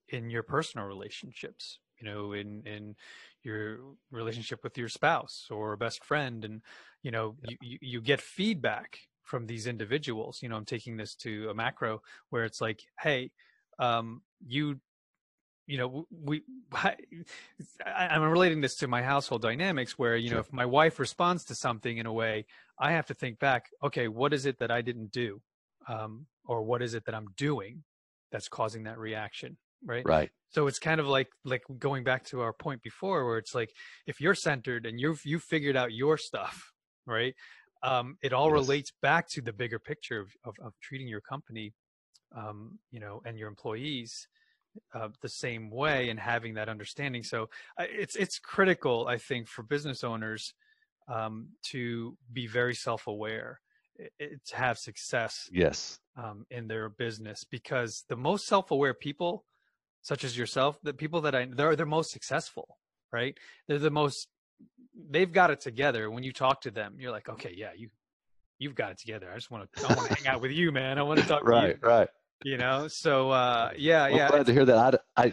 in 0.08 0.30
your 0.30 0.42
personal 0.42 0.86
relationships, 0.86 1.80
you 2.00 2.06
know, 2.06 2.32
in 2.32 2.66
in 2.66 2.94
your 3.42 3.96
relationship 4.10 4.62
with 4.62 4.78
your 4.78 4.88
spouse 4.88 5.48
or 5.50 5.72
a 5.72 5.78
best 5.78 6.04
friend, 6.04 6.44
and 6.44 6.62
you 7.02 7.10
know, 7.10 7.36
you, 7.42 7.56
you 7.60 7.78
you 7.82 8.00
get 8.00 8.20
feedback 8.20 9.00
from 9.22 9.46
these 9.46 9.66
individuals. 9.66 10.40
You 10.40 10.48
know, 10.50 10.56
I'm 10.56 10.64
taking 10.64 10.96
this 10.96 11.14
to 11.16 11.50
a 11.50 11.54
macro 11.54 12.00
where 12.30 12.44
it's 12.44 12.60
like, 12.60 12.82
hey, 13.00 13.32
um, 13.78 14.22
you 14.46 14.80
you 15.66 15.78
know 15.78 16.06
we 16.10 16.44
I, 16.72 16.96
i'm 17.86 18.22
relating 18.22 18.60
this 18.60 18.76
to 18.76 18.88
my 18.88 19.02
household 19.02 19.42
dynamics 19.42 19.98
where 19.98 20.16
you 20.16 20.30
know 20.30 20.38
Sure. 20.38 20.40
if 20.40 20.52
my 20.52 20.66
wife 20.66 20.98
responds 20.98 21.44
to 21.46 21.54
something 21.54 21.98
in 21.98 22.06
a 22.06 22.12
way 22.12 22.46
i 22.80 22.92
have 22.92 23.06
to 23.06 23.14
think 23.14 23.38
back 23.38 23.66
okay 23.82 24.08
what 24.08 24.32
is 24.32 24.46
it 24.46 24.58
that 24.58 24.70
i 24.70 24.80
didn't 24.82 25.10
do 25.10 25.40
um, 25.88 26.26
or 26.44 26.62
what 26.62 26.82
is 26.82 26.94
it 26.94 27.04
that 27.04 27.14
i'm 27.14 27.28
doing 27.36 27.82
that's 28.30 28.48
causing 28.48 28.84
that 28.84 28.98
reaction 28.98 29.56
right? 29.84 30.04
Right. 30.04 30.30
So 30.50 30.66
it's 30.66 30.78
kind 30.78 31.00
of 31.00 31.06
like 31.06 31.28
like 31.44 31.62
going 31.78 32.04
back 32.04 32.24
to 32.26 32.40
our 32.40 32.52
point 32.52 32.82
before 32.82 33.26
where 33.26 33.38
it's 33.38 33.54
like 33.54 33.70
if 34.06 34.20
you're 34.20 34.34
centered 34.34 34.86
and 34.86 34.98
you've 34.98 35.24
you 35.24 35.38
figured 35.38 35.76
out 35.76 35.92
your 35.92 36.16
stuff 36.16 36.72
right 37.06 37.34
um, 37.82 38.16
it 38.22 38.32
all 38.32 38.50
Yes. 38.50 38.62
relates 38.62 38.92
back 39.02 39.28
to 39.28 39.40
the 39.40 39.52
bigger 39.52 39.78
picture 39.78 40.18
of, 40.18 40.32
of, 40.44 40.54
of 40.60 40.72
treating 40.80 41.06
your 41.06 41.20
company 41.20 41.72
um, 42.36 42.78
you 42.90 43.00
know 43.00 43.20
and 43.24 43.38
your 43.38 43.48
employees 43.48 44.26
uh, 44.94 45.08
the 45.22 45.28
same 45.28 45.70
way 45.70 46.08
and 46.10 46.20
having 46.20 46.54
that 46.54 46.68
understanding. 46.68 47.22
So 47.22 47.48
uh, 47.78 47.86
it's 47.88 48.16
it's 48.16 48.38
critical 48.38 49.06
i 49.08 49.16
think 49.18 49.48
for 49.48 49.62
business 49.62 50.04
owners 50.04 50.54
um, 51.08 51.48
to 51.62 52.16
be 52.32 52.46
very 52.46 52.74
self-aware 52.74 53.60
to 54.46 54.56
have 54.56 54.78
success 54.78 55.48
yes. 55.52 55.98
um, 56.16 56.46
in 56.50 56.68
their 56.68 56.88
business 56.88 57.44
because 57.50 58.04
the 58.08 58.16
most 58.16 58.46
self-aware 58.46 58.94
people 58.94 59.44
such 60.02 60.22
as 60.22 60.38
yourself 60.38 60.78
the 60.84 60.94
people 60.94 61.20
that 61.20 61.34
i 61.34 61.48
they're 61.50 61.74
they're 61.74 61.84
most 61.84 62.12
successful 62.12 62.78
right? 63.12 63.36
They're 63.66 63.78
the 63.78 63.90
most 63.90 64.28
they've 65.10 65.32
got 65.32 65.50
it 65.50 65.60
together. 65.60 66.10
When 66.10 66.24
you 66.24 66.32
talk 66.32 66.62
to 66.62 66.70
them 66.70 66.96
you're 66.98 67.12
like 67.12 67.28
okay 67.28 67.54
yeah 67.56 67.70
you 67.76 67.88
you've 68.58 68.74
got 68.74 68.90
it 68.90 68.98
together. 68.98 69.30
I 69.32 69.36
just 69.36 69.50
want 69.50 69.70
to 69.72 69.84
i 69.84 69.94
want 69.94 70.08
to 70.08 70.14
hang 70.14 70.26
out 70.26 70.40
with 70.40 70.50
you 70.50 70.72
man. 70.72 70.98
I 70.98 71.02
want 71.02 71.20
to 71.20 71.26
talk 71.26 71.46
right 71.46 71.80
to 71.82 71.86
right 71.86 72.08
you. 72.44 72.52
you 72.52 72.58
know? 72.58 72.88
So 72.88 73.30
uh 73.30 73.70
yeah 73.76 74.08
well, 74.08 74.16
yeah 74.16 74.24
I'm 74.24 74.30
glad 74.30 74.46
to 74.46 74.52
hear 74.52 74.64
that. 74.64 75.02
I, 75.16 75.24
I 75.24 75.32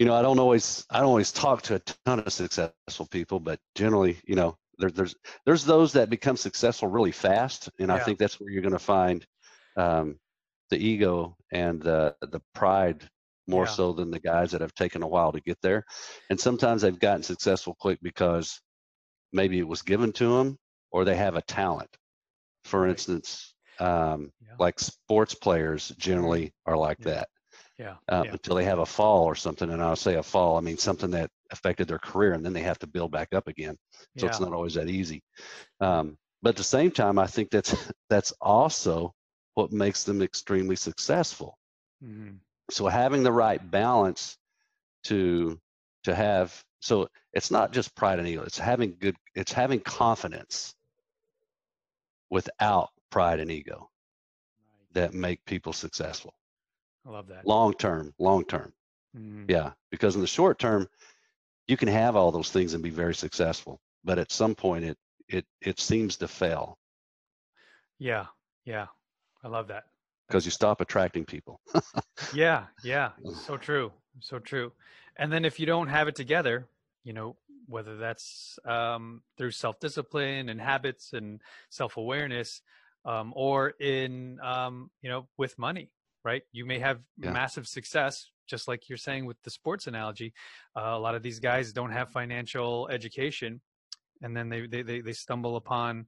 you 0.00 0.06
know 0.06 0.14
i 0.14 0.22
don't 0.22 0.40
always 0.40 0.86
i 0.90 0.98
don't 0.98 1.08
always 1.08 1.32
talk 1.32 1.62
to 1.62 1.76
a 1.76 1.80
ton 1.80 2.20
of 2.20 2.32
successful 2.32 3.06
people 3.10 3.38
but 3.38 3.60
generally 3.76 4.18
you 4.26 4.34
know 4.36 4.56
there, 4.78 4.90
there's 4.90 5.14
there's 5.46 5.64
those 5.64 5.92
that 5.92 6.10
become 6.10 6.36
successful 6.36 6.88
really 6.88 7.12
fast 7.12 7.70
and 7.78 7.92
i 7.92 7.98
think 7.98 8.18
that's 8.18 8.40
where 8.40 8.50
you're 8.50 8.62
going 8.62 8.72
to 8.72 8.78
find 8.78 9.26
um, 9.76 10.18
the 10.70 10.78
ego 10.78 11.36
and 11.52 11.82
the 11.82 12.16
the 12.22 12.40
pride 12.54 13.08
more 13.46 13.66
Yeah. 13.66 13.72
so 13.74 13.92
than 13.92 14.10
the 14.10 14.20
guys 14.20 14.50
that 14.52 14.60
have 14.62 14.74
taken 14.74 15.02
a 15.02 15.08
while 15.08 15.32
to 15.32 15.40
get 15.40 15.58
there 15.62 15.84
and 16.30 16.40
sometimes 16.40 16.82
they've 16.82 16.98
gotten 16.98 17.22
successful 17.22 17.76
quick 17.78 17.98
because 18.02 18.60
maybe 19.32 19.58
it 19.58 19.68
was 19.68 19.82
given 19.82 20.12
to 20.12 20.36
them 20.36 20.58
or 20.92 21.04
they 21.04 21.16
have 21.16 21.36
a 21.36 21.42
talent 21.42 21.90
for 22.64 22.86
Right. 22.86 22.90
instance 22.90 23.54
um, 23.80 24.32
Yeah. 24.40 24.54
like 24.58 24.78
sports 24.80 25.34
players 25.34 25.92
generally 25.98 26.52
are 26.66 26.76
like 26.76 26.98
Yeah. 26.98 27.06
that 27.06 27.28
yeah 27.80 27.98
uh, 28.08 28.24
yeah 28.24 28.32
until 28.32 28.56
they 28.56 28.64
have 28.64 28.78
a 28.80 28.86
fall 28.86 29.24
or 29.24 29.34
something. 29.36 29.70
And 29.70 29.82
I'll 29.82 29.96
say 29.96 30.14
a 30.16 30.22
fall, 30.22 30.56
I 30.56 30.60
mean 30.60 30.78
something 30.78 31.10
that 31.12 31.30
affected 31.52 31.88
their 31.88 31.98
career, 31.98 32.32
and 32.34 32.44
then 32.44 32.52
they 32.54 32.62
have 32.62 32.78
to 32.80 32.86
build 32.88 33.12
back 33.12 33.32
up 33.34 33.48
again. 33.48 33.76
So 34.16 34.26
yeah 34.26 34.40
it's 34.40 34.40
not 34.40 34.52
always 34.52 34.74
that 34.74 34.88
easy. 34.88 35.22
Um, 35.80 36.18
but 36.42 36.50
at 36.50 36.56
the 36.56 36.64
same 36.64 36.90
time, 36.92 37.18
I 37.18 37.26
think 37.26 37.50
that's 37.50 37.74
that's 38.10 38.32
also 38.40 39.14
what 39.54 39.72
makes 39.72 40.04
them 40.04 40.22
extremely 40.22 40.76
successful. 40.76 41.58
hmm 42.00 42.40
So 42.70 42.86
having 42.86 43.22
the 43.22 43.32
right 43.32 43.60
balance 43.70 44.38
to 45.04 45.60
to 46.04 46.14
have 46.14 46.64
so 46.80 47.08
it's 47.32 47.50
not 47.50 47.72
just 47.72 47.94
pride 47.96 48.18
and 48.18 48.28
ego. 48.28 48.42
It's 48.42 48.58
having 48.58 48.96
good. 48.98 49.16
It's 49.34 49.52
having 49.52 49.80
confidence 49.80 50.74
without 52.30 52.90
pride 53.10 53.40
and 53.40 53.50
ego 53.50 53.90
that 54.92 55.14
make 55.14 55.44
people 55.44 55.72
successful 55.72 56.34
i 57.06 57.10
love 57.10 57.28
that 57.28 57.46
long 57.46 57.72
term. 57.74 58.12
Long 58.18 58.44
term. 58.44 58.72
Mhm. 59.16 59.50
Yeah, 59.50 59.72
because 59.90 60.14
in 60.14 60.20
the 60.20 60.26
short 60.26 60.58
term, 60.58 60.88
you 61.68 61.76
can 61.76 61.88
have 61.88 62.16
all 62.16 62.30
those 62.30 62.50
things 62.50 62.74
and 62.74 62.82
be 62.82 62.90
very 62.90 63.14
successful, 63.14 63.80
but 64.04 64.18
at 64.18 64.32
some 64.32 64.54
point, 64.54 64.84
it 64.84 64.98
it 65.28 65.46
it 65.60 65.80
seems 65.80 66.16
to 66.16 66.28
fail 66.28 66.76
yeah 67.98 68.26
yeah 68.64 68.86
i 69.44 69.48
love 69.48 69.68
that 69.68 69.84
because 70.26 70.44
you 70.44 70.50
stop 70.50 70.80
attracting 70.80 71.24
people. 71.24 71.60
yeah 72.34 72.64
yeah 72.82 73.10
so 73.46 73.56
true 73.56 73.92
so 74.18 74.38
true 74.38 74.72
and 75.16 75.32
then 75.32 75.44
if 75.44 75.60
you 75.60 75.66
don't 75.66 75.88
have 75.88 76.08
it 76.08 76.16
together 76.16 76.66
you 77.04 77.12
know 77.12 77.36
whether 77.66 77.96
that's 77.96 78.58
um, 78.64 79.22
through 79.38 79.52
self-discipline 79.52 80.48
and 80.48 80.60
habits 80.60 81.12
and 81.12 81.40
self-awareness 81.68 82.62
um, 83.04 83.32
or 83.36 83.70
in 83.78 84.40
um, 84.40 84.90
you 85.02 85.08
know 85.08 85.28
with 85.36 85.56
money 85.58 85.90
right 86.24 86.42
you 86.52 86.64
may 86.66 86.78
have 86.78 87.00
Yeah. 87.18 87.32
massive 87.32 87.66
success 87.66 88.30
just 88.48 88.66
like 88.68 88.88
you're 88.88 88.98
saying 88.98 89.26
with 89.26 89.36
the 89.42 89.50
sports 89.50 89.86
analogy 89.86 90.32
uh, 90.76 90.90
a 90.92 90.98
lot 90.98 91.14
of 91.14 91.22
these 91.22 91.38
guys 91.40 91.72
don't 91.72 91.92
have 91.92 92.10
financial 92.10 92.88
education 92.90 93.60
and 94.22 94.36
then 94.36 94.48
they 94.48 94.66
they 94.66 94.82
they, 94.82 95.00
they 95.00 95.12
stumble 95.12 95.56
upon 95.56 96.06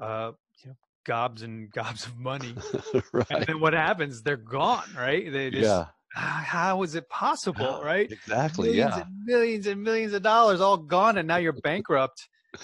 uh, 0.00 0.32
you 0.62 0.70
know 0.70 0.76
gobs 1.04 1.42
and 1.42 1.70
gobs 1.72 2.06
of 2.06 2.16
money 2.18 2.54
and 2.94 3.02
right? 3.12 3.46
then 3.46 3.60
what 3.60 3.72
happens 3.72 4.22
they're 4.22 4.36
gone 4.36 4.92
right 4.96 5.32
they 5.32 5.50
just 5.50 5.70
Yeah, 5.70 5.86
"Ah, 6.16 6.42
how 6.46 6.82
is 6.82 6.94
it 6.94 7.08
possible, 7.08 7.80
right? 7.84 8.10
exactly. 8.10 8.68
Millions 8.68 8.96
Yeah, 8.96 9.02
and 9.04 9.24
millions 9.24 9.66
and 9.66 9.82
millions 9.82 10.12
of 10.14 10.22
dollars 10.22 10.60
all 10.60 10.76
gone, 10.78 11.18
and 11.18 11.28
now 11.28 11.36
you're 11.36 11.52
bankrupt. 11.62 12.28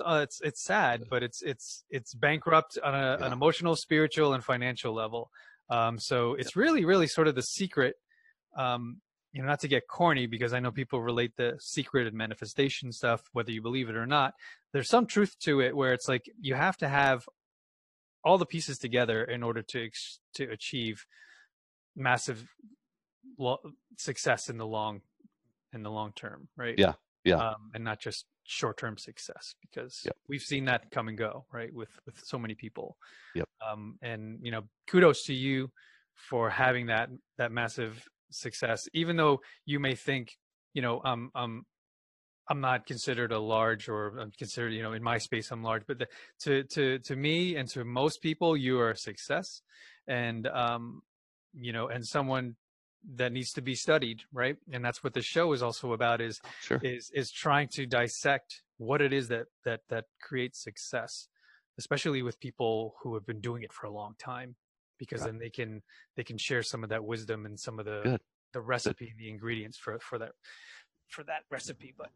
Uh, 0.00 0.20
it's 0.22 0.40
it's 0.42 0.62
sad, 0.62 1.02
but 1.10 1.24
it's 1.24 1.42
it's 1.42 1.82
it's 1.90 2.14
bankrupt 2.14 2.78
on 2.84 2.94
a, 2.94 3.18
an 3.20 3.32
emotional, 3.32 3.74
spiritual, 3.74 4.32
and 4.32 4.44
financial 4.44 4.94
level. 4.94 5.28
Um, 5.70 5.98
so 5.98 6.34
it's 6.34 6.56
really, 6.56 6.84
really 6.84 7.06
sort 7.06 7.28
of 7.28 7.34
the 7.34 7.42
secret. 7.42 7.96
Um, 8.56 9.00
you 9.32 9.42
know, 9.42 9.48
not 9.48 9.60
to 9.60 9.68
get 9.68 9.86
corny, 9.86 10.26
because 10.26 10.54
I 10.54 10.60
know 10.60 10.70
people 10.70 11.02
relate 11.02 11.32
the 11.36 11.56
secret 11.60 12.06
and 12.06 12.16
manifestation 12.16 12.92
stuff, 12.92 13.22
whether 13.32 13.52
you 13.52 13.60
believe 13.60 13.90
it 13.90 13.96
or 13.96 14.06
not. 14.06 14.32
There's 14.72 14.88
some 14.88 15.06
truth 15.06 15.38
to 15.40 15.60
it, 15.60 15.76
where 15.76 15.92
it's 15.92 16.08
like 16.08 16.24
you 16.40 16.54
have 16.54 16.78
to 16.78 16.88
have 16.88 17.28
all 18.24 18.38
the 18.38 18.46
pieces 18.46 18.78
together 18.78 19.22
in 19.24 19.42
order 19.42 19.62
to 19.62 19.84
ex- 19.84 20.20
to 20.34 20.44
achieve 20.50 21.04
massive 21.94 22.46
success 23.96 24.48
in 24.48 24.56
the 24.56 24.66
long 24.66 25.02
in 25.72 25.82
the 25.82 25.90
long 25.90 26.12
term 26.12 26.48
right 26.56 26.74
Yeah, 26.78 26.94
yeah. 27.24 27.36
um, 27.36 27.70
and 27.74 27.84
not 27.84 28.00
just 28.00 28.26
short-term 28.44 28.96
success 28.96 29.54
because 29.60 30.00
Yep. 30.04 30.16
we've 30.28 30.42
seen 30.42 30.64
that 30.66 30.90
come 30.90 31.08
and 31.08 31.18
go 31.18 31.44
right 31.52 31.72
with 31.72 31.90
with 32.06 32.18
so 32.24 32.38
many 32.38 32.54
people 32.54 32.96
Yep. 33.34 33.48
um, 33.66 33.98
and 34.02 34.38
you 34.42 34.50
know 34.50 34.62
kudos 34.90 35.24
to 35.24 35.34
you 35.34 35.70
for 36.14 36.48
having 36.50 36.86
that 36.86 37.10
that 37.36 37.52
massive 37.52 38.02
success 38.30 38.88
even 38.94 39.16
though 39.16 39.40
you 39.66 39.78
may 39.80 39.94
think 39.94 40.36
you 40.74 40.82
know 40.82 41.00
um 41.04 41.30
um 41.34 41.64
I'm 42.50 42.60
not 42.60 42.86
considered 42.86 43.30
a 43.32 43.38
large 43.38 43.88
or 43.88 44.18
I'm 44.18 44.32
considered, 44.38 44.72
you 44.72 44.82
know, 44.82 44.94
in 44.94 45.02
my 45.02 45.18
space, 45.18 45.50
I'm 45.50 45.62
large, 45.62 45.82
but 45.86 45.98
the, 45.98 46.06
to, 46.44 46.62
to, 46.64 46.98
to 47.00 47.14
me 47.14 47.56
and 47.56 47.68
to 47.70 47.84
most 47.84 48.22
people, 48.22 48.56
you 48.56 48.80
are 48.80 48.92
a 48.92 48.96
success 48.96 49.60
and, 50.06 50.46
um, 50.46 51.02
you 51.52 51.72
know, 51.74 51.88
and 51.88 52.06
someone 52.06 52.56
that 53.16 53.32
needs 53.32 53.52
to 53.54 53.62
be 53.62 53.74
studied. 53.74 54.22
Right. 54.32 54.56
And 54.72 54.84
that's 54.84 55.02
what 55.04 55.14
the 55.14 55.22
show 55.22 55.52
is 55.52 55.62
also 55.62 55.92
about 55.92 56.20
is, 56.20 56.40
sure. 56.60 56.80
is, 56.82 57.10
is 57.14 57.30
trying 57.30 57.68
to 57.68 57.86
dissect 57.86 58.62
what 58.78 59.00
it 59.00 59.12
is 59.12 59.28
that, 59.28 59.46
that, 59.64 59.80
that 59.88 60.04
creates 60.20 60.62
success, 60.62 61.28
especially 61.78 62.22
with 62.22 62.38
people 62.40 62.94
who 63.02 63.14
have 63.14 63.26
been 63.26 63.40
doing 63.40 63.62
it 63.62 63.72
for 63.72 63.86
a 63.86 63.92
long 63.92 64.14
time. 64.18 64.56
because 64.98 65.20
Right. 65.20 65.30
then 65.30 65.38
they 65.38 65.50
can 65.50 65.82
they 66.16 66.24
can 66.24 66.38
share 66.38 66.62
some 66.62 66.82
of 66.84 66.90
that 66.90 67.04
wisdom 67.04 67.46
and 67.46 67.58
some 67.58 67.78
of 67.78 67.84
the 67.86 68.00
Good. 68.02 68.20
the 68.52 68.60
recipe, 68.60 69.14
the 69.16 69.28
ingredients 69.30 69.78
for 69.78 69.98
for 70.00 70.18
that 70.18 70.32
for 71.08 71.24
that 71.24 71.42
recipe. 71.50 71.94
But 71.96 72.10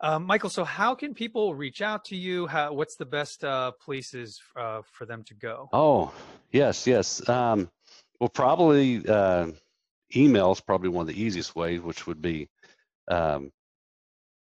um, 0.00 0.24
Michael, 0.26 0.50
so 0.50 0.64
how 0.64 0.94
can 0.94 1.14
people 1.14 1.54
reach 1.54 1.80
out 1.80 2.04
to 2.06 2.16
you? 2.16 2.46
How, 2.46 2.72
what's 2.72 2.96
the 2.96 3.06
best 3.06 3.44
uh, 3.44 3.72
places 3.80 4.40
uh, 4.56 4.82
for 4.92 5.06
them 5.06 5.22
to 5.24 5.34
go? 5.34 5.68
Oh, 5.72 6.12
yes, 6.50 6.86
yes. 6.86 7.26
Um, 7.28 7.70
well, 8.20 8.28
probably 8.28 9.06
uh, 9.08 9.48
email 10.16 10.52
is 10.52 10.60
probably 10.60 10.88
one 10.88 11.02
of 11.08 11.14
the 11.14 11.20
easiest 11.22 11.54
ways, 11.56 11.80
which 11.80 12.06
would 12.06 12.20
be 12.22 12.48
um, 13.08 13.50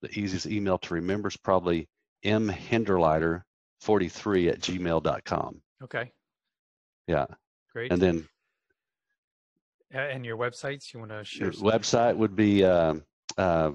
the 0.01 0.09
easiest 0.19 0.45
email 0.47 0.77
to 0.79 0.93
remember 0.95 1.27
is 1.29 1.37
probably 1.37 1.87
mhinderleiter43 2.23 3.43
at 4.51 4.59
gmail.com. 4.59 5.61
Okay, 5.83 6.11
Yeah. 7.07 7.25
great. 7.73 7.91
And 7.91 8.01
then 8.01 8.27
Uh, 9.93 9.99
and 9.99 10.25
your 10.25 10.35
websites, 10.37 10.93
you 10.93 10.99
want 10.99 11.11
to 11.11 11.23
share? 11.23 11.45
your 11.45 11.53
website 11.53 12.17
would 12.17 12.35
be 12.35 12.63
um 12.65 13.03
uh, 13.37 13.71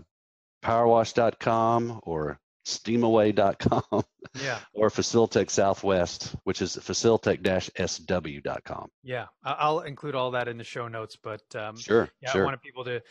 powerwash.com 0.63 2.01
or 2.03 2.39
steamaway.com 2.67 4.03
Yeah, 4.35 4.61
or 4.75 4.91
Facilitec 4.91 5.51
Southwest, 5.51 6.37
which 6.45 6.63
is 6.63 6.77
facilitec-sw.com. 6.77 8.89
yeah. 9.03 9.27
I'll 9.45 9.81
include 9.81 10.15
all 10.15 10.31
that 10.33 10.49
in 10.49 10.59
the 10.59 10.65
show 10.65 10.89
notes, 10.89 11.17
but 11.17 11.43
um, 11.57 11.85
Sure, 11.85 12.09
yeah, 12.21 12.35
I 12.35 12.39
wanted 12.39 12.61
people 12.61 12.85
to 12.85 13.03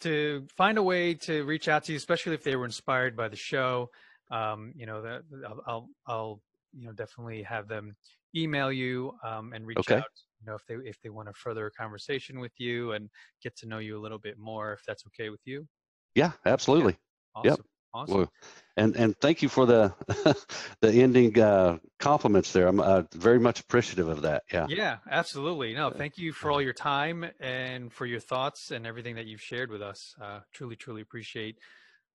to 0.00 0.46
find 0.56 0.78
a 0.78 0.82
way 0.82 1.14
to 1.14 1.44
reach 1.44 1.68
out 1.68 1.84
to 1.84 1.92
you, 1.92 1.96
especially 1.98 2.34
if 2.34 2.42
they 2.44 2.56
were 2.56 2.64
inspired 2.66 3.16
by 3.16 3.28
the 3.28 3.36
show. 3.36 3.90
Um, 4.30 4.72
you 4.76 4.86
know, 4.86 5.02
that 5.02 5.22
I'll, 5.46 5.62
I'll 5.66 5.88
I'll 6.06 6.42
you 6.72 6.86
know 6.86 6.92
definitely 6.92 7.42
have 7.44 7.68
them 7.68 7.96
email 8.36 8.70
you 8.72 9.12
um, 9.24 9.52
and 9.54 9.66
reach 9.66 9.78
Okay. 9.80 9.90
out. 9.90 10.04
You 10.40 10.46
know, 10.48 10.54
if 10.56 10.66
they 10.66 10.74
if 10.76 11.00
they 11.02 11.10
want 11.10 11.28
a 11.30 11.34
further 11.34 11.70
conversation 11.76 12.40
with 12.40 12.52
you 12.58 12.92
and 12.92 13.10
get 13.42 13.56
to 13.58 13.66
know 13.68 13.78
you 13.78 13.98
a 13.98 14.02
little 14.02 14.18
bit 14.20 14.38
more, 14.38 14.72
if 14.74 14.82
that's 14.86 15.04
okay 15.08 15.30
with 15.30 15.42
you. 15.46 15.66
Yeah, 16.14 16.32
absolutely. 16.44 16.96
Awesome. 17.34 17.64
Awesome. 17.92 18.16
Well, 18.16 18.32
and 18.76 18.96
and 18.96 19.16
thank 19.20 19.42
you 19.42 19.48
for 19.48 19.66
the 19.66 19.92
the 20.80 20.92
ending 20.92 21.38
uh, 21.38 21.78
compliments 21.98 22.52
there. 22.52 22.68
I'm 22.68 22.80
uh, 22.80 23.02
very 23.12 23.40
much 23.40 23.60
appreciative 23.60 24.08
of 24.08 24.22
that. 24.22 24.44
Yeah. 24.52 24.66
Yeah, 24.68 24.96
absolutely. 25.10 25.74
No, 25.74 25.90
thank 25.90 26.16
you 26.18 26.32
for 26.32 26.50
all 26.50 26.62
your 26.62 26.72
time 26.72 27.26
and 27.40 27.92
for 27.92 28.06
your 28.06 28.20
thoughts 28.20 28.70
and 28.70 28.86
everything 28.86 29.16
that 29.16 29.26
you've 29.26 29.42
shared 29.42 29.70
with 29.70 29.82
us. 29.82 30.14
Uh, 30.20 30.40
truly, 30.52 30.76
truly 30.76 31.02
appreciate 31.02 31.58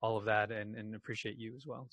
all 0.01 0.17
of 0.17 0.25
that 0.25 0.51
and, 0.51 0.75
and 0.75 0.95
appreciate 0.95 1.37
you 1.37 1.55
as 1.55 1.65
well. 1.65 1.89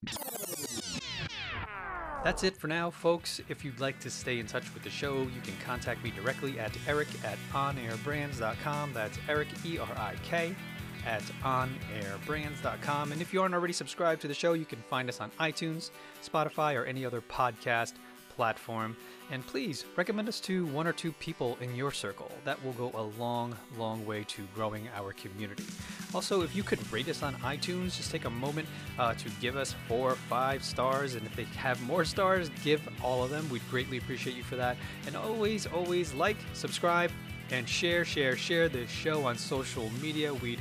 That's 2.24 2.44
it 2.44 2.56
for 2.56 2.68
now, 2.68 2.90
folks. 2.90 3.40
If 3.48 3.64
you'd 3.64 3.80
like 3.80 3.98
to 4.00 4.10
stay 4.10 4.38
in 4.38 4.46
touch 4.46 4.72
with 4.74 4.84
the 4.84 4.90
show, 4.90 5.22
you 5.22 5.40
can 5.42 5.54
contact 5.64 6.04
me 6.04 6.12
directly 6.12 6.58
at 6.60 6.70
erik 6.86 7.08
at 7.24 7.36
onairbrands.com. 7.52 8.92
That's 8.92 9.18
Erik, 9.28 9.48
E 9.64 9.78
R 9.78 9.88
I 9.96 10.14
K, 10.22 10.54
at 11.06 11.22
onairbrands.com. 11.42 13.12
And 13.12 13.20
if 13.20 13.32
you 13.32 13.42
aren't 13.42 13.54
already 13.54 13.72
subscribed 13.72 14.22
to 14.22 14.28
the 14.28 14.34
show, 14.34 14.52
you 14.52 14.64
can 14.64 14.78
find 14.78 15.08
us 15.08 15.20
on 15.20 15.30
iTunes, 15.40 15.90
Spotify, 16.22 16.74
or 16.76 16.84
any 16.84 17.04
other 17.04 17.20
podcast 17.20 17.94
platform. 18.36 18.96
And 19.30 19.46
please 19.46 19.84
recommend 19.96 20.28
us 20.28 20.40
to 20.40 20.66
one 20.66 20.86
or 20.86 20.92
two 20.92 21.12
people 21.12 21.56
in 21.60 21.74
your 21.74 21.90
circle. 21.90 22.30
That 22.44 22.62
will 22.64 22.72
go 22.72 22.90
a 22.94 23.02
long, 23.20 23.56
long 23.78 24.04
way 24.04 24.24
to 24.24 24.42
growing 24.54 24.88
our 24.94 25.12
community. 25.12 25.64
Also, 26.14 26.42
if 26.42 26.54
you 26.54 26.62
could 26.62 26.92
rate 26.92 27.08
us 27.08 27.22
on 27.22 27.34
iTunes, 27.36 27.96
just 27.96 28.10
take 28.10 28.24
a 28.24 28.30
moment 28.30 28.68
uh, 28.98 29.14
to 29.14 29.28
give 29.40 29.56
us 29.56 29.74
four 29.88 30.10
or 30.10 30.16
five 30.16 30.62
stars. 30.64 31.14
And 31.14 31.26
if 31.26 31.34
they 31.34 31.44
have 31.44 31.80
more 31.82 32.04
stars, 32.04 32.50
give 32.62 32.86
all 33.02 33.24
of 33.24 33.30
them. 33.30 33.48
We'd 33.48 33.68
greatly 33.70 33.98
appreciate 33.98 34.36
you 34.36 34.42
for 34.42 34.56
that. 34.56 34.76
And 35.06 35.16
always, 35.16 35.66
always 35.66 36.12
like, 36.12 36.36
subscribe, 36.52 37.10
and 37.50 37.68
share, 37.68 38.04
share, 38.04 38.36
share 38.36 38.68
this 38.68 38.90
show 38.90 39.24
on 39.24 39.36
social 39.36 39.90
media. 40.02 40.32
We'd 40.32 40.60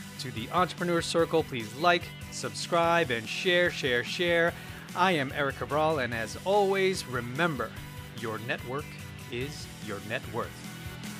to 0.21 0.31
the 0.31 0.47
Entrepreneur 0.51 1.01
Circle. 1.01 1.43
Please 1.43 1.73
like, 1.77 2.03
subscribe, 2.29 3.09
and 3.09 3.27
share, 3.27 3.71
share, 3.71 4.03
share. 4.03 4.53
I 4.95 5.13
am 5.13 5.31
Erik 5.35 5.57
Cabral, 5.57 5.99
and 5.99 6.13
as 6.13 6.37
always, 6.45 7.07
remember 7.07 7.71
your 8.19 8.37
network 8.47 8.85
is 9.31 9.65
your 9.87 9.99
net 10.07 10.21
worth. 10.31 10.51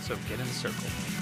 So 0.02 0.16
get 0.30 0.40
in 0.40 0.46
the 0.46 0.54
circle. 0.54 1.21